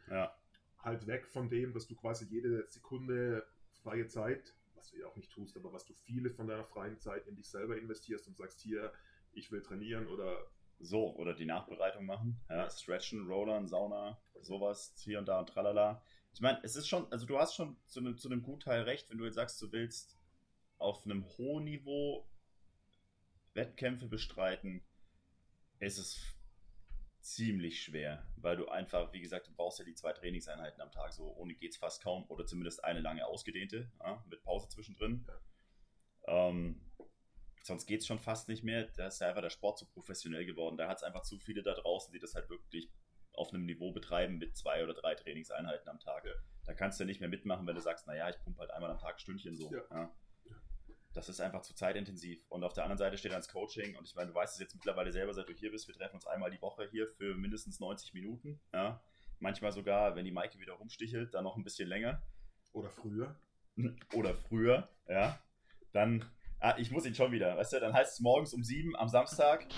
Halt 0.79 1.07
weg 1.09 1.27
von 1.27 1.49
dem, 1.51 1.73
dass 1.73 1.87
du 1.89 1.97
quasi 1.97 2.25
jede 2.27 2.69
Sekunde 2.69 3.45
freie 3.83 4.07
Zeit, 4.07 4.55
was 4.79 4.91
du 4.91 4.99
ja 4.99 5.07
auch 5.07 5.17
nicht 5.17 5.33
tust, 5.33 5.57
aber 5.57 5.73
was 5.73 5.85
du 5.85 5.93
viele 5.93 6.31
von 6.31 6.47
deiner 6.47 6.65
freien 6.65 6.99
Zeit 6.99 7.27
in 7.27 7.37
dich 7.37 7.49
selber 7.49 7.77
investierst 7.77 8.27
und 8.29 8.37
sagst, 8.37 8.61
hier, 8.61 8.93
ich 9.33 9.51
will 9.51 9.63
trainieren 9.63 10.07
oder 10.07 10.47
so. 10.79 11.15
Oder 11.17 11.35
die 11.35 11.45
Nachbereitung 11.45 12.07
machen. 12.07 12.41
Ja, 12.49 12.71
Stretchen, 12.71 13.27
Rollern, 13.27 13.67
Sauna, 13.67 14.21
sowas, 14.41 14.95
hier 14.99 15.19
und 15.19 15.27
da 15.27 15.41
und 15.41 15.49
tralala. 15.49 16.03
Ich 16.33 16.41
meine, 16.41 16.61
es 16.63 16.77
ist 16.77 16.89
schon, 16.89 17.11
also 17.11 17.27
du 17.27 17.39
hast 17.39 17.55
schon 17.55 17.77
zu 17.87 18.01
einem, 18.01 18.17
zu 18.17 18.29
einem 18.29 18.43
Gutteil 18.43 18.83
recht, 18.83 19.11
wenn 19.11 19.19
du 19.19 19.25
jetzt 19.25 19.35
sagst, 19.35 19.61
du 19.61 19.73
willst 19.73 20.17
auf 20.79 21.05
einem 21.05 21.25
hohen 21.37 21.65
Niveau 21.65 22.29
Wettkämpfe 23.55 24.07
bestreiten, 24.07 24.83
ist 25.81 25.99
es 25.99 26.21
ziemlich 27.33 27.83
schwer, 27.83 28.27
weil 28.37 28.57
du 28.57 28.69
einfach, 28.69 29.13
wie 29.13 29.21
gesagt, 29.21 29.49
du 29.49 29.53
brauchst 29.53 29.79
ja 29.79 29.85
die 29.85 29.95
zwei 29.95 30.13
Trainingseinheiten 30.13 30.81
am 30.81 30.91
Tag, 30.91 31.13
so 31.13 31.35
ohne 31.37 31.55
geht's 31.55 31.77
fast 31.77 32.03
kaum 32.03 32.25
oder 32.29 32.47
zumindest 32.47 32.85
eine 32.85 33.01
lange 33.01 33.27
ausgedehnte, 33.27 33.91
ja, 34.01 34.23
mit 34.29 34.43
Pause 34.43 34.69
zwischendrin. 34.69 35.27
Ähm, 36.27 36.81
sonst 37.63 37.87
geht's 37.87 38.07
schon 38.07 38.19
fast 38.19 38.49
nicht 38.49 38.65
mehr. 38.65 38.89
Da 38.97 39.09
ist 39.09 39.21
ja 39.21 39.29
einfach 39.29 39.43
der 39.43 39.51
Sport 39.51 39.79
zu 39.79 39.87
professionell 39.87 40.47
geworden. 40.47 40.77
Da 40.77 40.89
hat 40.89 40.99
es 40.99 41.03
einfach 41.03 41.23
zu 41.23 41.39
viele 41.39 41.63
da 41.63 41.75
draußen, 41.75 42.13
die 42.13 42.19
das 42.19 42.35
halt 42.35 42.49
wirklich 42.51 42.91
auf 43.33 43.53
einem 43.53 43.67
Niveau 43.67 43.93
betreiben 43.93 44.39
mit 44.39 44.57
zwei 44.57 44.83
oder 44.83 44.95
drei 44.95 45.15
Trainingseinheiten 45.15 45.89
am 45.89 46.01
Tag. 46.01 46.25
Ja. 46.25 46.33
Da 46.65 46.75
kannst 46.75 46.99
du 46.99 47.05
nicht 47.05 47.21
mehr 47.21 47.29
mitmachen, 47.29 47.67
wenn 47.67 47.75
du 47.75 47.81
sagst, 47.81 48.07
naja, 48.07 48.29
ich 48.29 48.39
pumpe 48.43 48.61
halt 48.61 48.71
einmal 48.73 48.91
am 48.91 48.99
Tag 48.99 49.17
ein 49.17 49.21
Stündchen 49.21 49.55
so. 49.55 49.73
Ja. 49.73 50.13
Das 51.19 51.29
ist 51.29 51.41
einfach 51.41 51.63
zu 51.63 51.75
zeitintensiv. 51.75 52.45
Und 52.49 52.63
auf 52.63 52.75
der 52.75 52.85
anderen 52.85 52.99
Seite 52.99 53.19
steht 53.19 53.33
dann 53.33 53.41
das 53.41 53.49
Coaching. 53.49 53.97
Und 53.97 54.07
ich 54.07 54.15
meine, 54.15 54.31
du 54.31 54.37
weißt 54.37 54.55
es 54.55 54.61
jetzt 54.61 54.77
mittlerweile 54.77 55.11
selber, 55.11 55.35
seit 55.35 55.49
du 55.49 55.53
hier 55.53 55.73
bist. 55.73 55.89
Wir 55.89 55.95
treffen 55.97 56.15
uns 56.15 56.29
einmal 56.29 56.49
die 56.49 56.63
Woche 56.63 56.87
hier 56.93 57.09
für 57.09 57.35
mindestens 57.35 57.81
90 57.81 58.15
Minuten. 58.15 58.61
Ja. 58.73 59.03
Manchmal 59.41 59.73
sogar, 59.73 60.15
wenn 60.15 60.25
die 60.25 60.31
Maike 60.31 60.61
wieder 60.61 60.75
rumstichelt, 60.75 61.35
dann 61.35 61.43
noch 61.43 61.57
ein 61.57 61.65
bisschen 61.65 61.89
länger. 61.89 62.23
oder 62.73 62.89
früher. 62.89 63.35
Oder 64.15 64.33
früher. 64.33 64.89
Ja. 65.09 65.43
Dann, 65.91 66.25
ah, 66.61 66.77
ich 66.79 66.93
muss 66.93 67.05
ihn 67.05 67.17
schon 67.17 67.33
wieder, 67.33 67.57
weißt 67.57 67.73
du, 67.73 67.81
dann 67.81 67.95
heißt 67.95 68.15
es 68.15 68.21
morgens 68.21 68.55
um 68.55 68.63
sieben 68.63 68.95
am 68.95 69.09
Samstag. 69.09 69.67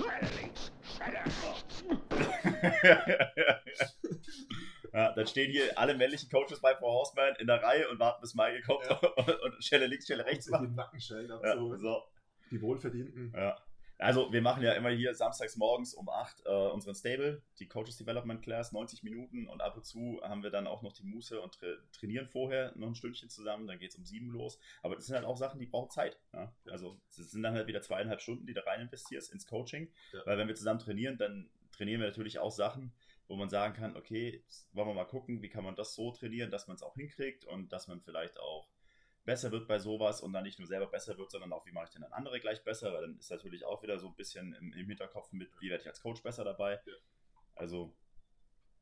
Ja, 4.93 5.13
dann 5.13 5.27
stehen 5.27 5.51
hier 5.51 5.79
alle 5.79 5.95
männlichen 5.95 6.29
Coaches 6.31 6.61
bei 6.61 6.75
Frau 6.75 6.93
Hausmann 7.01 7.35
in 7.39 7.47
der 7.47 7.63
Reihe 7.63 7.89
und 7.89 7.99
warten, 7.99 8.21
bis 8.21 8.35
Maike 8.35 8.63
kommt 8.63 8.85
Ja. 8.87 8.97
und, 9.45 9.65
Schelle 9.65 9.87
links, 9.87 10.07
Schelle 10.07 10.25
rechts 10.27 10.49
macht. 10.49 10.65
den 10.65 10.75
Nackenschellen 10.75 11.29
Ja, 11.29 11.37
abzuholen. 11.37 11.81
so. 11.81 12.03
Die 12.51 12.61
wohlverdienten. 12.61 13.33
Ja. 13.37 13.57
Also, 14.03 14.33
wir 14.33 14.41
machen 14.41 14.63
ja 14.63 14.73
immer 14.73 14.89
hier 14.89 15.15
samstags 15.15 15.57
morgens 15.59 15.93
um 15.93 16.09
8 16.09 16.47
äh, 16.47 16.49
unseren 16.51 16.95
Stable, 16.95 17.43
die 17.59 17.69
Coaches 17.69 17.99
Development 17.99 18.41
Class, 18.43 18.73
90 18.73 19.03
Minuten 19.03 19.47
und 19.47 19.61
ab 19.61 19.77
und 19.77 19.85
zu 19.85 20.19
haben 20.23 20.43
wir 20.43 20.49
dann 20.49 20.67
auch 20.67 20.81
noch 20.81 20.95
die 20.95 21.05
Muße 21.05 21.39
und 21.39 21.53
tra 21.53 21.67
trainieren 21.93 22.27
vorher 22.27 22.73
noch 22.77 22.89
ein 22.89 22.95
Stündchen 22.95 23.29
zusammen, 23.29 23.67
dann 23.67 23.79
geht 23.79 23.91
es 23.91 23.97
um 23.97 24.07
7 24.07 24.31
los. 24.31 24.59
Aber 24.83 24.95
das 24.97 25.05
sind 25.05 25.17
halt 25.17 25.27
auch 25.27 25.37
Sachen, 25.37 25.61
die 25.61 25.67
brauchen 25.67 25.91
Zeit. 25.91 26.19
Ja? 26.33 26.51
Ja. 26.65 26.73
Also, 26.73 26.99
es 27.11 27.17
sind 27.31 27.43
dann 27.43 27.53
halt 27.55 27.67
wieder 27.67 27.83
zweieinhalb 27.83 28.23
Stunden, 28.23 28.47
die 28.47 28.55
du 28.55 28.67
rein 28.67 28.81
investierst 28.81 29.35
ins 29.35 29.47
Coaching, 29.47 29.93
Ja. 30.15 30.21
weil 30.25 30.39
wenn 30.39 30.49
wir 30.49 30.55
zusammen 30.55 30.81
trainieren, 30.81 31.19
dann 31.19 31.51
trainieren 31.71 32.01
wir 32.01 32.09
natürlich 32.09 32.39
auch 32.39 32.51
Sachen, 32.53 32.95
wo 33.31 33.37
man 33.37 33.49
sagen 33.49 33.75
kann, 33.75 33.97
okay, 33.97 34.43
wollen 34.73 34.89
wir 34.89 34.95
mal 34.95 35.05
gucken, 35.05 35.41
wie 35.41 35.49
kann 35.49 35.63
man 35.63 35.77
das 35.77 35.95
so 35.95 36.11
trainieren, 36.11 36.51
dass 36.51 36.67
man 36.67 36.75
es 36.75 36.83
auch 36.83 36.97
hinkriegt 36.97 37.45
und 37.45 37.73
dass 37.73 37.87
man 37.87 38.01
vielleicht 38.01 38.41
auch 38.41 38.69
besser 39.25 39.53
wird 39.53 39.69
bei 39.69 39.79
sowas 39.79 40.21
und 40.21 40.33
dann 40.33 40.43
nicht 40.43 40.59
nur 40.59 40.67
selber 40.67 40.89
besser 40.89 41.17
wird, 41.17 41.31
sondern 41.31 41.53
auch, 41.53 41.65
wie 41.65 41.71
mache 41.71 41.85
ich 41.85 41.91
denn 41.93 42.03
dann 42.03 42.13
andere 42.13 42.41
gleich 42.41 42.65
besser, 42.65 42.93
weil 42.93 43.03
dann 43.03 43.17
ist 43.19 43.31
natürlich 43.31 43.65
auch 43.65 43.85
wieder 43.85 44.01
so 44.01 44.09
ein 44.09 44.17
bisschen 44.17 44.53
im, 44.55 44.73
im 44.73 44.89
Hinterkopf 44.89 45.31
mit, 45.31 45.49
wie 45.61 45.71
werde 45.71 45.83
ich 45.83 45.89
als 45.89 46.01
Coach 46.03 46.23
besser 46.25 46.43
dabei. 46.43 46.81
Ja. 46.85 46.93
Also 47.55 47.95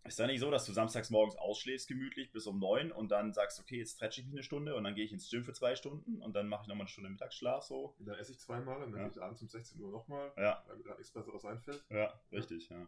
ist 0.04 0.18
da 0.18 0.26
nicht 0.26 0.40
so, 0.40 0.50
dass 0.50 0.64
du 0.64 0.72
samstags 0.72 1.10
morgens 1.10 1.36
ausschläfst 1.36 1.86
gemütlich 1.86 2.32
bis 2.32 2.46
um 2.46 2.58
neun 2.58 2.90
und 2.90 3.10
dann 3.10 3.34
sagst, 3.34 3.60
okay, 3.60 3.76
jetzt 3.76 3.96
stretche 3.96 4.22
ich 4.22 4.26
mich 4.28 4.34
eine 4.36 4.42
Stunde 4.42 4.74
und 4.76 4.84
dann 4.84 4.94
gehe 4.94 5.04
ich 5.04 5.12
ins 5.12 5.28
Gym 5.28 5.44
für 5.44 5.52
zwei 5.52 5.76
Stunden 5.76 6.22
und 6.22 6.32
dann 6.34 6.48
mache 6.48 6.62
ich 6.62 6.68
nochmal 6.68 6.84
eine 6.86 6.88
Stunde 6.88 7.10
Mittagsschlaf 7.10 7.64
so. 7.64 7.94
Und 7.98 8.06
dann 8.06 8.14
esse 8.18 8.32
ich 8.32 8.38
zweimal 8.38 8.82
und 8.82 8.92
dann 8.92 9.00
Ja. 9.00 9.08
gehe 9.08 9.18
ich 9.18 9.22
abends 9.22 9.42
um 9.42 9.48
16 9.48 9.78
Uhr 9.82 9.90
nochmal, 9.90 10.32
Ja, 10.38 10.64
weil 10.66 10.76
mir 10.76 10.84
gerade 10.84 10.98
nichts 11.00 11.12
Besseres 11.12 11.44
einfällt. 11.44 11.84
ja, 11.90 12.18
richtig, 12.32 12.70
ja. 12.70 12.86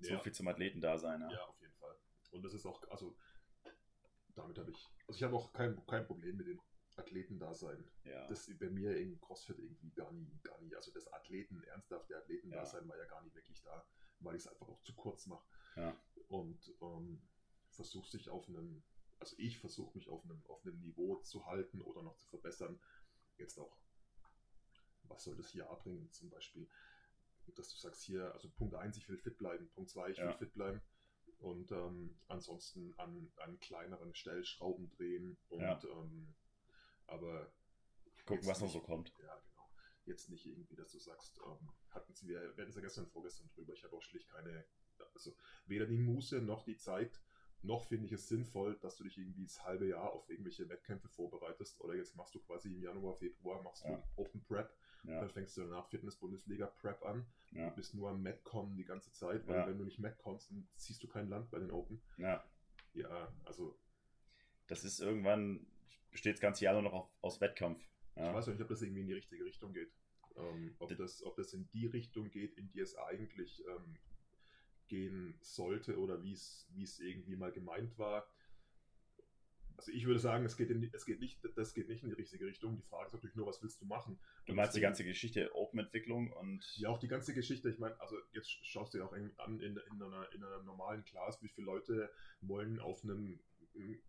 So 0.00 0.12
Ja. 0.12 0.20
viel 0.20 0.32
zum 0.32 0.48
Athleten-Dasein, 0.48 1.20
ja. 1.20 1.30
Ja, 1.30 1.44
auf 1.46 1.60
jeden 1.60 1.74
Fall. 1.74 1.96
Und 2.30 2.42
das 2.42 2.54
ist 2.54 2.66
auch, 2.66 2.82
also 2.90 3.16
damit 4.34 4.58
habe 4.58 4.70
ich, 4.70 4.88
also 5.06 5.16
ich 5.16 5.22
habe 5.22 5.34
auch 5.36 5.52
kein, 5.52 5.84
kein 5.86 6.06
Problem 6.06 6.36
mit 6.36 6.46
dem 6.46 6.60
Athletendasein. 6.96 7.84
ja. 8.04 8.26
Das 8.28 8.50
bei 8.58 8.68
mir 8.70 8.96
in 8.96 9.20
CrossFit 9.20 9.58
irgendwie 9.58 9.90
gar 9.92 10.12
nie, 10.12 10.38
gar 10.42 10.60
nie. 10.60 10.74
Also 10.74 10.92
das 10.92 11.06
Athleten, 11.12 11.62
ernsthafte 11.64 12.16
Athletendasein 12.16 12.88
war 12.88 12.96
ja 12.98 13.04
gar 13.06 13.22
nicht 13.22 13.34
wirklich 13.34 13.62
da, 13.62 13.86
weil 14.20 14.36
ich 14.36 14.42
es 14.42 14.48
einfach 14.48 14.68
auch 14.68 14.82
zu 14.82 14.94
kurz 14.94 15.26
mache. 15.26 15.46
Ja. 15.76 15.96
Und 16.28 16.74
ähm, 16.80 17.22
versuche 17.70 18.10
sich 18.10 18.28
auf 18.28 18.48
einem, 18.48 18.82
also 19.18 19.34
ich 19.38 19.58
versuche 19.58 19.96
mich 19.96 20.08
auf 20.08 20.24
einem, 20.24 20.44
auf 20.46 20.64
einem 20.64 20.78
Niveau 20.80 21.16
zu 21.22 21.46
halten 21.46 21.80
oder 21.80 22.02
noch 22.02 22.16
zu 22.16 22.28
verbessern. 22.28 22.80
Jetzt 23.36 23.58
auch, 23.58 23.76
was 25.04 25.22
soll 25.22 25.36
das 25.36 25.52
Jahr 25.54 25.78
bringen 25.78 26.10
zum 26.12 26.28
Beispiel? 26.30 26.68
Dass 27.54 27.68
du 27.70 27.76
sagst 27.78 28.02
hier, 28.02 28.32
also 28.34 28.48
Punkt 28.50 28.74
1, 28.74 28.96
ich 28.96 29.08
will 29.08 29.18
fit 29.18 29.38
bleiben, 29.38 29.68
Punkt 29.70 29.90
2, 29.90 30.10
ich 30.10 30.18
will 30.18 30.26
Ja. 30.26 30.36
fit 30.36 30.52
bleiben. 30.54 30.80
Und 31.38 31.70
ähm, 31.70 32.18
ansonsten 32.26 32.94
an, 32.98 33.32
an 33.36 33.58
kleineren 33.60 34.14
Stellschrauben 34.14 34.90
drehen 34.90 35.38
und 35.48 35.60
Ja. 35.60 35.80
ähm, 35.84 36.34
aber 37.06 37.52
Gucken, 38.26 38.46
was 38.46 38.60
noch 38.60 38.70
so 38.70 38.80
kommt. 38.80 39.12
Ja, 39.22 39.34
genau. 39.50 39.70
Jetzt 40.04 40.28
nicht 40.30 40.44
irgendwie, 40.46 40.74
dass 40.74 40.90
du 40.92 40.98
sagst, 40.98 41.38
ähm, 41.46 41.70
hatten 41.90 42.12
sie, 42.14 42.26
wir 42.28 42.40
wir 42.56 42.62
hatten 42.62 42.70
es 42.70 42.74
ja 42.76 42.82
gestern, 42.82 43.06
vorgestern 43.06 43.48
drüber, 43.54 43.72
ich 43.72 43.84
habe 43.84 43.96
auch 43.96 44.02
schlicht 44.02 44.28
keine, 44.28 44.64
also 45.14 45.34
weder 45.66 45.86
die 45.86 45.96
Muße 45.98 46.40
noch 46.42 46.64
die 46.64 46.76
Zeit, 46.76 47.20
noch 47.62 47.86
finde 47.86 48.06
ich 48.06 48.12
es 48.12 48.28
sinnvoll, 48.28 48.78
dass 48.80 48.96
du 48.96 49.04
dich 49.04 49.16
irgendwie 49.18 49.44
das 49.44 49.64
halbe 49.64 49.86
Jahr 49.88 50.12
auf 50.12 50.28
irgendwelche 50.28 50.68
Wettkämpfe 50.68 51.08
vorbereitest 51.08 51.80
oder 51.80 51.94
jetzt 51.94 52.16
machst 52.16 52.34
du 52.34 52.40
quasi 52.40 52.68
im 52.68 52.80
Januar, 52.82 53.14
Februar, 53.14 53.62
machst 53.62 53.84
du 53.84 53.88
Ja. 53.88 54.02
Open 54.16 54.44
Prep, 54.44 54.76
Ja, 55.04 55.20
dann 55.20 55.30
fängst 55.30 55.56
du 55.56 55.62
danach 55.62 55.88
Fitness-Bundesliga 55.88 56.66
Prep 56.66 57.02
an, 57.04 57.24
ja, 57.52 57.70
bist 57.70 57.94
nur 57.94 58.10
am 58.10 58.22
Metcon 58.22 58.76
die 58.76 58.84
ganze 58.84 59.12
Zeit, 59.12 59.46
weil 59.46 59.56
Ja. 59.56 59.66
wenn 59.66 59.78
du 59.78 59.84
nicht 59.84 59.98
Metconst, 60.00 60.50
dann 60.50 60.68
ziehst 60.76 61.02
du 61.02 61.08
kein 61.08 61.28
Land 61.28 61.50
bei 61.50 61.58
den 61.58 61.70
Open. 61.70 62.00
ja. 62.18 62.44
Ja, 62.94 63.32
also 63.44 63.78
Das 64.66 64.82
ist 64.84 64.98
irgendwann, 65.00 65.66
besteht 66.10 66.34
das 66.34 66.40
ganze 66.40 66.64
Jahr 66.64 66.74
nur 66.74 66.82
noch 66.82 66.92
auf, 66.92 67.10
aus 67.20 67.40
Wettkampf. 67.40 67.80
Ich 68.16 68.22
weiß 68.22 68.48
auch 68.48 68.52
nicht, 68.52 68.60
ob 68.62 68.68
das 68.68 68.82
irgendwie 68.82 69.02
in 69.02 69.06
die 69.06 69.12
richtige 69.14 69.44
Richtung 69.44 69.72
geht. 69.72 69.92
Ähm, 70.36 70.74
ob, 70.78 70.94
das, 70.96 71.22
ob 71.22 71.36
das 71.36 71.52
in 71.54 71.68
die 71.70 71.86
Richtung 71.86 72.30
geht, 72.30 72.54
in 72.58 72.68
die 72.70 72.80
es 72.80 72.96
eigentlich 72.96 73.64
ähm, 73.68 73.96
gehen 74.88 75.38
sollte 75.40 75.98
oder 75.98 76.22
wie 76.22 76.32
es 76.32 76.66
irgendwie 77.00 77.36
mal 77.36 77.52
gemeint 77.52 77.96
war. 77.98 78.26
Also 79.78 79.92
ich 79.92 80.06
würde 80.06 80.18
sagen, 80.18 80.44
es 80.44 80.56
geht, 80.56 80.70
in, 80.70 80.90
es 80.92 81.06
geht 81.06 81.20
nicht, 81.20 81.38
das 81.54 81.72
geht 81.72 81.88
nicht 81.88 82.02
in 82.02 82.08
die 82.08 82.16
richtige 82.16 82.44
Richtung. 82.46 82.74
Die 82.76 82.82
Frage 82.82 83.06
ist 83.06 83.12
natürlich 83.12 83.36
nur, 83.36 83.46
was 83.46 83.62
willst 83.62 83.80
du 83.80 83.86
machen? 83.86 84.18
Du 84.46 84.54
meinst 84.54 84.74
die 84.74 84.80
ganze 84.80 85.04
Geschichte 85.04 85.54
Open-Entwicklung 85.54 86.32
und 86.32 86.64
Ja, 86.78 86.88
auch 86.88 86.98
die 86.98 87.06
ganze 87.06 87.32
Geschichte. 87.32 87.70
Ich 87.70 87.78
meine, 87.78 87.98
also 88.00 88.16
jetzt 88.32 88.50
schaust 88.66 88.92
du 88.92 88.98
dir 88.98 89.04
auch 89.04 89.12
an 89.12 89.60
in, 89.60 89.76
in, 89.76 90.02
einer, 90.02 90.32
in 90.32 90.42
einer 90.42 90.64
normalen 90.64 91.04
Class, 91.04 91.40
wie 91.42 91.48
viele 91.48 91.66
Leute 91.66 92.10
wollen 92.40 92.80
auf 92.80 93.04
einem, 93.04 93.38
mm, 93.74 94.00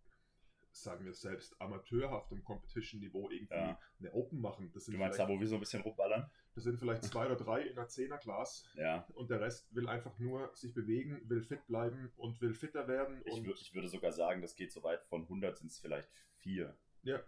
sagen 0.72 1.06
wir 1.06 1.14
selbst, 1.14 1.60
amateurhaftem 1.62 2.44
Competition-Niveau 2.44 3.30
irgendwie 3.30 3.54
Ja. 3.54 3.80
eine 4.00 4.12
Open 4.14 4.42
machen. 4.42 4.72
Du 4.74 4.98
meinst 4.98 5.20
da, 5.20 5.30
wo 5.30 5.40
wir 5.40 5.48
so 5.48 5.56
ein 5.56 5.60
bisschen 5.60 5.84
rumballern? 5.84 6.32
Das 6.60 6.66
sind 6.66 6.78
vielleicht 6.80 7.04
zwei 7.06 7.26
oder 7.26 7.36
drei 7.36 7.62
in 7.62 7.76
der 7.76 7.88
Zehner-Class 7.88 8.66
Ja. 8.76 9.06
und 9.16 9.30
der 9.30 9.40
Rest 9.42 9.74
will 9.74 9.88
einfach 9.88 10.18
nur 10.20 10.52
sich 10.56 10.74
bewegen, 10.74 11.22
will 11.30 11.42
fit 11.42 11.66
bleiben 11.68 12.12
und 12.18 12.40
will 12.42 12.54
fitter 12.54 12.88
werden. 12.88 13.22
Ich, 13.26 13.38
ich 13.46 13.74
würde 13.74 13.88
sogar 13.88 14.12
sagen, 14.12 14.42
das 14.42 14.56
geht 14.56 14.72
so 14.72 14.84
weit 14.84 15.02
von 15.06 15.24
100 15.24 15.58
sind 15.58 15.72
es 15.72 15.80
vielleicht 15.80 16.08
vier. 16.38 16.76
ja, 17.04 17.20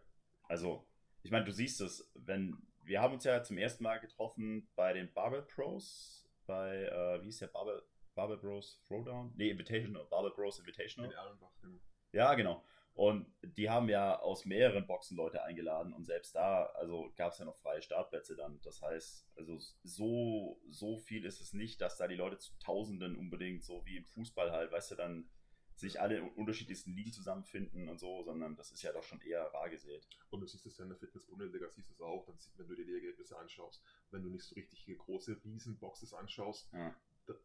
Also, 0.48 0.86
ich 1.24 1.32
meine, 1.32 1.46
du 1.46 1.52
siehst 1.52 1.82
es, 1.82 2.12
wenn 2.16 2.58
wir 2.84 3.00
haben 3.02 3.14
uns 3.14 3.24
ja 3.24 3.44
zum 3.44 3.58
ersten 3.58 3.84
Mal 3.84 4.00
getroffen 4.00 4.68
bei 4.76 4.92
den 4.94 5.14
Barbell 5.14 5.44
Pros, 5.44 6.28
bei, 6.48 6.84
äh, 6.86 7.22
wie 7.22 7.26
hieß 7.26 7.40
der 7.40 7.48
Barbell, 7.48 7.82
Barbell 8.16 8.38
Bros 8.38 8.82
Throwdown? 8.88 9.32
Nee, 9.38 9.52
Invitational, 9.52 10.06
Barbell 10.10 10.32
Bros 10.32 10.60
Invitational. 10.60 11.10
in 11.12 11.16
Erlenbach, 11.16 11.52
genau. 11.62 11.80
Ja, 12.12 12.34
genau. 12.34 12.64
Und 12.94 13.26
die 13.42 13.70
haben 13.70 13.88
ja 13.90 14.20
aus 14.20 14.46
mehreren 14.46 14.86
Boxen 14.86 15.16
Leute 15.16 15.44
eingeladen 15.44 15.94
und 15.94 16.06
selbst 16.06 16.36
da, 16.36 16.66
also 16.76 17.12
gab 17.16 17.32
es 17.32 17.40
ja 17.40 17.46
noch 17.46 17.56
freie 17.58 17.82
Startplätze 17.82 18.36
dann. 18.36 18.60
Das 18.64 18.82
heißt, 18.82 19.28
also 19.38 19.60
so, 19.84 20.60
so 20.70 20.98
viel 20.98 21.26
ist 21.26 21.40
es 21.40 21.54
nicht, 21.54 21.80
dass 21.80 21.98
da 21.98 22.08
die 22.08 22.16
Leute 22.16 22.38
zu 22.38 22.52
Tausenden 22.60 23.16
unbedingt, 23.16 23.64
so 23.64 23.86
wie 23.86 23.98
im 23.98 24.06
Fußball 24.06 24.52
halt, 24.52 24.72
weißt 24.72 24.92
du, 24.92 24.96
dann 24.96 25.30
sich 25.76 26.00
alle 26.00 26.18
in 26.18 26.30
unterschiedlichsten 26.30 26.94
Ligen 26.94 27.12
zusammenfinden 27.12 27.90
und 27.90 27.98
so, 28.00 28.24
sondern 28.24 28.56
das 28.56 28.72
ist 28.72 28.84
ja 28.84 28.92
doch 28.92 29.04
schon 29.04 29.22
eher 29.22 29.44
rar 29.54 29.70
gesät. 29.70 30.06
Und 30.30 30.42
du 30.42 30.48
siehst 30.48 30.66
es 30.66 30.78
ja 30.78 30.84
in 30.84 30.90
der 30.90 30.98
Fitness-Bundesliga, 31.00 31.70
siehst 31.70 31.90
du 31.90 31.94
es 31.94 32.02
auch, 32.02 32.26
dann, 32.26 32.38
wenn 32.58 32.68
du 32.68 32.76
dir 32.76 32.86
die 32.86 32.94
Ergebnisse 32.94 33.38
anschaust, 33.38 33.82
wenn 34.12 34.22
du 34.22 34.30
nicht 34.30 34.44
so 34.46 34.54
richtige 34.54 34.96
große 34.98 35.42
Riesenboxes 35.44 36.14
anschaust, 36.14 36.70
Ja. 36.74 36.94
dann, 37.26 37.38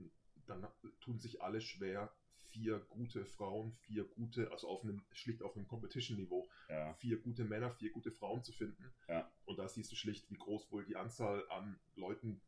dann 0.47 0.66
tun 1.01 1.18
sich 1.18 1.40
alle 1.40 1.61
schwer, 1.61 2.12
vier 2.57 2.78
gute 2.88 3.26
Frauen, 3.26 3.76
vier 3.82 4.04
gute, 4.04 4.50
also 4.50 4.68
auf 4.68 4.82
einem, 4.82 5.04
schlicht 5.12 5.42
auf 5.42 5.54
einem 5.57 5.66
Competition-Niveau, 5.66 6.48
Ja. 6.70 6.94
vier 6.94 7.20
gute 7.20 7.44
Männer, 7.44 7.70
vier 7.70 7.90
gute 7.92 8.11
Frauen 8.11 8.42
zu 8.42 8.52
finden. 8.52 8.94
Ja. 9.09 9.30
Und 9.44 9.59
da 9.59 9.68
siehst 9.68 9.92
du 9.92 9.96
schlicht, 9.96 10.30
wie 10.30 10.38
groß 10.38 10.72
wohl 10.72 10.84
die 10.86 10.96
Anzahl 10.96 11.46
an 11.50 11.78
Leuten, 11.96 12.40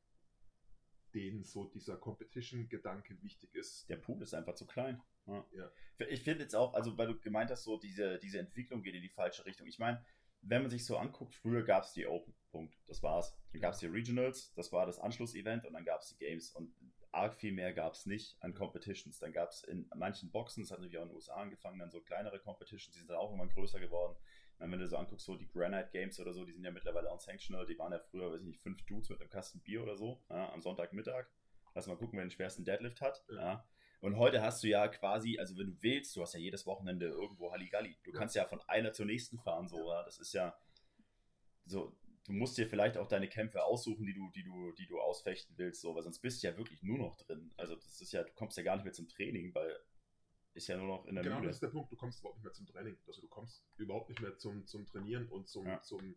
denen 1.15 1.45
so 1.45 1.67
dieser 1.67 1.97
Competition-Gedanke 1.99 3.23
wichtig 3.23 3.55
ist. 3.55 3.89
Der 3.91 3.97
Pool 3.97 4.23
ist 4.23 4.35
einfach 4.35 4.55
zu 4.55 4.67
klein. 4.67 5.01
Ja. 5.27 5.71
Ich 6.09 6.23
finde 6.23 6.45
jetzt 6.45 6.57
auch, 6.57 6.73
also 6.73 6.97
weil 6.97 7.09
du 7.09 7.21
gemeint 7.21 7.51
hast, 7.51 7.65
so 7.65 7.79
diese, 7.79 8.19
diese 8.19 8.39
Entwicklung 8.39 8.83
geht 8.83 8.95
in 8.95 9.03
die 9.03 9.11
falsche 9.11 9.45
Richtung. 9.45 9.67
Ich 9.67 9.79
meine, 9.79 10.03
wenn 10.41 10.63
man 10.63 10.71
sich 10.71 10.87
so 10.87 10.97
anguckt, 10.97 11.35
früher 11.35 11.63
gab 11.65 11.85
es 11.85 11.93
die 11.93 12.07
Open, 12.07 12.35
Punkt, 12.51 12.75
das 12.87 13.03
war's. 13.03 13.37
Dann 13.53 13.61
gab 13.61 13.75
es 13.75 13.81
die 13.81 13.87
Regionals, 13.87 14.55
das 14.55 14.73
war 14.73 14.87
das 14.87 14.99
Anschlussevent 14.99 15.67
und 15.67 15.75
dann 15.75 15.85
gab 15.85 16.01
es 16.01 16.09
die 16.09 16.17
Games 16.17 16.51
und 16.53 16.73
arg 17.19 17.35
viel 17.35 17.53
mehr 17.53 17.73
gab 17.73 17.95
es 17.95 18.07
nicht 18.07 18.37
an 18.41 18.55
Competitions. 18.55 19.19
Dann 19.19 19.33
gab 19.33 19.51
es 19.51 19.65
in 19.65 19.89
manchen 19.95 20.31
Boxen, 20.31 20.63
das 20.63 20.71
hat 20.71 20.79
natürlich 20.79 20.99
auch 20.99 21.03
in 21.03 21.09
den 21.09 21.17
USA 21.17 21.35
angefangen, 21.35 21.79
dann 21.79 21.91
so 21.91 22.01
kleinere 22.01 22.39
Competitions, 22.39 22.93
die 22.93 22.99
sind 22.99 23.11
dann 23.11 23.19
auch 23.19 23.31
irgendwann 23.31 23.51
größer 23.51 23.81
geworden. 23.81 24.17
Und 24.59 24.73
wenn 24.73 24.79
du 24.81 24.89
so 24.89 24.97
anguckst, 24.97 25.27
so 25.27 25.37
die 25.37 25.47
Granite 25.49 25.91
Games 25.93 26.19
oder 26.19 26.33
so, 26.33 26.45
die 26.45 26.53
sind 26.53 26.65
ja 26.65 26.71
mittlerweile 26.71 27.11
unsanctional, 27.11 27.67
die 27.67 27.79
waren 27.79 27.93
ja 27.93 28.01
früher, 28.01 28.33
weiß 28.33 28.41
ich 28.41 28.47
nicht, 28.47 28.61
fünf 28.61 28.85
Dudes 28.87 29.09
mit 29.09 29.21
einem 29.21 29.31
Kasten 29.31 29.61
Bier 29.61 29.83
oder 29.83 29.97
so, 29.97 30.21
ja, 30.31 30.53
am 30.53 30.61
Sonntagmittag. 30.61 31.27
Lass 31.75 31.87
mal 31.87 31.97
gucken, 31.97 32.19
wer 32.19 32.25
den 32.25 32.31
schwersten 32.31 32.65
Deadlift 32.65 33.01
hat. 33.01 33.25
Ja. 33.29 33.37
Ja. 33.37 33.69
Und 34.01 34.17
heute 34.17 34.43
hast 34.43 34.63
du 34.63 34.69
ja 34.69 34.87
quasi, 34.89 35.39
also 35.39 35.57
wenn 35.59 35.67
du 35.67 35.83
willst, 35.83 36.15
du 36.17 36.23
hast 36.23 36.35
ja 36.35 36.41
jedes 36.41 36.67
Wochenende 36.67 37.07
irgendwo 37.07 37.53
Halligalli. 37.53 37.97
Du 38.05 38.13
kannst 38.13 38.35
ja 38.37 38.45
von 38.47 38.61
einer 38.69 38.93
zur 38.93 39.07
nächsten 39.07 39.39
fahren, 39.39 39.69
so. 39.69 39.91
Das 40.05 40.19
ist 40.19 40.33
ja 40.33 40.57
so, 41.65 41.97
du 42.29 42.35
musst 42.35 42.57
dir 42.59 42.69
vielleicht 42.69 42.97
auch 42.97 43.09
deine 43.09 43.29
Kämpfe 43.29 43.65
aussuchen, 43.65 44.05
die 44.07 44.15
du, 44.15 44.31
die 44.35 44.45
du, 44.45 44.73
die 44.73 44.87
du 44.87 45.01
ausfechten 45.01 45.57
willst, 45.59 45.81
so, 45.81 45.95
weil 45.95 46.03
sonst 46.03 46.21
bist 46.21 46.43
du 46.43 46.47
ja 46.49 46.57
wirklich 46.57 46.83
nur 46.83 46.99
noch 46.99 47.17
drin. 47.17 47.53
Also 47.57 47.75
das 47.75 48.01
ist 48.01 48.13
ja, 48.13 48.23
du 48.23 48.33
kommst 48.35 48.57
ja 48.57 48.63
gar 48.63 48.77
nicht 48.77 48.85
mehr 48.85 48.93
zum 48.93 49.09
Training, 49.09 49.55
weil 49.55 49.77
ist 50.55 50.67
ja 50.67 50.77
nur 50.77 50.87
noch 50.89 51.07
in 51.07 51.15
der 51.15 51.23
Genau, 51.25 51.37
Mühle. 51.37 51.49
das 51.49 51.57
ist 51.57 51.63
der 51.63 51.69
Punkt. 51.69 51.91
Du 51.93 51.97
kommst 51.97 52.21
überhaupt 52.21 52.37
nicht 52.39 52.45
mehr 52.45 52.53
zum 52.53 52.67
Training. 52.67 52.99
Also 53.07 53.21
du 53.21 53.29
kommst 53.29 53.65
überhaupt 53.77 54.09
nicht 54.09 54.21
mehr 54.21 54.37
zum, 54.37 54.67
zum 54.67 54.87
Trainieren 54.87 55.29
und 55.29 55.49
zum, 55.49 55.67
Ja. 55.67 55.81
zum, 55.83 56.17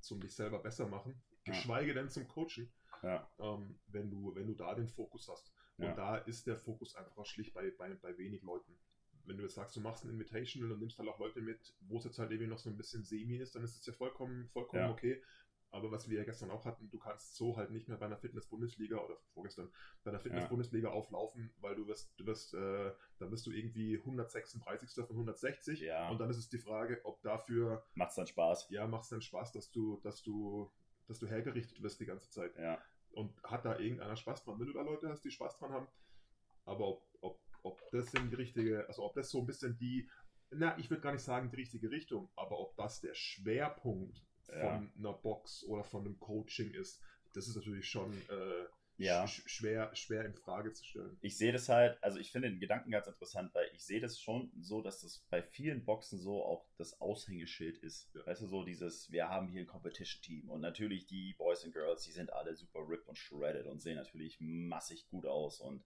zum 0.00 0.20
dich 0.20 0.34
selber 0.34 0.60
besser 0.60 0.86
machen. 0.86 1.20
Ja. 1.46 1.52
Geschweige 1.52 1.92
denn 1.94 2.08
zum 2.08 2.28
Coachen, 2.28 2.72
Ja, 3.02 3.28
ähm, 3.38 3.78
wenn, 3.88 4.10
du, 4.10 4.34
wenn 4.34 4.46
du 4.46 4.54
da 4.54 4.74
den 4.74 4.88
Fokus 4.88 5.28
hast. 5.28 5.52
Und 5.78 5.86
Ja. 5.86 5.94
da 5.94 6.16
ist 6.18 6.46
der 6.46 6.56
Fokus 6.56 6.94
einfach 6.94 7.26
schlicht 7.26 7.52
bei, 7.54 7.70
bei, 7.70 7.92
bei 7.94 8.16
wenig 8.16 8.42
Leuten. 8.42 8.78
Wenn 9.26 9.36
du 9.36 9.42
jetzt 9.42 9.54
sagst, 9.54 9.74
du 9.76 9.80
machst 9.80 10.04
ein 10.04 10.10
Invitational 10.10 10.72
und 10.72 10.78
nimmst 10.80 10.98
halt 10.98 11.08
auch 11.08 11.18
Leute 11.18 11.40
mit, 11.40 11.74
wo 11.80 11.98
es 11.98 12.04
jetzt 12.04 12.18
halt 12.18 12.30
irgendwie 12.30 12.48
noch 12.50 12.58
so 12.58 12.70
ein 12.70 12.76
bisschen 12.76 13.04
semi 13.04 13.36
ist, 13.36 13.54
dann 13.54 13.64
ist 13.64 13.76
es 13.78 13.84
ja 13.86 13.92
vollkommen, 13.92 14.48
vollkommen 14.50 14.82
Ja. 14.84 14.90
okay. 14.90 15.22
Aber 15.70 15.90
was 15.90 16.08
wir 16.08 16.18
ja 16.18 16.24
gestern 16.24 16.50
auch 16.52 16.64
hatten, 16.64 16.88
du 16.90 16.98
kannst 16.98 17.34
so 17.34 17.56
halt 17.56 17.70
nicht 17.70 17.88
mehr 17.88 17.98
bei 17.98 18.06
einer 18.06 18.16
Fitness-Bundesliga 18.16 18.98
oder 18.98 19.16
vorgestern 19.34 19.70
bei 20.04 20.10
einer 20.10 20.20
Fitness-Bundesliga 20.20 20.88
auflaufen, 20.90 21.52
weil 21.58 21.74
du 21.74 21.86
wirst, 21.88 22.14
du 22.18 22.24
wirst, 22.24 22.54
äh, 22.54 22.92
dann 23.18 23.30
bist 23.30 23.44
du 23.46 23.50
irgendwie 23.50 23.98
136. 23.98 25.04
von 25.04 25.16
160 25.16 25.80
Ja. 25.80 26.08
und 26.08 26.18
dann 26.18 26.30
ist 26.30 26.38
es 26.38 26.48
die 26.48 26.58
Frage, 26.58 27.00
ob 27.04 27.20
dafür, 27.22 27.84
macht's 27.94 28.14
dann 28.14 28.26
Spaß. 28.28 28.68
ja, 28.70 28.86
macht 28.86 29.02
es 29.04 29.10
dann 29.10 29.20
Spaß, 29.20 29.52
dass 29.52 29.70
du, 29.72 29.98
dass 30.02 30.22
du, 30.22 30.70
dass 31.08 31.18
du 31.18 31.26
hergerichtet 31.26 31.82
wirst 31.82 32.00
die 32.00 32.06
ganze 32.06 32.30
Zeit. 32.30 32.56
Ja, 32.56 32.80
Und 33.10 33.42
hat 33.42 33.64
da 33.64 33.76
irgendeiner 33.78 34.16
Spaß 34.16 34.44
dran? 34.44 34.58
Wenn 34.60 34.68
du 34.68 34.72
da 34.72 34.82
Leute 34.82 35.08
hast, 35.08 35.24
die 35.24 35.30
Spaß 35.32 35.58
dran 35.58 35.72
haben, 35.72 35.88
aber 36.64 36.86
ob, 36.88 37.08
ob, 37.20 37.40
ob 37.66 37.90
das 37.90 38.12
in 38.14 38.30
die 38.30 38.36
richtige, 38.36 38.86
also 38.88 39.02
ob 39.04 39.14
das 39.14 39.30
so 39.30 39.40
ein 39.40 39.46
bisschen 39.46 39.76
die, 39.76 40.08
na, 40.50 40.78
ich 40.78 40.88
würde 40.90 41.02
gar 41.02 41.12
nicht 41.12 41.24
sagen 41.24 41.50
die 41.50 41.56
richtige 41.56 41.90
Richtung, 41.90 42.30
aber 42.36 42.58
ob 42.58 42.76
das 42.76 43.00
der 43.00 43.14
Schwerpunkt 43.14 44.22
von 44.44 44.58
Ja. 44.60 44.90
einer 44.98 45.12
Box 45.12 45.64
oder 45.64 45.82
von 45.84 46.04
einem 46.04 46.18
Coaching 46.18 46.72
ist, 46.72 47.00
das 47.34 47.48
ist 47.48 47.56
natürlich 47.56 47.88
schon 47.88 48.12
äh, 48.28 48.66
Ja. 48.98 49.26
sch 49.26 49.42
schwer, 49.46 49.94
schwer 49.94 50.24
in 50.24 50.34
Frage 50.34 50.72
zu 50.72 50.82
stellen. 50.84 51.18
ich 51.20 51.36
sehe 51.36 51.52
das 51.52 51.68
halt, 51.68 52.02
also 52.02 52.18
ich 52.18 52.30
finde 52.32 52.48
den 52.48 52.60
Gedanken 52.60 52.92
ganz 52.92 53.06
interessant, 53.08 53.52
weil 53.54 53.68
ich 53.74 53.84
sehe 53.84 54.00
das 54.00 54.18
schon 54.18 54.50
so, 54.58 54.80
dass 54.80 55.00
das 55.02 55.26
bei 55.28 55.42
vielen 55.42 55.84
Boxen 55.84 56.18
so 56.18 56.42
auch 56.44 56.64
das 56.78 56.98
Aushängeschild 57.00 57.76
ist. 57.78 58.08
Ja. 58.14 58.24
Weißt 58.26 58.40
du, 58.42 58.46
so 58.46 58.64
dieses, 58.64 59.10
wir 59.10 59.28
haben 59.28 59.48
hier 59.48 59.62
ein 59.62 59.66
Competition-Team 59.66 60.48
und 60.48 60.60
natürlich 60.62 61.06
die 61.06 61.34
Boys 61.36 61.62
and 61.64 61.74
Girls, 61.74 62.04
die 62.04 62.12
sind 62.12 62.32
alle 62.32 62.54
super 62.54 62.88
ripped 62.88 63.08
und 63.08 63.18
shredded 63.18 63.66
und 63.66 63.80
sehen 63.82 63.96
natürlich 63.96 64.38
massig 64.40 65.06
gut 65.10 65.26
aus 65.26 65.60
und 65.60 65.84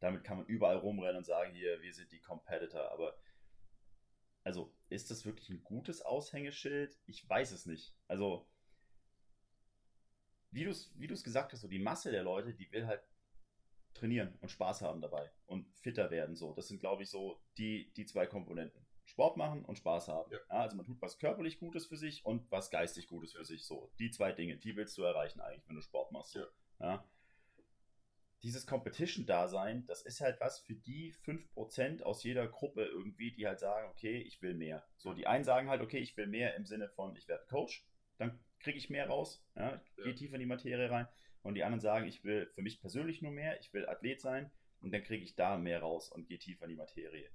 damit 0.00 0.24
kann 0.24 0.38
man 0.38 0.46
überall 0.46 0.76
rumrennen 0.76 1.18
und 1.18 1.24
sagen, 1.24 1.52
hier, 1.54 1.80
wir 1.82 1.92
sind 1.92 2.10
die 2.12 2.20
Competitor, 2.20 2.90
aber 2.92 3.16
also 4.44 4.72
ist 4.88 5.10
das 5.10 5.24
wirklich 5.24 5.50
ein 5.50 5.64
gutes 5.64 6.02
Aushängeschild? 6.02 6.96
Ich 7.06 7.28
weiß 7.28 7.50
es 7.50 7.66
nicht. 7.66 7.96
Also, 8.06 8.48
wie 10.52 10.64
du 10.64 10.70
es 10.70 10.92
wie 10.98 11.08
du's 11.08 11.24
gesagt 11.24 11.52
hast, 11.52 11.62
so 11.62 11.68
die 11.68 11.80
Masse 11.80 12.12
der 12.12 12.22
Leute, 12.22 12.54
die 12.54 12.70
will 12.70 12.86
halt 12.86 13.02
trainieren 13.94 14.36
und 14.40 14.50
Spaß 14.50 14.82
haben 14.82 15.00
dabei 15.00 15.32
und 15.46 15.66
fitter 15.78 16.10
werden. 16.10 16.36
So, 16.36 16.54
das 16.54 16.68
sind, 16.68 16.78
glaube 16.78 17.02
ich, 17.02 17.10
so 17.10 17.40
die, 17.58 17.92
die 17.94 18.06
zwei 18.06 18.26
Komponenten. 18.26 18.86
Sport 19.04 19.36
machen 19.36 19.64
und 19.64 19.78
Spaß 19.78 20.08
haben. 20.08 20.30
Ja. 20.32 20.38
Ja, 20.50 20.60
also 20.62 20.76
man 20.76 20.84
tut 20.84 21.00
was 21.00 21.18
körperlich 21.18 21.58
Gutes 21.58 21.86
für 21.86 21.96
sich 21.96 22.24
und 22.24 22.50
was 22.50 22.70
geistig 22.70 23.06
Gutes 23.06 23.32
für 23.32 23.44
sich. 23.44 23.64
So, 23.64 23.92
die 23.98 24.10
zwei 24.10 24.32
Dinge, 24.32 24.56
die 24.56 24.76
willst 24.76 24.98
du 24.98 25.02
erreichen 25.02 25.40
eigentlich, 25.40 25.66
wenn 25.68 25.76
du 25.76 25.82
Sport 25.82 26.12
machst. 26.12 26.32
So. 26.32 26.44
Ja. 26.80 27.04
Dieses 28.42 28.66
Competition-Dasein, 28.66 29.86
das 29.86 30.02
ist 30.02 30.20
halt 30.20 30.40
was 30.40 30.60
für 30.60 30.74
die 30.74 31.12
5% 31.24 32.02
aus 32.02 32.22
jeder 32.22 32.46
Gruppe 32.46 32.84
irgendwie, 32.84 33.32
die 33.32 33.46
halt 33.46 33.58
sagen, 33.58 33.88
okay, 33.90 34.18
ich 34.20 34.40
will 34.42 34.54
mehr. 34.54 34.86
So, 34.98 35.14
die 35.14 35.26
einen 35.26 35.44
sagen 35.44 35.68
halt, 35.68 35.80
okay, 35.80 35.98
ich 35.98 36.16
will 36.16 36.26
mehr 36.26 36.54
im 36.54 36.66
Sinne 36.66 36.88
von, 36.90 37.16
ich 37.16 37.28
werde 37.28 37.46
Coach, 37.46 37.86
dann 38.18 38.38
kriege 38.60 38.78
ich 38.78 38.90
mehr 38.90 39.08
raus, 39.08 39.44
ja, 39.54 39.82
gehe 39.96 40.06
Ja. 40.08 40.12
tiefer 40.12 40.34
in 40.34 40.40
die 40.40 40.46
Materie 40.46 40.90
rein. 40.90 41.08
Und 41.42 41.54
die 41.54 41.64
anderen 41.64 41.80
sagen, 41.80 42.06
ich 42.06 42.24
will 42.24 42.46
für 42.54 42.62
mich 42.62 42.80
persönlich 42.80 43.22
nur 43.22 43.32
mehr, 43.32 43.58
ich 43.60 43.72
will 43.72 43.86
Athlet 43.86 44.20
sein 44.20 44.50
und 44.80 44.92
dann 44.92 45.02
kriege 45.02 45.24
ich 45.24 45.34
da 45.34 45.56
mehr 45.56 45.80
raus 45.80 46.10
und 46.10 46.26
gehe 46.28 46.38
tiefer 46.38 46.64
in 46.64 46.70
die 46.70 46.76
Materie. 46.76 47.30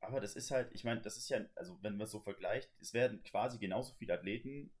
Aber 0.00 0.20
das 0.20 0.34
ist 0.34 0.50
halt, 0.50 0.72
ich 0.72 0.84
meine, 0.84 1.00
das 1.00 1.16
ist 1.16 1.28
ja, 1.28 1.44
also 1.54 1.78
wenn 1.82 1.96
man 1.96 2.06
es 2.06 2.10
so 2.10 2.20
vergleicht, 2.20 2.70
es 2.80 2.92
werden 2.92 3.22
quasi 3.22 3.58
genauso 3.58 3.94
viele 3.94 4.14
Athleten, 4.14 4.72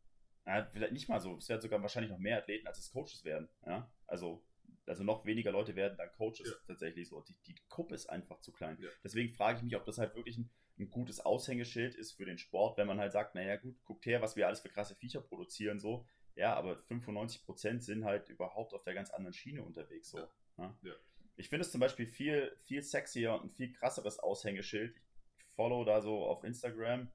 ja, 0.46 0.68
vielleicht 0.72 0.92
nicht 0.92 1.08
mal 1.08 1.20
so, 1.20 1.36
es 1.36 1.48
werden 1.48 1.60
sogar 1.60 1.80
wahrscheinlich 1.82 2.10
noch 2.10 2.18
mehr 2.18 2.38
Athleten, 2.38 2.66
als 2.66 2.78
es 2.78 2.90
Coaches 2.90 3.24
werden. 3.24 3.48
Ja? 3.64 3.92
Also, 4.06 4.44
also 4.86 5.04
noch 5.04 5.24
weniger 5.24 5.52
Leute 5.52 5.76
werden 5.76 5.96
dann 5.96 6.10
Coaches 6.12 6.48
Ja. 6.48 6.52
tatsächlich 6.66 7.08
so. 7.08 7.20
Die, 7.22 7.36
die 7.46 7.54
Gruppe 7.68 7.94
ist 7.94 8.06
einfach 8.06 8.40
zu 8.40 8.52
klein. 8.52 8.78
Ja. 8.80 8.88
Deswegen 9.04 9.32
frage 9.32 9.58
ich 9.58 9.64
mich, 9.64 9.76
ob 9.76 9.84
das 9.84 9.98
halt 9.98 10.14
wirklich 10.14 10.38
ein, 10.38 10.50
ein 10.78 10.90
gutes 10.90 11.20
Aushängeschild 11.20 11.94
ist 11.94 12.12
für 12.12 12.24
den 12.24 12.38
Sport, 12.38 12.78
wenn 12.78 12.86
man 12.86 12.98
halt 12.98 13.12
sagt, 13.12 13.34
naja 13.34 13.56
gut, 13.56 13.76
guckt 13.84 14.06
her, 14.06 14.22
was 14.22 14.36
wir 14.36 14.46
alles 14.46 14.60
für 14.60 14.68
krasse 14.68 14.94
Viecher 14.96 15.20
produzieren, 15.20 15.78
so. 15.78 16.06
Ja, 16.34 16.54
aber 16.54 16.78
95% 16.88 17.80
sind 17.80 18.04
halt 18.04 18.28
überhaupt 18.30 18.72
auf 18.72 18.82
der 18.84 18.94
ganz 18.94 19.10
anderen 19.10 19.34
Schiene 19.34 19.62
unterwegs, 19.62 20.10
so. 20.10 20.18
Ja. 20.18 20.78
Ja. 20.82 20.92
Ich 21.36 21.48
finde 21.48 21.64
es 21.64 21.72
zum 21.72 21.80
Beispiel 21.80 22.06
viel, 22.06 22.56
viel 22.64 22.82
sexier 22.82 23.34
und 23.34 23.44
ein 23.44 23.50
viel 23.50 23.72
krasseres 23.72 24.18
Aushängeschild. 24.18 24.94
Ich 25.38 25.44
follow 25.54 25.84
da 25.84 26.00
so 26.00 26.24
auf 26.24 26.44
Instagram 26.44 27.10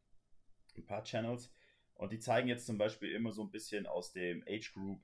ein 0.76 0.86
paar 0.86 1.04
Channels 1.04 1.54
und 1.96 2.12
die 2.12 2.20
zeigen 2.20 2.48
jetzt 2.48 2.66
zum 2.66 2.78
Beispiel 2.78 3.12
immer 3.12 3.32
so 3.32 3.44
ein 3.44 3.52
bisschen 3.52 3.88
aus 3.88 4.12
dem 4.14 4.44
Age 4.48 4.72
Group 4.74 5.02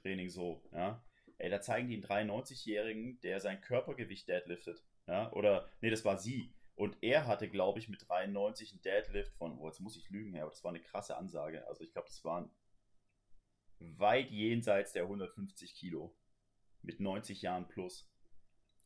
Training 0.00 0.28
so, 0.30 0.62
ja. 0.72 1.04
Ey, 1.42 1.50
da 1.50 1.60
zeigen 1.60 1.88
die 1.88 1.94
einen 2.06 2.30
93-Jährigen, 2.30 3.20
der 3.22 3.40
sein 3.40 3.60
Körpergewicht 3.60 4.28
deadliftet, 4.28 4.84
ja. 5.08 5.32
Oder, 5.32 5.68
nee, 5.80 5.90
das 5.90 6.04
war 6.04 6.16
sie. 6.16 6.54
Und 6.76 6.96
er 7.02 7.26
hatte, 7.26 7.48
glaube 7.48 7.80
ich, 7.80 7.88
mit 7.88 8.08
93 8.08 8.70
einen 8.70 8.82
Deadlift 8.82 9.34
von, 9.34 9.58
oh, 9.58 9.66
jetzt 9.66 9.80
muss 9.80 9.96
ich 9.96 10.08
lügen, 10.10 10.36
ja, 10.36 10.42
aber 10.42 10.52
das 10.52 10.62
war 10.62 10.70
eine 10.70 10.80
krasse 10.80 11.16
Ansage. 11.16 11.66
Also 11.66 11.82
ich 11.82 11.92
glaube, 11.92 12.06
das 12.06 12.24
waren 12.24 12.48
weit 13.80 14.30
jenseits 14.30 14.92
der 14.92 15.02
150 15.02 15.74
Kilo. 15.74 16.16
Mit 16.82 17.00
90 17.00 17.42
Jahren 17.42 17.66
plus. 17.66 18.08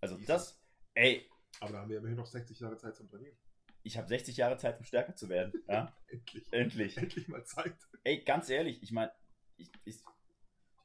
Also 0.01 0.15
Jesus. 0.15 0.27
das, 0.27 0.63
ey, 0.95 1.29
Aber 1.61 1.73
da 1.73 1.79
haben 1.81 1.91
wir 1.91 1.99
immerhin 1.99 2.17
noch 2.17 2.27
60 2.27 2.59
Jahre 2.61 2.79
Zeit 2.79 2.97
zum 2.97 3.09
Trainieren. 3.09 3.37
ich 3.83 3.99
habe 3.99 4.09
60 4.09 4.37
Jahre 4.39 4.57
Zeit, 4.57 4.79
um 4.79 4.85
stärker 4.85 5.15
zu 5.15 5.29
werden. 5.29 5.53
Ja, 5.69 5.95
Endlich. 6.09 6.53
endlich. 6.53 6.97
Endlich 6.97 7.29
mal 7.29 7.45
Zeit. 7.45 7.77
Ey, 8.03 8.23
ganz 8.25 8.49
ehrlich, 8.49 8.83
ich 8.83 8.93
meine, 8.93 9.13
ich, 9.59 9.71
ich, 9.85 9.97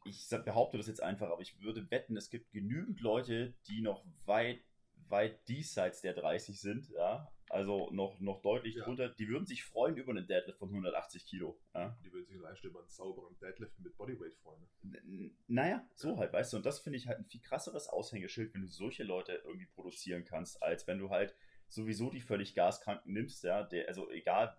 ich 0.03 0.27
behaupte 0.29 0.77
das 0.77 0.87
jetzt 0.87 1.01
einfach, 1.03 1.29
aber 1.29 1.41
ich 1.41 1.59
würde 1.61 1.89
wetten, 1.91 2.17
es 2.17 2.29
gibt 2.29 2.51
genügend 2.51 2.99
Leute, 3.01 3.53
die 3.67 3.81
noch 3.81 4.03
weit, 4.25 4.61
weit 5.09 5.47
diesseits 5.47 6.01
der 6.01 6.13
30 6.13 6.59
sind, 6.59 6.89
ja, 6.89 7.31
also 7.49 7.89
noch, 7.91 8.19
noch 8.19 8.41
deutlich 8.41 8.75
Ja. 8.75 8.85
drunter, 8.85 9.09
die 9.09 9.27
würden 9.27 9.45
sich 9.45 9.63
freuen 9.63 9.97
über 9.97 10.11
einen 10.11 10.25
Deadlift 10.25 10.57
von 10.59 10.69
180 10.69 11.25
Kilo, 11.25 11.59
ja. 11.73 11.97
Die 12.03 12.11
würden 12.13 12.25
sich 12.25 12.37
schon 12.59 12.69
über 12.69 12.79
einen 12.79 12.89
sauberen 12.89 13.37
Deadlift 13.39 13.77
mit 13.79 13.95
Bodyweight 13.97 14.33
freuen. 14.35 14.63
N- 14.83 15.35
Naja, 15.47 15.85
so 15.95 16.17
halt, 16.17 16.31
weißt 16.33 16.53
du, 16.53 16.57
und 16.57 16.65
das 16.65 16.79
finde 16.79 16.97
ich 16.97 17.07
halt 17.07 17.19
ein 17.19 17.25
viel 17.25 17.41
krasseres 17.41 17.87
Aushängeschild, 17.89 18.53
wenn 18.53 18.61
du 18.61 18.67
solche 18.67 19.03
Leute 19.03 19.33
irgendwie 19.45 19.67
produzieren 19.67 20.23
kannst, 20.23 20.63
als 20.63 20.87
wenn 20.87 20.99
du 20.99 21.09
halt 21.09 21.35
sowieso 21.67 22.09
die 22.09 22.21
völlig 22.21 22.55
Gaskranken 22.55 23.13
nimmst, 23.13 23.43
ja, 23.43 23.63
der, 23.63 23.87
also 23.87 24.09
egal 24.09 24.55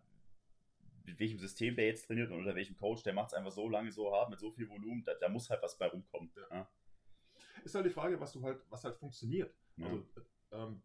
mit 1.05 1.19
welchem 1.19 1.39
System 1.39 1.75
der 1.77 1.87
jetzt 1.87 2.07
trainiert 2.07 2.31
und 2.31 2.39
unter 2.39 2.55
welchem 2.55 2.77
Coach, 2.77 3.03
der 3.03 3.13
macht 3.13 3.29
es 3.29 3.35
einfach 3.35 3.53
so 3.53 3.69
lange 3.69 3.91
so 3.93 4.13
hart, 4.15 4.31
mit 4.31 4.39
so 4.41 4.51
viel 4.53 4.69
Volumen, 4.69 5.05
da, 5.05 5.15
da 5.15 5.29
muss 5.29 5.51
halt 5.51 5.63
was 5.63 5.77
bei 5.79 5.87
rumkommen. 5.87 6.31
Ja. 6.51 6.69
Ist 7.65 7.75
halt 7.75 7.87
die 7.87 7.91
Frage, 7.91 8.19
was 8.21 8.33
du 8.33 8.43
halt, 8.43 8.61
was 8.71 8.85
halt 8.85 8.97
funktioniert. 8.97 9.55
Ja. 9.77 9.87
Also 9.87 10.05
ähm, 10.53 10.83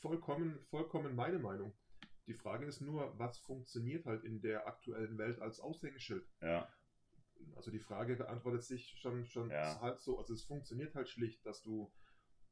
vollkommen, 0.00 0.58
vollkommen 0.70 1.14
meine 1.14 1.38
Meinung. 1.38 1.72
Die 2.26 2.34
Frage 2.34 2.64
ist 2.66 2.80
nur, 2.80 3.18
was 3.18 3.38
funktioniert 3.38 4.06
halt 4.06 4.24
in 4.24 4.40
der 4.40 4.66
aktuellen 4.66 5.18
Welt 5.18 5.40
als 5.40 5.60
Aushängeschild? 5.60 6.26
ja. 6.40 6.68
Also 7.56 7.70
die 7.70 7.80
Frage 7.80 8.16
beantwortet 8.16 8.62
sich 8.62 8.96
schon, 9.00 9.26
schon 9.26 9.50
Ja. 9.50 9.78
halt 9.80 10.00
so. 10.00 10.18
Also 10.18 10.32
es 10.32 10.44
funktioniert 10.44 10.94
halt 10.94 11.08
schlicht, 11.10 11.44
dass 11.44 11.60
du, 11.60 11.92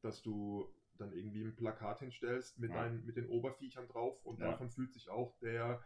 dass 0.02 0.20
du 0.22 0.68
dann 0.98 1.12
irgendwie 1.12 1.42
ein 1.42 1.56
Plakat 1.56 2.00
hinstellst 2.00 2.58
mit, 2.58 2.70
Ja. 2.70 2.82
deinen, 2.82 3.06
mit 3.06 3.16
den 3.16 3.26
Oberviechern 3.26 3.88
drauf 3.88 4.22
und 4.26 4.38
Ja. 4.40 4.50
davon 4.50 4.70
fühlt 4.70 4.92
sich 4.92 5.08
auch 5.08 5.38
der 5.38 5.82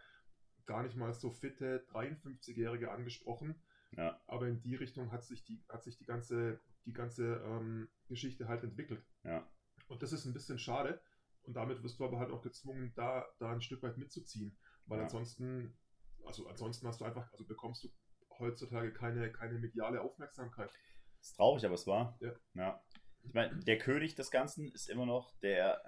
gar 0.66 0.82
nicht 0.82 0.96
mal 0.96 1.12
so 1.14 1.30
fitte 1.30 1.84
53-Jährige 1.90 2.90
angesprochen. 2.90 3.60
Ja. 3.92 4.20
Aber 4.26 4.48
in 4.48 4.60
die 4.60 4.74
Richtung 4.74 5.12
hat 5.12 5.24
sich 5.24 5.44
die, 5.44 5.62
hat 5.68 5.84
sich 5.84 5.96
die 5.96 6.04
ganze, 6.04 6.60
die 6.84 6.92
ganze 6.92 7.36
ähm, 7.44 7.88
Geschichte 8.08 8.48
halt 8.48 8.62
entwickelt. 8.64 9.04
Ja. 9.24 9.48
Und 9.88 10.02
das 10.02 10.12
ist 10.12 10.24
ein 10.26 10.32
bisschen 10.34 10.58
schade. 10.58 11.00
Und 11.42 11.54
damit 11.54 11.82
wirst 11.82 12.00
du 12.00 12.04
aber 12.04 12.18
halt 12.18 12.30
auch 12.30 12.42
gezwungen, 12.42 12.92
da, 12.96 13.24
da 13.38 13.52
ein 13.52 13.60
Stück 13.62 13.82
weit 13.82 13.96
mitzuziehen. 13.96 14.56
Weil 14.86 14.98
Ja. 14.98 15.04
ansonsten, 15.04 15.76
also 16.24 16.48
ansonsten 16.48 16.86
hast 16.86 17.00
du 17.00 17.04
einfach, 17.04 17.30
also 17.32 17.44
bekommst 17.46 17.84
du 17.84 17.88
heutzutage 18.38 18.92
keine, 18.92 19.30
keine 19.32 19.58
mediale 19.58 20.00
Aufmerksamkeit. 20.00 20.70
Ist 21.20 21.36
traurig, 21.36 21.64
aber 21.64 21.74
es 21.74 21.86
war. 21.86 22.18
Ja. 22.54 22.80
Ich 23.22 23.34
meine, 23.34 23.56
der 23.64 23.78
König 23.78 24.14
des 24.14 24.30
Ganzen 24.30 24.70
ist 24.72 24.88
immer 24.88 25.06
noch 25.06 25.34
der, 25.40 25.80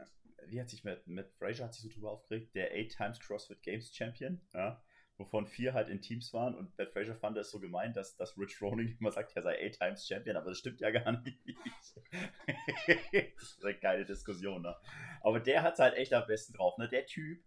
wie 0.47 0.61
hat 0.61 0.68
sich 0.68 0.84
Matt, 0.84 1.07
Matt 1.07 1.30
Fraser 1.39 1.64
hat 1.64 1.74
sich 1.74 1.82
so 1.82 1.89
drüber 1.89 2.11
aufgeregt, 2.11 2.55
der 2.55 2.72
Eight 2.72 2.97
Times 2.97 3.20
CrossFit 3.20 3.62
Games 3.62 3.95
Champion, 3.95 4.41
ja, 4.55 4.82
wovon 5.16 5.47
vier 5.47 5.74
halt 5.74 5.89
in 5.89 6.01
Teams 6.01 6.32
waren 6.32 6.55
und 6.55 6.76
Matt 6.78 6.93
Fraser 6.93 7.14
fand 7.14 7.36
es 7.36 7.51
so 7.51 7.59
gemein, 7.59 7.93
dass, 7.93 8.16
dass 8.16 8.39
Rich 8.39 8.57
Froning 8.57 8.97
immer 9.01 9.11
sagt, 9.11 9.34
er 9.36 9.43
sei 9.43 9.59
Eight 9.59 9.78
Times 9.78 10.07
Champion, 10.07 10.36
aber 10.36 10.51
das 10.51 10.59
stimmt 10.59 10.80
ja 10.80 10.91
gar 10.91 11.12
nicht. 11.12 11.39
das 13.36 13.43
ist 13.43 13.64
eine 13.64 13.74
geile 13.78 14.05
Diskussion, 14.05 14.62
ne? 14.62 14.76
Aber 15.20 15.41
der 15.41 15.62
hat 15.62 15.74
es 15.74 15.80
halt 15.80 15.95
echt 15.95 16.12
am 16.14 16.26
besten 16.26 16.53
drauf, 16.55 16.78
ne? 16.78 16.89
Der 16.89 17.05
Typ, 17.07 17.43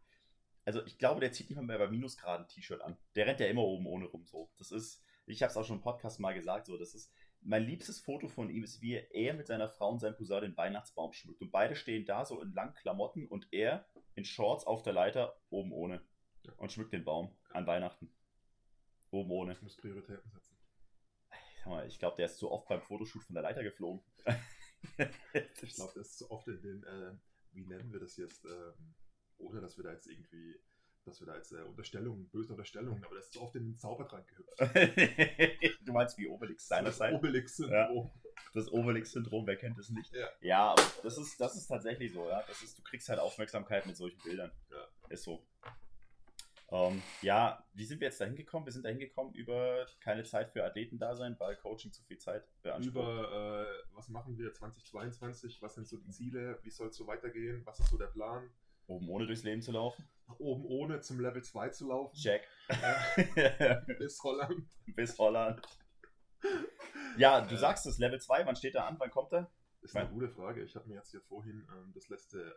also 0.66 0.86
ich 0.86 0.98
glaube, 0.98 1.22
der 1.22 1.32
zieht 1.32 1.50
nicht 1.50 1.58
mal 1.58 1.66
mehr 1.66 1.80
bei 1.80 1.88
Minusgraden 1.88 2.48
T-Shirt 2.48 2.82
an. 2.82 2.98
Der 3.16 3.26
rennt 3.26 3.40
ja 3.40 3.48
immer 3.48 3.64
oben 3.64 3.88
ohne 3.88 4.06
rum 4.06 4.26
so. 4.26 4.52
Das 4.58 4.72
ist, 4.72 5.04
ich 5.26 5.42
habe 5.42 5.50
es 5.50 5.58
auch 5.58 5.66
schon 5.66 5.78
im 5.78 5.82
Podcast 5.82 6.20
mal 6.20 6.34
gesagt, 6.34 6.68
so, 6.68 6.78
das 6.78 6.94
ist, 6.94 7.12
mein 7.44 7.64
liebstes 7.64 8.00
Foto 8.00 8.28
von 8.28 8.50
ihm 8.50 8.64
ist, 8.64 8.82
wie 8.82 8.94
er 8.94 9.34
mit 9.34 9.48
seiner 9.48 9.70
Frau 9.70 9.92
und 9.92 10.00
seinem 10.00 10.16
Cousin 10.16 10.42
den 10.42 10.58
Weihnachtsbaum 10.58 11.14
schmückt. 11.14 11.42
Und 11.42 11.52
beide 11.52 11.76
stehen 11.76 12.06
da 12.06 12.26
so 12.26 12.42
in 12.42 12.54
langen 12.54 12.76
Klamotten 12.76 13.28
und 13.28 13.48
er 13.52 13.86
in 14.16 14.26
Shorts 14.26 14.66
auf 14.66 14.84
der 14.84 14.94
Leiter, 14.94 15.40
oben 15.50 15.72
ohne. 15.72 16.02
Und 16.58 16.72
schmückt 16.72 16.94
den 16.94 17.04
Baum 17.04 17.36
an 17.52 17.68
Weihnachten. 17.68 18.14
Oben 19.12 19.32
ohne. 19.32 19.54
Ich 19.54 19.62
muss 19.62 19.76
Prioritäten 19.76 20.30
setzen. 20.32 20.58
Sag 21.58 21.68
mal, 21.68 21.88
ich 21.88 22.00
glaube, 22.00 22.16
der 22.18 22.26
ist 22.26 22.38
zu 22.38 22.50
oft 22.50 22.68
beim 22.68 22.82
Fotoshoot 22.82 23.24
von 23.24 23.34
der 23.36 23.44
Leiter 23.44 23.64
geflogen. 23.64 24.04
Ich 25.62 25.76
glaube, 25.76 25.94
das 25.96 26.08
ist 26.08 26.18
so 26.18 26.30
oft 26.32 26.48
in 26.48 26.60
den, 26.62 26.84
äh, 26.84 27.16
wie 27.52 27.66
nennen 27.66 27.92
wir 27.92 28.00
das 28.00 28.18
jetzt, 28.18 28.44
ähm, 28.46 28.96
ohne 29.38 29.62
dass 29.62 29.78
wir 29.78 29.84
da 29.84 29.92
jetzt 29.92 30.08
irgendwie, 30.08 30.60
dass 31.06 31.20
wir 31.20 31.28
da 31.28 31.36
jetzt 31.36 31.52
äh, 31.52 31.62
Unterstellungen, 31.62 32.30
böse 32.30 32.52
Unterstellungen, 32.52 33.04
aber 33.04 33.16
das 33.16 33.26
ist 33.26 33.34
so 33.34 33.42
oft 33.42 33.56
in 33.56 33.66
den 33.66 33.78
Zaubertrank 33.78 34.28
gehüpft. 34.28 35.78
du 35.86 35.94
meinst 35.94 36.18
wie 36.18 36.28
Obelix 36.28 36.68
das 36.68 36.78
seinerzeit? 36.78 37.14
Obelix-Syndrom. 37.14 38.12
Das 38.54 38.72
Obelix-Syndrom, 38.72 39.48
wer 39.48 39.56
kennt 39.56 39.78
es 39.78 39.90
nicht? 39.90 40.14
Ja. 40.14 40.28
ja 40.42 40.76
das 41.04 41.18
ist, 41.18 41.40
das 41.40 41.56
ist 41.56 41.68
tatsächlich 41.68 42.14
so, 42.14 42.28
ja. 42.28 42.44
Das 42.48 42.62
ist, 42.62 42.78
du 42.78 42.84
kriegst 42.84 43.10
halt 43.10 43.20
Aufmerksamkeit 43.20 43.86
mit 43.86 43.96
solchen 43.96 44.22
Bildern. 44.22 44.52
Ja. 44.70 44.88
Ist 45.10 45.24
so. 45.24 45.44
Ähm, 46.70 47.02
ja, 47.22 47.66
wie 47.74 47.84
sind 47.84 48.00
wir 48.00 48.08
jetzt 48.08 48.22
da 48.22 48.26
hingekommen? 48.26 48.66
Wir 48.66 48.72
sind 48.72 48.86
da 48.86 48.90
hingekommen 48.90 49.34
über 49.34 49.86
keine 50.00 50.24
Zeit 50.24 50.52
für 50.52 50.64
Athleten 50.64 50.98
da 50.98 51.16
sein, 51.16 51.36
weil 51.38 51.58
Coaching 51.58 51.92
zu 51.92 52.02
viel 52.04 52.18
Zeit 52.18 52.44
beansprucht. 52.62 52.96
Über 52.96 53.66
äh, 53.68 53.94
was 53.94 54.08
machen 54.08 54.38
wir 54.38 54.54
2022, 54.54 55.62
was 55.62 55.76
sind 55.76 55.88
so 55.88 55.98
die 55.98 56.10
Ziele, 56.12 56.60
wie 56.64 56.70
soll 56.70 56.88
es 56.88 56.96
so 56.96 57.08
weitergehen, 57.08 57.62
was 57.66 57.80
ist 57.82 57.90
so 57.90 57.98
der 57.98 58.08
Plan, 58.08 58.50
Oben 58.92 59.10
ohne 59.10 59.26
durchs 59.26 59.44
Leben 59.44 59.62
zu 59.62 59.72
laufen. 59.72 60.04
Oben 60.40 60.66
ohne 60.66 61.02
zum 61.02 61.20
Level 61.20 61.44
2 61.44 61.70
zu 61.70 61.88
laufen, 61.88 62.16
Check. 62.16 62.48
bis 63.98 64.22
Holland. 64.24 64.68
Bis 64.96 65.18
Holland. 65.18 65.62
Ja, 67.18 67.42
du 67.42 67.58
sagst 67.58 67.86
es, 67.86 67.98
Level 68.00 68.20
2, 68.20 68.46
wann 68.46 68.56
steht 68.56 68.76
er 68.76 68.88
an? 68.88 68.96
Wann 69.00 69.12
kommt 69.12 69.34
er? 69.34 69.52
Ist 69.82 69.96
eine 69.96 70.10
gute 70.10 70.30
Frage. 70.30 70.64
Ich 70.64 70.76
habe 70.76 70.88
mir 70.88 70.96
jetzt 70.96 71.12
hier 71.12 71.22
vorhin 71.22 71.68
ähm, 71.72 71.92
das 71.94 72.10
letzte, 72.10 72.56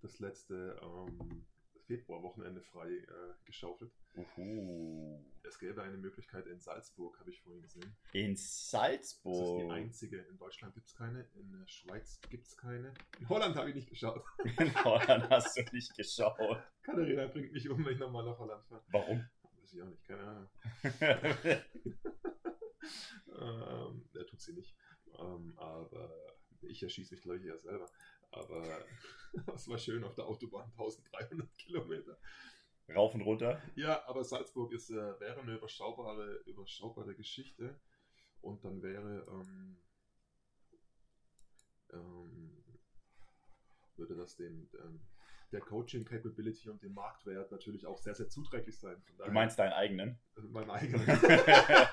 das 0.00 0.18
letzte 0.20 0.80
ähm, 0.82 1.46
Februarwochenende 1.86 2.62
frei 2.62 2.90
äh, 2.90 3.06
geschaufelt. 3.44 3.92
Uhu. 4.14 5.24
Es 5.42 5.58
gäbe 5.58 5.82
eine 5.82 5.96
Möglichkeit 5.96 6.46
in 6.46 6.60
Salzburg, 6.60 7.18
habe 7.18 7.30
ich 7.30 7.40
vorhin 7.40 7.62
gesehen. 7.62 7.96
In 8.12 8.32
Das 8.32 8.40
ist 8.40 8.70
Salzburg. 8.70 9.62
die 9.62 9.70
einzige. 9.70 10.18
In 10.18 10.38
Deutschland 10.38 10.74
gibt 10.74 10.86
es 10.86 10.94
keine, 10.94 11.26
in 11.34 11.50
der 11.52 11.66
Schweiz 11.66 12.20
gibt 12.30 12.46
es 12.46 12.56
keine. 12.56 12.94
In 13.18 13.28
Holland 13.28 13.56
habe 13.56 13.70
ich 13.70 13.74
nicht 13.74 13.88
geschaut. 13.88 14.24
In 14.58 14.84
Holland 14.84 15.28
hast 15.30 15.56
du 15.56 15.62
nicht 15.72 15.94
geschaut. 15.96 16.62
Katharina 16.82 17.26
bringt 17.26 17.52
mich 17.52 17.68
um, 17.68 17.84
wenn 17.84 17.94
ich 17.94 17.98
nochmal 17.98 18.24
nach 18.24 18.38
Holland 18.38 18.64
fahre. 18.66 18.82
Warum? 18.88 19.28
Weiß 19.60 19.72
ich 19.74 19.82
auch 19.82 19.86
nicht, 19.88 20.04
keine 20.04 20.22
Ahnung. 20.22 20.48
ähm, 23.40 24.04
der 24.14 24.26
tut 24.26 24.40
sie 24.40 24.52
nicht. 24.52 24.74
Ähm, 25.18 25.54
aber 25.56 26.10
ich 26.62 26.82
erschieße 26.82 27.14
mich 27.14 27.22
gleich 27.22 27.44
eher 27.44 27.58
selber. 27.58 27.90
Aber 28.32 28.84
es 29.54 29.68
war 29.68 29.78
schön 29.78 30.02
auf 30.04 30.14
der 30.14 30.26
Autobahn, 30.26 30.70
1300 30.72 31.56
Kilometer. 31.58 32.18
Rauf 32.94 33.14
und 33.14 33.22
runter. 33.22 33.62
Ja, 33.76 34.04
aber 34.06 34.24
Salzburg 34.24 34.72
ist, 34.72 34.90
äh, 34.90 35.20
wäre 35.20 35.40
eine 35.40 35.54
überschaubare, 35.56 36.42
überschaubare 36.46 37.14
Geschichte. 37.14 37.78
Und 38.40 38.64
dann 38.64 38.82
wäre, 38.82 39.24
ähm, 39.30 39.78
ähm, 41.92 42.64
würde 43.96 44.16
das 44.16 44.34
dem, 44.36 44.68
ähm, 44.82 45.00
der 45.52 45.60
Coaching 45.60 46.04
Capability 46.04 46.68
und 46.70 46.82
dem 46.82 46.92
Marktwert 46.94 47.52
natürlich 47.52 47.86
auch 47.86 47.98
sehr, 47.98 48.14
sehr 48.14 48.28
zuträglich 48.28 48.78
sein. 48.78 49.00
Von 49.02 49.16
Du 49.16 49.18
daher- 49.18 49.32
meinst 49.32 49.58
deinen 49.58 49.74
eigenen. 49.74 50.18
äh, 50.36 50.40
mein 50.50 50.68
eigener. 50.70 51.04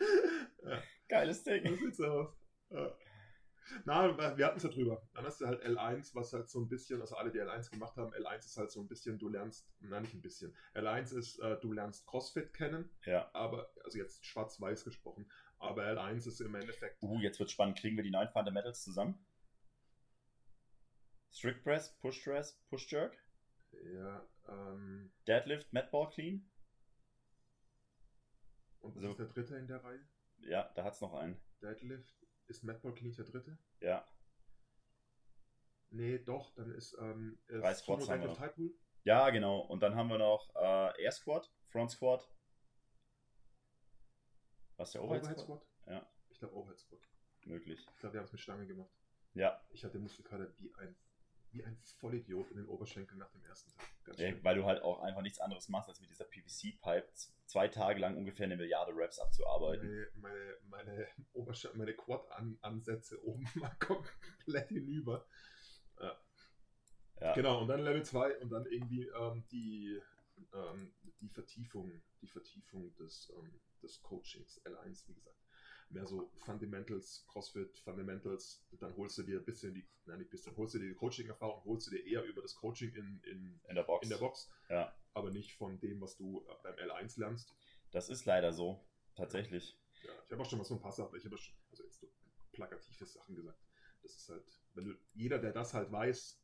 Geiles 1.08 1.42
Ding. 1.42 1.66
So 1.66 1.74
sieht's 1.76 2.00
aus. 2.00 2.28
Ja. 2.70 2.94
Na, 3.84 4.36
wir 4.36 4.46
hatten 4.46 4.56
es 4.58 4.62
ja 4.62 4.68
drüber. 4.70 5.02
Dann 5.14 5.24
hast 5.24 5.40
du 5.40 5.46
halt 5.46 5.62
L1, 5.64 6.14
was 6.14 6.32
halt 6.32 6.48
so 6.48 6.60
ein 6.60 6.68
bisschen, 6.68 7.00
also 7.00 7.16
alle, 7.16 7.30
die 7.30 7.40
L1 7.40 7.70
gemacht 7.70 7.96
haben, 7.96 8.12
L1 8.14 8.38
ist 8.38 8.56
halt 8.56 8.70
so 8.70 8.80
ein 8.80 8.88
bisschen, 8.88 9.18
du 9.18 9.28
lernst, 9.28 9.68
nein, 9.80 10.02
nicht 10.02 10.14
ein 10.14 10.22
bisschen. 10.22 10.54
L1 10.74 11.16
ist, 11.16 11.38
äh, 11.38 11.58
du 11.60 11.72
lernst 11.72 12.06
CrossFit 12.06 12.52
kennen, 12.52 12.90
Ja. 13.04 13.30
aber, 13.34 13.70
also 13.84 13.98
jetzt 13.98 14.24
schwarz-weiß 14.26 14.84
gesprochen, 14.84 15.30
aber 15.58 15.84
L1 15.84 16.26
ist 16.26 16.40
im 16.40 16.54
Endeffekt, 16.54 17.02
Uh, 17.02 17.18
jetzt 17.20 17.38
wird 17.38 17.50
spannend. 17.50 17.78
Kriegen 17.78 17.96
wir 17.96 18.04
die 18.04 18.10
neun 18.10 18.28
Fundamentals 18.28 18.82
zusammen? 18.82 19.18
Strict 21.32 21.62
Press, 21.62 21.96
Push 22.00 22.24
Press, 22.24 22.60
Push 22.70 22.90
Jerk, 22.90 23.16
ja, 23.94 24.26
ähm, 24.48 25.12
Deadlift, 25.28 25.72
Mat 25.72 25.90
Ball 25.90 26.08
Clean. 26.10 26.44
und 28.80 28.96
was 28.96 29.02
So. 29.02 29.10
ist 29.10 29.18
der 29.18 29.26
dritte 29.26 29.56
in 29.56 29.68
der 29.68 29.84
Reihe? 29.84 30.00
Ja, 30.40 30.72
da 30.74 30.84
hat's 30.84 31.00
noch 31.00 31.12
einen. 31.14 31.40
Deadlift, 31.62 32.14
ist 32.50 32.62
Madball 32.64 32.92
Clean 32.92 33.14
der 33.14 33.24
dritte? 33.24 33.56
Ja. 33.80 34.06
Nee, 35.90 36.18
doch, 36.18 36.54
dann 36.54 36.70
ist, 36.72 36.96
ähm, 37.00 37.38
ist 37.48 37.62
Drei 37.62 37.74
Squats 37.74 38.04
Sumo 38.04 38.12
haben 38.12 38.22
wir 38.22 38.28
noch. 38.28 38.74
Ja, 39.04 39.30
genau. 39.30 39.60
Und 39.60 39.82
dann 39.82 39.94
haben 39.94 40.08
wir 40.08 40.18
noch 40.18 40.54
äh, 40.54 41.02
Air 41.02 41.12
Squat, 41.12 41.50
Front 41.68 41.92
Squat. 41.92 42.30
Was 44.76 44.92
der 44.92 45.02
Overhead 45.02 45.22
Overhead 45.22 45.38
Squat? 45.40 45.62
Squat? 45.62 45.94
Ja. 45.94 46.06
Ich 46.28 46.38
glaube 46.38 46.54
Overhead 46.54 46.78
Squat. 46.78 47.00
Möglich. 47.44 47.80
Ich 47.94 48.00
glaube, 48.00 48.14
wir 48.14 48.20
haben 48.20 48.26
es 48.26 48.32
mit 48.32 48.40
Stange 48.40 48.66
gemacht. 48.66 48.90
Ja, 49.34 49.60
Ich 49.70 49.84
hatte 49.84 49.98
Muskelkater 49.98 50.52
wie 50.58 50.72
ein, 50.74 50.94
wie 51.52 51.64
ein 51.64 51.78
Vollidiot 51.98 52.50
in 52.50 52.58
den 52.58 52.66
Oberschenkeln 52.66 53.18
nach 53.18 53.30
dem 53.30 53.44
ersten 53.44 53.70
Tag. 53.70 54.18
Ey, 54.18 54.42
weil 54.42 54.56
du 54.56 54.64
halt 54.64 54.82
auch 54.82 55.00
einfach 55.00 55.22
nichts 55.22 55.40
anderes 55.40 55.68
machst, 55.68 55.88
als 55.88 56.00
mit 56.00 56.10
dieser 56.10 56.24
PVC-Pipe 56.24 57.08
zwei 57.46 57.68
Tage 57.68 58.00
lang 58.00 58.16
ungefähr 58.16 58.46
eine 58.46 58.56
Milliarde 58.56 58.92
Raps 58.94 59.18
abzuarbeiten. 59.18 59.88
Meine, 60.14 60.56
meine, 60.68 60.86
meine, 60.86 61.08
Obersch 61.32 61.68
meine 61.74 61.94
Quad-Ansätze 61.94 63.24
oben 63.24 63.48
mal 63.54 63.74
komplett 63.78 64.68
hinüber. 64.68 65.26
Ja. 67.20 67.34
Genau, 67.34 67.60
und 67.60 67.68
dann 67.68 67.80
Level 67.80 68.02
2 68.02 68.38
und 68.38 68.50
dann 68.50 68.64
irgendwie 68.66 69.06
ähm, 69.06 69.44
die, 69.50 70.00
ähm, 70.54 70.94
die 71.20 71.28
Vertiefung, 71.28 72.02
die 72.22 72.26
Vertiefung 72.26 72.94
des, 72.96 73.30
ähm, 73.36 73.60
des 73.82 74.00
Coachings, 74.00 74.60
L1, 74.64 75.06
wie 75.06 75.14
gesagt. 75.14 75.36
Mehr 75.90 76.06
so 76.06 76.30
Fundamentals, 76.44 77.24
CrossFit, 77.28 77.76
Fundamentals, 77.80 78.64
dann 78.78 78.96
holst 78.96 79.18
du 79.18 79.22
dir 79.24 79.38
ein 79.40 79.44
bisschen 79.44 79.74
die, 79.74 79.84
nein, 80.06 80.18
nicht 80.18 80.28
ein 80.28 80.30
bisschen, 80.30 80.56
holst 80.56 80.74
du 80.74 80.78
dir 80.78 80.88
die 80.88 80.94
Coaching-Erfahrung, 80.94 81.64
holst 81.64 81.88
du 81.88 81.90
dir 81.90 82.04
eher 82.06 82.22
über 82.24 82.42
das 82.42 82.54
Coaching 82.54 82.94
in, 82.94 83.20
in, 83.24 83.60
In 83.68 83.74
der 83.74 83.82
Box. 83.82 84.04
in 84.04 84.10
der 84.10 84.18
Box, 84.18 84.48
Ja. 84.68 84.94
aber 85.14 85.30
nicht 85.32 85.52
von 85.56 85.80
dem, 85.80 86.00
was 86.00 86.16
du 86.16 86.46
beim 86.62 86.74
L1 86.76 87.18
lernst. 87.18 87.54
Das 87.90 88.08
ist 88.08 88.24
leider 88.24 88.52
so. 88.52 88.84
Tatsächlich. 89.16 89.76
Ja, 90.04 90.12
ich 90.24 90.30
habe 90.32 90.42
auch 90.42 90.48
schon 90.48 90.58
mal 90.58 90.64
so 90.64 90.74
ein 90.74 90.80
paar 90.80 90.92
Sachen, 90.92 91.16
ich 91.18 91.24
habe 91.24 91.36
schon, 91.36 91.56
also 91.70 91.82
jetzt 91.82 91.98
so 91.98 92.08
plakative 92.52 93.04
Sachen 93.06 93.34
gesagt. 93.34 93.58
Das 94.02 94.14
ist 94.14 94.28
halt, 94.28 94.44
wenn 94.74 94.84
du, 94.84 94.94
jeder, 95.14 95.38
der 95.40 95.52
das 95.52 95.74
halt 95.74 95.90
weiß, 95.90 96.40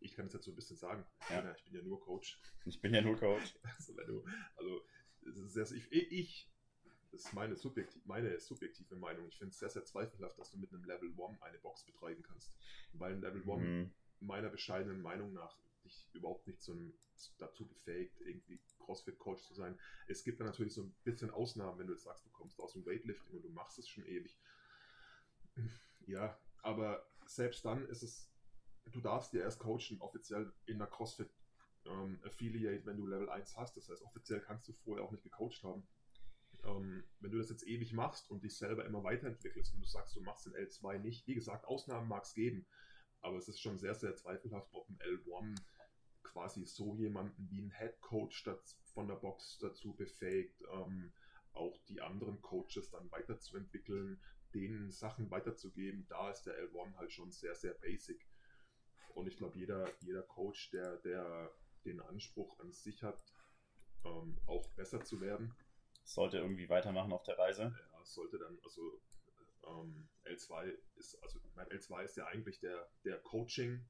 ich 0.00 0.14
kann 0.14 0.26
es 0.26 0.34
jetzt 0.34 0.44
so 0.44 0.52
ein 0.52 0.56
bisschen 0.56 0.76
sagen, 0.76 1.06
Ja. 1.30 1.42
ja. 1.42 1.54
ich 1.56 1.64
bin 1.64 1.74
ja 1.74 1.82
nur 1.82 1.98
Coach. 2.00 2.38
Ich 2.66 2.80
bin 2.82 2.92
ja 2.92 3.00
nur 3.00 3.16
Coach. 3.16 3.54
Also, 3.64 3.96
wenn 3.96 4.06
du, 4.06 4.24
also 4.56 5.74
ich, 5.74 5.90
ich, 5.90 6.50
das 7.14 7.26
ist 7.26 7.32
meine, 7.32 7.56
subjektiv, 7.56 8.04
meine 8.06 8.40
subjektive 8.40 8.96
Meinung, 8.96 9.28
ich 9.28 9.38
finde 9.38 9.52
es 9.52 9.58
sehr, 9.58 9.70
sehr 9.70 9.84
zweifelhaft, 9.84 10.38
dass 10.38 10.50
du 10.50 10.58
mit 10.58 10.72
einem 10.72 10.84
Level 10.84 11.10
1 11.10 11.42
eine 11.42 11.58
Box 11.58 11.84
betreiben 11.84 12.22
kannst. 12.22 12.52
Weil 12.92 13.12
ein 13.12 13.20
Level 13.20 13.42
1 13.42 13.60
Mhm. 13.60 13.94
meiner 14.20 14.48
bescheidenen 14.48 15.00
Meinung 15.00 15.32
nach 15.32 15.56
dich 15.84 16.08
überhaupt 16.12 16.46
nicht 16.46 16.62
zum, 16.62 16.92
dazu 17.38 17.66
befähigt, 17.66 18.20
irgendwie 18.20 18.58
CrossFit-Coach 18.80 19.42
zu 19.42 19.54
sein. 19.54 19.78
Es 20.08 20.24
gibt 20.24 20.40
da 20.40 20.44
natürlich 20.44 20.74
so 20.74 20.82
ein 20.82 20.94
bisschen 21.04 21.30
Ausnahmen, 21.30 21.78
wenn 21.78 21.86
du 21.86 21.92
jetzt 21.92 22.04
sagst, 22.04 22.24
du 22.24 22.30
kommst 22.30 22.58
aus 22.58 22.72
dem 22.72 22.84
Weightlifting 22.86 23.36
und 23.36 23.42
du 23.42 23.50
machst 23.50 23.78
es 23.78 23.88
schon 23.88 24.04
ewig. 24.06 24.36
Ja, 26.06 26.38
aber 26.62 27.06
selbst 27.26 27.64
dann 27.64 27.86
ist 27.88 28.02
es, 28.02 28.30
du 28.86 29.00
darfst 29.00 29.32
dir 29.32 29.42
erst 29.42 29.60
coachen, 29.60 30.00
offiziell 30.00 30.52
in 30.66 30.78
der 30.78 30.88
CrossFit 30.88 31.30
ähm, 31.84 32.18
Affiliate, 32.24 32.84
wenn 32.86 32.96
du 32.96 33.06
Level 33.06 33.28
1 33.28 33.56
hast. 33.56 33.76
Das 33.76 33.88
heißt, 33.88 34.02
offiziell 34.02 34.40
kannst 34.40 34.66
du 34.68 34.72
vorher 34.72 35.04
auch 35.04 35.12
nicht 35.12 35.22
gecoacht 35.24 35.62
haben. 35.62 35.86
Ähm, 36.64 37.04
wenn 37.20 37.30
du 37.30 37.38
das 37.38 37.50
jetzt 37.50 37.66
ewig 37.66 37.92
machst 37.92 38.30
und 38.30 38.42
dich 38.42 38.56
selber 38.56 38.84
immer 38.84 39.04
weiterentwickelst 39.04 39.74
und 39.74 39.80
du 39.80 39.86
sagst, 39.86 40.16
du 40.16 40.20
machst 40.20 40.46
den 40.46 40.54
L2 40.54 40.98
nicht, 40.98 41.26
wie 41.26 41.34
gesagt, 41.34 41.66
Ausnahmen 41.66 42.08
mag 42.08 42.24
es 42.24 42.34
geben, 42.34 42.66
aber 43.20 43.36
es 43.36 43.48
ist 43.48 43.60
schon 43.60 43.78
sehr, 43.78 43.94
sehr 43.94 44.14
zweifelhaft, 44.16 44.68
ob 44.72 44.88
ein 44.88 44.98
L1 44.98 45.60
quasi 46.22 46.64
so 46.64 46.94
jemanden 46.94 47.48
wie 47.50 47.60
ein 47.60 47.70
Head 47.70 48.00
Coach 48.00 48.44
von 48.92 49.08
der 49.08 49.16
Box 49.16 49.58
dazu 49.58 49.94
befähigt, 49.94 50.62
ähm, 50.72 51.12
auch 51.52 51.78
die 51.88 52.00
anderen 52.00 52.40
Coaches 52.42 52.90
dann 52.90 53.10
weiterzuentwickeln, 53.10 54.20
denen 54.54 54.90
Sachen 54.90 55.30
weiterzugeben. 55.30 56.06
Da 56.08 56.30
ist 56.30 56.42
der 56.42 56.58
L1 56.68 56.96
halt 56.96 57.12
schon 57.12 57.30
sehr, 57.30 57.54
sehr 57.54 57.74
basic. 57.74 58.26
Und 59.14 59.28
ich 59.28 59.36
glaube, 59.36 59.58
jeder, 59.58 59.88
jeder 60.00 60.22
Coach, 60.22 60.70
der, 60.70 60.96
der 60.98 61.52
den 61.84 62.00
Anspruch 62.00 62.58
an 62.58 62.72
sich 62.72 63.02
hat, 63.02 63.22
ähm, 64.04 64.38
auch 64.46 64.68
besser 64.74 65.02
zu 65.04 65.20
werden, 65.20 65.54
Sollte 66.04 66.38
irgendwie 66.38 66.68
weitermachen 66.68 67.12
auf 67.12 67.22
der 67.24 67.38
Reise. 67.38 67.62
ja, 67.92 68.04
sollte 68.04 68.38
dann, 68.38 68.58
also 68.62 69.00
ähm, 69.66 70.08
L2 70.26 70.72
ist, 70.96 71.22
also 71.22 71.40
mein 71.54 71.66
L2 71.68 72.02
ist 72.04 72.16
ja 72.16 72.26
eigentlich 72.26 72.60
der, 72.60 72.88
der 73.04 73.18
Coaching, 73.18 73.84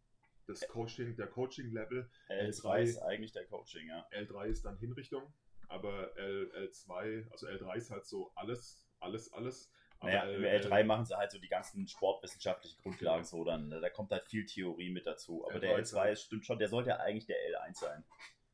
das 0.47 0.67
Coaching, 0.69 1.17
der 1.17 1.27
Coaching-Level. 1.27 2.09
L2 2.29 2.81
ist 2.83 2.99
eigentlich 2.99 3.33
der 3.33 3.47
Coaching, 3.47 3.89
ja. 3.89 4.07
L3 4.13 4.47
ist 4.47 4.65
dann 4.65 4.79
Hinrichtung, 4.79 5.33
aber 5.69 6.17
L, 6.17 6.51
L2, 6.71 7.31
also 7.33 7.47
L3 7.49 7.77
ist 7.77 7.91
halt 7.91 8.07
so 8.07 8.31
alles, 8.37 8.87
alles, 9.01 9.33
alles. 9.33 9.71
Aber 10.01 10.11
Naja, 10.13 10.25
L- 10.27 10.35
im 10.45 10.45
L3 10.45 10.85
machen 10.85 11.07
sie 11.07 11.17
halt 11.17 11.31
so 11.33 11.39
die 11.39 11.49
ganzen 11.49 11.89
sportwissenschaftlichen 11.89 12.81
Grundlagen 12.83 13.25
so, 13.25 13.43
dann 13.45 13.71
da 13.71 13.91
kommt 13.91 14.13
halt 14.13 14.25
viel 14.27 14.45
Theorie 14.47 14.91
mit 14.91 15.07
dazu. 15.07 15.45
Aber 15.47 15.55
L3 15.57 15.61
der 15.61 15.79
ist 15.79 15.95
L2 15.95 15.99
halt- 15.99 16.13
ist, 16.13 16.23
stimmt 16.25 16.47
schon, 16.47 16.59
der 16.59 16.69
sollte 16.69 16.91
ja 16.91 16.97
eigentlich 16.99 17.27
der 17.27 17.37
L1 17.51 17.75
sein. 17.81 18.05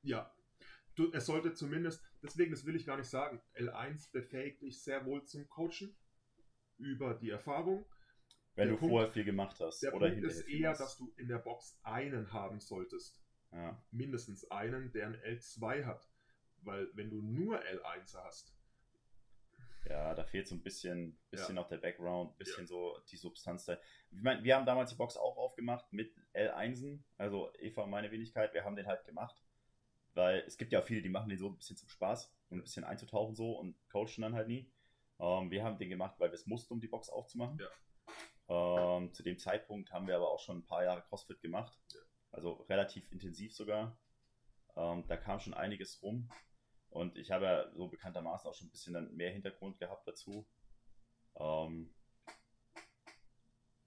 Ja, 0.03 0.33
du, 1.01 1.13
es 1.13 1.27
sollte 1.27 1.55
zumindest, 1.55 2.03
deswegen, 2.23 2.51
das 2.51 2.65
will 2.65 2.77
ich 2.77 2.87
gar 2.87 2.97
nicht 2.97 3.09
sagen, 3.09 3.41
L1 3.55 4.13
befähigt 4.13 4.63
dich 4.63 4.83
sehr 4.83 5.05
wohl 5.07 5.25
zum 5.25 5.49
Coachen 5.49 5.97
über 6.79 7.15
die 7.15 7.31
Erfahrung. 7.31 7.85
Wenn 8.55 8.67
Der 8.69 8.75
du 8.75 8.81
Punkt- 8.81 8.93
vorher 8.93 9.11
viel 9.11 9.25
gemacht 9.25 9.59
hast. 9.61 9.83
Der 9.83 9.95
oder 9.95 10.11
Punkt 10.11 10.25
ist 10.25 10.41
eher, 10.49 10.75
dass 10.75 10.97
du 10.99 11.13
in 11.17 11.29
der 11.29 11.39
Box 11.39 11.79
einen 11.83 12.33
haben 12.33 12.61
solltest. 12.61 13.17
Ja. 13.53 13.83
mindestens 13.91 14.49
einen, 14.53 14.93
der 14.93 15.09
ein 15.09 15.17
L2 15.17 15.85
hat. 15.85 16.09
Weil 16.63 16.89
wenn 16.95 17.11
du 17.11 17.21
nur 17.21 17.61
L1 17.61 18.15
hast, 18.17 18.55
Ja, 19.89 20.15
da 20.15 20.23
fehlt 20.25 20.47
so 20.47 20.55
ein 20.55 20.63
bisschen, 20.63 21.19
bisschen 21.31 21.57
Ja. 21.57 21.63
noch 21.63 21.69
der 21.69 21.79
Background, 21.79 22.33
ein 22.35 22.37
bisschen 22.39 22.67
so 22.69 22.97
die 23.11 23.17
Substanz 23.17 23.65
da. 23.65 23.77
Ich 24.13 24.23
meine, 24.23 24.45
wir 24.45 24.55
haben 24.55 24.67
damals 24.67 24.91
die 24.91 24.97
Box 24.97 25.17
auch 25.17 25.37
aufgemacht 25.37 25.91
mit 25.93 26.15
L1, 26.35 27.01
also 27.17 27.51
Eva 27.59 27.87
meine 27.87 28.11
Wenigkeit, 28.13 28.53
wir 28.55 28.63
haben 28.65 28.77
den 28.77 28.87
halt 28.87 29.05
gemacht, 29.05 29.43
weil 30.15 30.41
es 30.47 30.57
gibt 30.57 30.73
ja 30.73 30.81
auch 30.81 30.85
viele, 30.85 31.03
die 31.03 31.09
machen 31.09 31.29
den 31.29 31.39
so 31.39 31.49
ein 31.49 31.57
bisschen 31.57 31.77
zum 31.77 31.89
Spaß 31.89 32.33
und 32.49 32.59
ein 32.59 32.63
bisschen 32.63 32.85
einzutauchen 32.85 33.35
so 33.35 33.53
und 33.53 33.77
coachen 33.91 34.23
dann 34.23 34.35
halt 34.35 34.49
nie. 34.49 34.71
Ähm, 35.19 35.51
wir 35.51 35.63
haben 35.65 35.79
den 35.79 35.91
gemacht, 35.91 36.15
weil 36.19 36.31
wir 36.31 36.35
es 36.35 36.47
mussten, 36.47 36.75
um 36.75 36.81
die 36.81 36.89
Box 36.89 37.09
aufzumachen. 37.09 37.61
Ähm, 38.49 39.13
zu 39.13 39.23
dem 39.23 39.39
Zeitpunkt 39.39 39.93
haben 39.93 40.07
wir 40.09 40.17
aber 40.17 40.31
auch 40.31 40.41
schon 40.41 40.59
ein 40.59 40.67
paar 40.67 40.83
Jahre 40.85 41.03
CrossFit 41.03 41.41
gemacht, 41.41 41.79
Ja. 41.93 42.01
also 42.33 42.53
relativ 42.69 43.11
intensiv 43.13 43.55
sogar. 43.55 43.97
Ähm, 44.77 45.07
da 45.07 45.17
kam 45.17 45.39
schon 45.41 45.55
einiges 45.55 46.03
rum. 46.03 46.29
Und 46.89 47.17
ich 47.17 47.31
habe 47.31 47.45
ja 47.45 47.73
so 47.75 47.87
bekanntermaßen 47.89 48.51
auch 48.51 48.55
schon 48.55 48.67
ein 48.67 48.71
bisschen 48.73 48.95
dann 48.95 49.15
mehr 49.15 49.31
Hintergrund 49.31 49.79
gehabt 49.79 50.09
dazu. 50.09 50.49
Ähm, 51.37 51.95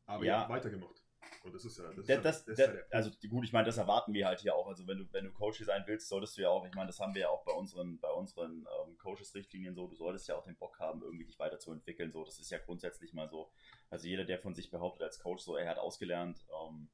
aber 0.06 0.24
Ja. 0.24 0.44
ja. 0.44 0.50
weitergemacht. 0.50 1.03
Und 1.44 1.54
das 1.54 1.66
ist 1.66 1.78
ja, 1.78 1.90
das 1.90 1.98
ist 1.98 2.10
das, 2.10 2.46
das, 2.46 2.46
das, 2.46 2.58
ja 2.58 2.74
also 2.92 3.12
gut, 3.30 3.44
ich 3.44 3.52
meine, 3.52 3.66
das 3.66 3.78
erwarten 3.78 4.14
wir 4.14 4.26
halt 4.26 4.40
hier 4.40 4.56
auch. 4.56 4.66
Also 4.68 4.88
wenn 4.88 5.00
du, 5.00 5.06
wenn 5.12 5.26
du 5.26 5.32
Coach 5.32 5.62
sein 5.62 5.84
willst, 5.86 6.08
solltest 6.08 6.38
du 6.38 6.42
ja 6.42 6.50
auch, 6.50 6.66
ich 6.66 6.74
meine, 6.74 6.88
das 6.88 7.02
haben 7.02 7.14
wir 7.14 7.24
ja 7.24 7.30
auch 7.30 7.44
bei 7.44 7.52
unseren, 7.52 8.00
bei 8.00 8.10
unseren 8.10 8.66
ähm, 8.86 8.98
Coaches-Richtlinien 8.98 9.76
so, 9.76 9.88
du 9.88 9.96
solltest 9.96 10.30
ja 10.30 10.38
auch 10.38 10.46
den 10.46 10.56
Bock 10.56 10.80
haben, 10.80 11.02
irgendwie 11.02 11.26
dich 11.26 11.38
weiterzuentwickeln. 11.40 12.14
So, 12.14 12.24
das 12.24 12.40
ist 12.40 12.50
ja 12.50 12.60
grundsätzlich 12.60 13.14
mal 13.14 13.28
so. 13.28 13.52
Also 13.90 14.08
jeder, 14.08 14.24
der 14.24 14.40
von 14.40 14.56
sich 14.56 14.72
behauptet 14.72 15.04
als 15.04 15.20
Coach, 15.20 15.44
so 15.44 15.58
er 15.58 15.70
hat 15.70 15.80
ausgelernt, 15.80 16.46
ähm, 16.66 16.88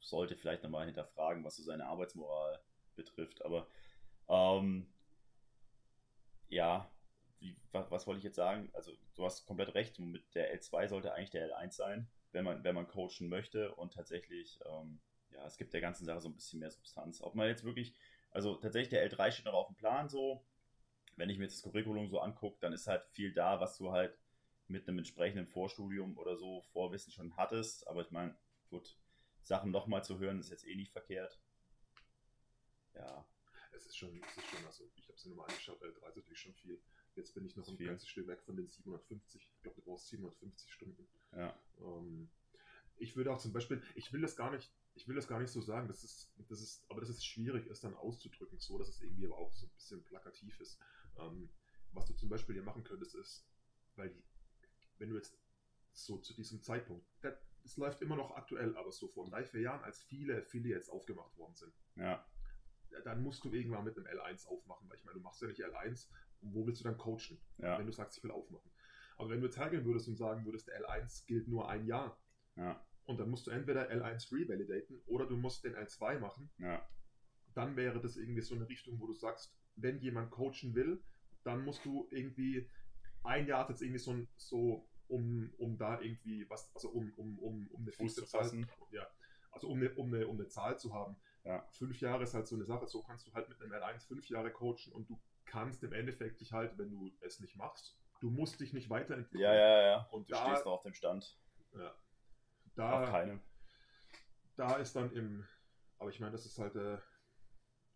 sollte 0.00 0.34
vielleicht 0.34 0.64
nochmal 0.64 0.86
hinterfragen, 0.86 1.44
was 1.44 1.54
so 1.54 1.62
seine 1.62 1.86
Arbeitsmoral 1.86 2.60
betrifft. 2.96 3.44
Aber 3.44 3.68
ähm, 4.28 4.92
ja, 6.48 6.90
wie, 7.38 7.56
was, 7.70 7.88
was 7.92 8.06
wollte 8.08 8.18
ich 8.18 8.24
jetzt 8.24 8.36
sagen? 8.36 8.70
Also 8.72 8.92
du 9.14 9.24
hast 9.24 9.46
komplett 9.46 9.74
recht, 9.74 10.00
mit 10.00 10.34
der 10.34 10.52
L2 10.60 10.88
sollte 10.88 11.14
eigentlich 11.14 11.30
der 11.30 11.48
L1 11.48 11.72
sein, 11.72 12.10
wenn 12.32 12.44
man, 12.44 12.64
wenn 12.64 12.74
man 12.74 12.86
coachen 12.86 13.28
möchte 13.28 13.74
und 13.74 13.92
tatsächlich, 13.92 14.60
ähm, 14.66 15.00
ja, 15.30 15.44
es 15.46 15.56
gibt 15.56 15.72
der 15.72 15.80
ganzen 15.80 16.04
Sache 16.04 16.20
so 16.20 16.28
ein 16.28 16.34
bisschen 16.34 16.60
mehr 16.60 16.70
Substanz. 16.70 17.20
Ob 17.20 17.34
man 17.34 17.48
jetzt 17.48 17.64
wirklich, 17.64 17.94
also 18.30 18.56
tatsächlich 18.56 18.90
der 18.90 19.10
L3 19.10 19.30
steht 19.30 19.46
noch 19.46 19.54
auf 19.54 19.68
dem 19.68 19.76
Plan 19.76 20.08
so, 20.08 20.44
wenn 21.16 21.30
ich 21.30 21.38
mir 21.38 21.44
jetzt 21.44 21.56
das 21.56 21.62
Curriculum 21.62 22.08
so 22.08 22.20
angucke, 22.20 22.58
dann 22.60 22.72
ist 22.72 22.86
halt 22.86 23.04
viel 23.10 23.32
da, 23.32 23.60
was 23.60 23.76
du 23.76 23.92
halt 23.92 24.16
mit 24.68 24.88
einem 24.88 24.98
entsprechenden 24.98 25.46
Vorstudium 25.46 26.16
oder 26.16 26.36
so 26.36 26.62
Vorwissen 26.72 27.12
schon 27.12 27.36
hattest, 27.36 27.86
aber 27.88 28.02
ich 28.02 28.10
meine, 28.10 28.36
gut, 28.70 28.96
Sachen 29.42 29.70
nochmal 29.70 30.04
zu 30.04 30.18
hören, 30.18 30.38
ist 30.38 30.50
jetzt 30.50 30.66
eh 30.66 30.76
nicht 30.76 30.92
verkehrt. 30.92 31.40
Ja, 32.94 33.26
Es 33.72 33.86
ist 33.86 33.96
schon, 33.96 34.22
es 34.22 34.36
ist 34.36 34.46
schon, 34.48 34.64
also 34.64 34.84
ich 34.96 35.08
habe 35.08 35.16
es 35.16 35.24
mir 35.24 35.30
nochmal 35.30 35.50
angeschaut, 35.50 35.82
L3 35.82 36.08
ist 36.08 36.16
natürlich 36.16 36.38
schon 36.40 36.54
viel. 36.54 36.80
Jetzt 37.16 37.34
bin 37.34 37.44
ich 37.44 37.56
noch 37.56 37.66
ein 37.66 37.76
ganzes 37.76 38.08
Stück 38.08 38.28
weg 38.28 38.40
von 38.42 38.56
den 38.56 38.68
750. 38.68 39.42
Ich 39.42 39.62
glaube, 39.62 39.76
du 39.76 39.82
brauchst 39.82 40.08
750 40.08 40.72
Stunden. 40.72 41.08
Ja. 41.32 41.54
Ähm, 41.78 42.30
ich 42.96 43.16
würde 43.16 43.32
auch 43.32 43.38
zum 43.38 43.52
Beispiel, 43.52 43.82
ich 43.94 44.12
will 44.12 44.20
das 44.20 44.36
gar 44.36 44.50
nicht, 44.50 44.72
ich 44.94 45.08
will 45.08 45.16
das 45.16 45.28
gar 45.28 45.40
nicht 45.40 45.50
so 45.50 45.60
sagen, 45.60 45.88
das 45.88 46.04
ist, 46.04 46.32
das 46.48 46.60
ist, 46.60 46.84
aber 46.90 47.00
das 47.00 47.08
ist 47.10 47.24
schwierig, 47.24 47.66
es 47.68 47.80
dann 47.80 47.94
auszudrücken, 47.94 48.58
so 48.58 48.78
dass 48.78 48.88
es 48.88 49.00
irgendwie 49.00 49.26
aber 49.26 49.38
auch 49.38 49.52
so 49.52 49.66
ein 49.66 49.72
bisschen 49.74 50.04
plakativ 50.04 50.60
ist. 50.60 50.78
Ähm, 51.18 51.48
was 51.92 52.06
du 52.06 52.14
zum 52.14 52.28
Beispiel 52.28 52.54
hier 52.54 52.62
machen 52.62 52.84
könntest, 52.84 53.14
ist, 53.14 53.46
weil 53.96 54.14
wenn 54.98 55.10
du 55.10 55.16
jetzt 55.16 55.36
so 55.92 56.18
zu 56.18 56.34
diesem 56.34 56.62
Zeitpunkt, 56.62 57.06
das, 57.20 57.34
das 57.62 57.76
läuft 57.76 58.02
immer 58.02 58.16
noch 58.16 58.32
aktuell, 58.32 58.76
aber 58.76 58.92
so 58.92 59.08
vor 59.08 59.28
drei, 59.28 59.44
vier 59.44 59.62
Jahren, 59.62 59.82
als 59.82 60.02
viele 60.02 60.38
Affiliates 60.38 60.88
aufgemacht 60.88 61.36
worden 61.36 61.54
sind, 61.54 61.72
Ja, 61.96 62.24
dann 63.04 63.22
musst 63.22 63.44
du 63.44 63.52
irgendwann 63.52 63.84
mit 63.84 63.96
einem 63.96 64.06
L1 64.06 64.46
aufmachen, 64.46 64.88
weil 64.88 64.96
ich 64.98 65.04
meine, 65.04 65.18
du 65.18 65.22
machst 65.22 65.40
ja 65.42 65.48
nicht 65.48 65.60
L1, 65.60 66.08
und 66.42 66.54
wo 66.54 66.66
willst 66.66 66.80
du 66.80 66.84
dann 66.84 66.96
coachen? 66.96 67.40
ja, 67.58 67.78
wenn 67.78 67.86
du 67.86 67.92
sagst, 67.92 68.18
ich 68.18 68.24
will 68.24 68.30
aufmachen. 68.30 68.70
Aber 69.20 69.28
wenn 69.28 69.40
du 69.40 69.46
jetzt 69.46 69.58
hergehen 69.58 69.84
würdest 69.84 70.08
und 70.08 70.16
sagen 70.16 70.46
würdest, 70.46 70.68
der 70.68 70.80
L1 70.82 71.26
gilt 71.26 71.46
nur 71.46 71.68
ein 71.68 71.84
Jahr, 71.84 72.18
ja, 72.56 72.82
und 73.04 73.20
dann 73.20 73.28
musst 73.28 73.46
du 73.46 73.50
entweder 73.50 73.90
L1 73.90 74.32
revalidaten 74.32 74.98
oder 75.04 75.26
du 75.26 75.36
musst 75.36 75.62
den 75.62 75.74
L2 75.74 76.18
machen, 76.20 76.50
ja, 76.56 76.88
dann 77.54 77.76
wäre 77.76 78.00
das 78.00 78.16
irgendwie 78.16 78.40
so 78.40 78.54
eine 78.54 78.66
Richtung, 78.66 78.98
wo 78.98 79.06
du 79.06 79.12
sagst, 79.12 79.54
wenn 79.76 79.98
jemand 79.98 80.30
coachen 80.30 80.74
will, 80.74 81.02
dann 81.42 81.66
musst 81.66 81.84
du 81.84 82.08
irgendwie 82.10 82.70
ein 83.22 83.46
Jahr 83.46 83.68
jetzt 83.68 83.82
irgendwie 83.82 83.98
so, 83.98 84.26
so 84.36 84.88
um, 85.08 85.52
um 85.58 85.76
da 85.76 86.00
irgendwie 86.00 86.48
was, 86.48 86.74
also 86.74 86.88
um, 86.88 87.12
um, 87.16 87.38
um, 87.40 87.66
um 87.72 87.82
eine 87.82 87.90
zu 87.90 88.24
Zahl, 88.24 88.44
fassen. 88.44 88.66
ja, 88.90 89.06
also 89.50 89.68
um 89.68 89.80
eine, 89.80 89.94
um, 89.96 90.14
eine, 90.14 90.26
um 90.28 90.38
eine 90.38 90.48
Zahl 90.48 90.78
zu 90.78 90.94
haben. 90.94 91.16
Ja. 91.44 91.66
Fünf 91.72 92.00
Jahre 92.00 92.22
ist 92.22 92.32
halt 92.32 92.46
so 92.46 92.56
eine 92.56 92.64
Sache, 92.64 92.86
so 92.86 93.02
kannst 93.02 93.26
du 93.26 93.34
halt 93.34 93.50
mit 93.50 93.60
einem 93.60 93.72
L1 93.72 94.06
fünf 94.06 94.26
Jahre 94.30 94.50
coachen 94.50 94.94
und 94.94 95.10
du 95.10 95.20
kannst 95.44 95.82
im 95.84 95.92
Endeffekt 95.92 96.40
dich 96.40 96.52
halt, 96.52 96.78
wenn 96.78 96.90
du 96.90 97.12
es 97.20 97.40
nicht 97.40 97.56
machst, 97.56 97.99
du 98.20 98.30
musst 98.30 98.60
dich 98.60 98.72
nicht 98.72 98.90
weiterentwickeln. 98.90 99.42
ja, 99.42 99.54
ja, 99.54 99.82
ja. 99.82 100.02
Und 100.10 100.28
Du 100.28 100.34
da- 100.34 100.46
stehst 100.50 100.64
noch 100.64 100.72
auf 100.72 100.82
dem 100.82 100.94
Stand. 100.94 101.38
Ja. 101.72 101.90
Auf 101.90 101.96
Da, 102.74 103.06
keinem. 103.10 103.42
da 104.56 104.76
ist 104.76 104.94
dann 104.94 105.12
im, 105.12 105.46
aber 105.98 106.10
ich 106.10 106.20
meine, 106.20 106.32
das 106.32 106.46
ist 106.46 106.58
halt 106.58 106.76
äh, 106.76 106.98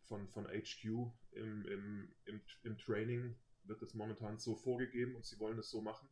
von, 0.04 0.28
von 0.28 0.46
HQ 0.46 0.84
im, 1.32 1.64
im, 1.66 2.14
im, 2.26 2.42
im 2.62 2.78
Training 2.78 3.38
wird 3.64 3.80
das 3.80 3.94
momentan 3.94 4.38
so 4.38 4.54
vorgegeben 4.56 5.14
und 5.16 5.24
sie 5.24 5.38
wollen 5.38 5.58
es 5.58 5.70
so 5.70 5.80
machen. 5.80 6.08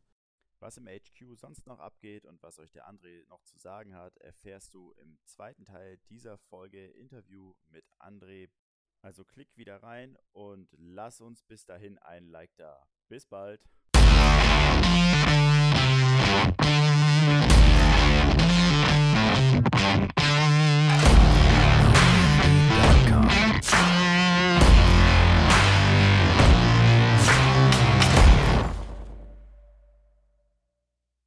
Was 0.59 0.77
im 0.77 0.87
HQ 0.87 1.35
sonst 1.35 1.67
noch 1.67 1.79
abgeht 1.79 2.25
und 2.25 2.41
was 2.41 2.57
euch 2.57 2.71
der 2.71 2.87
André 2.89 3.27
noch 3.27 3.43
zu 3.43 3.57
sagen 3.59 3.95
hat, 3.95 4.15
erfährst 4.17 4.73
du 4.73 4.93
im 4.93 5.19
zweiten 5.25 5.65
Teil 5.65 5.97
dieser 6.09 6.37
Folge 6.37 6.87
Interview 6.87 7.53
mit 7.67 7.85
André. 7.99 8.49
Also 9.01 9.25
klick 9.25 9.55
wieder 9.57 9.83
rein 9.83 10.17
und 10.31 10.69
lass 10.77 11.19
uns 11.19 11.43
bis 11.43 11.65
dahin 11.65 11.97
ein 11.99 12.27
Like 12.27 12.55
da. 12.55 12.87
Bis 13.09 13.25
bald. 13.27 13.61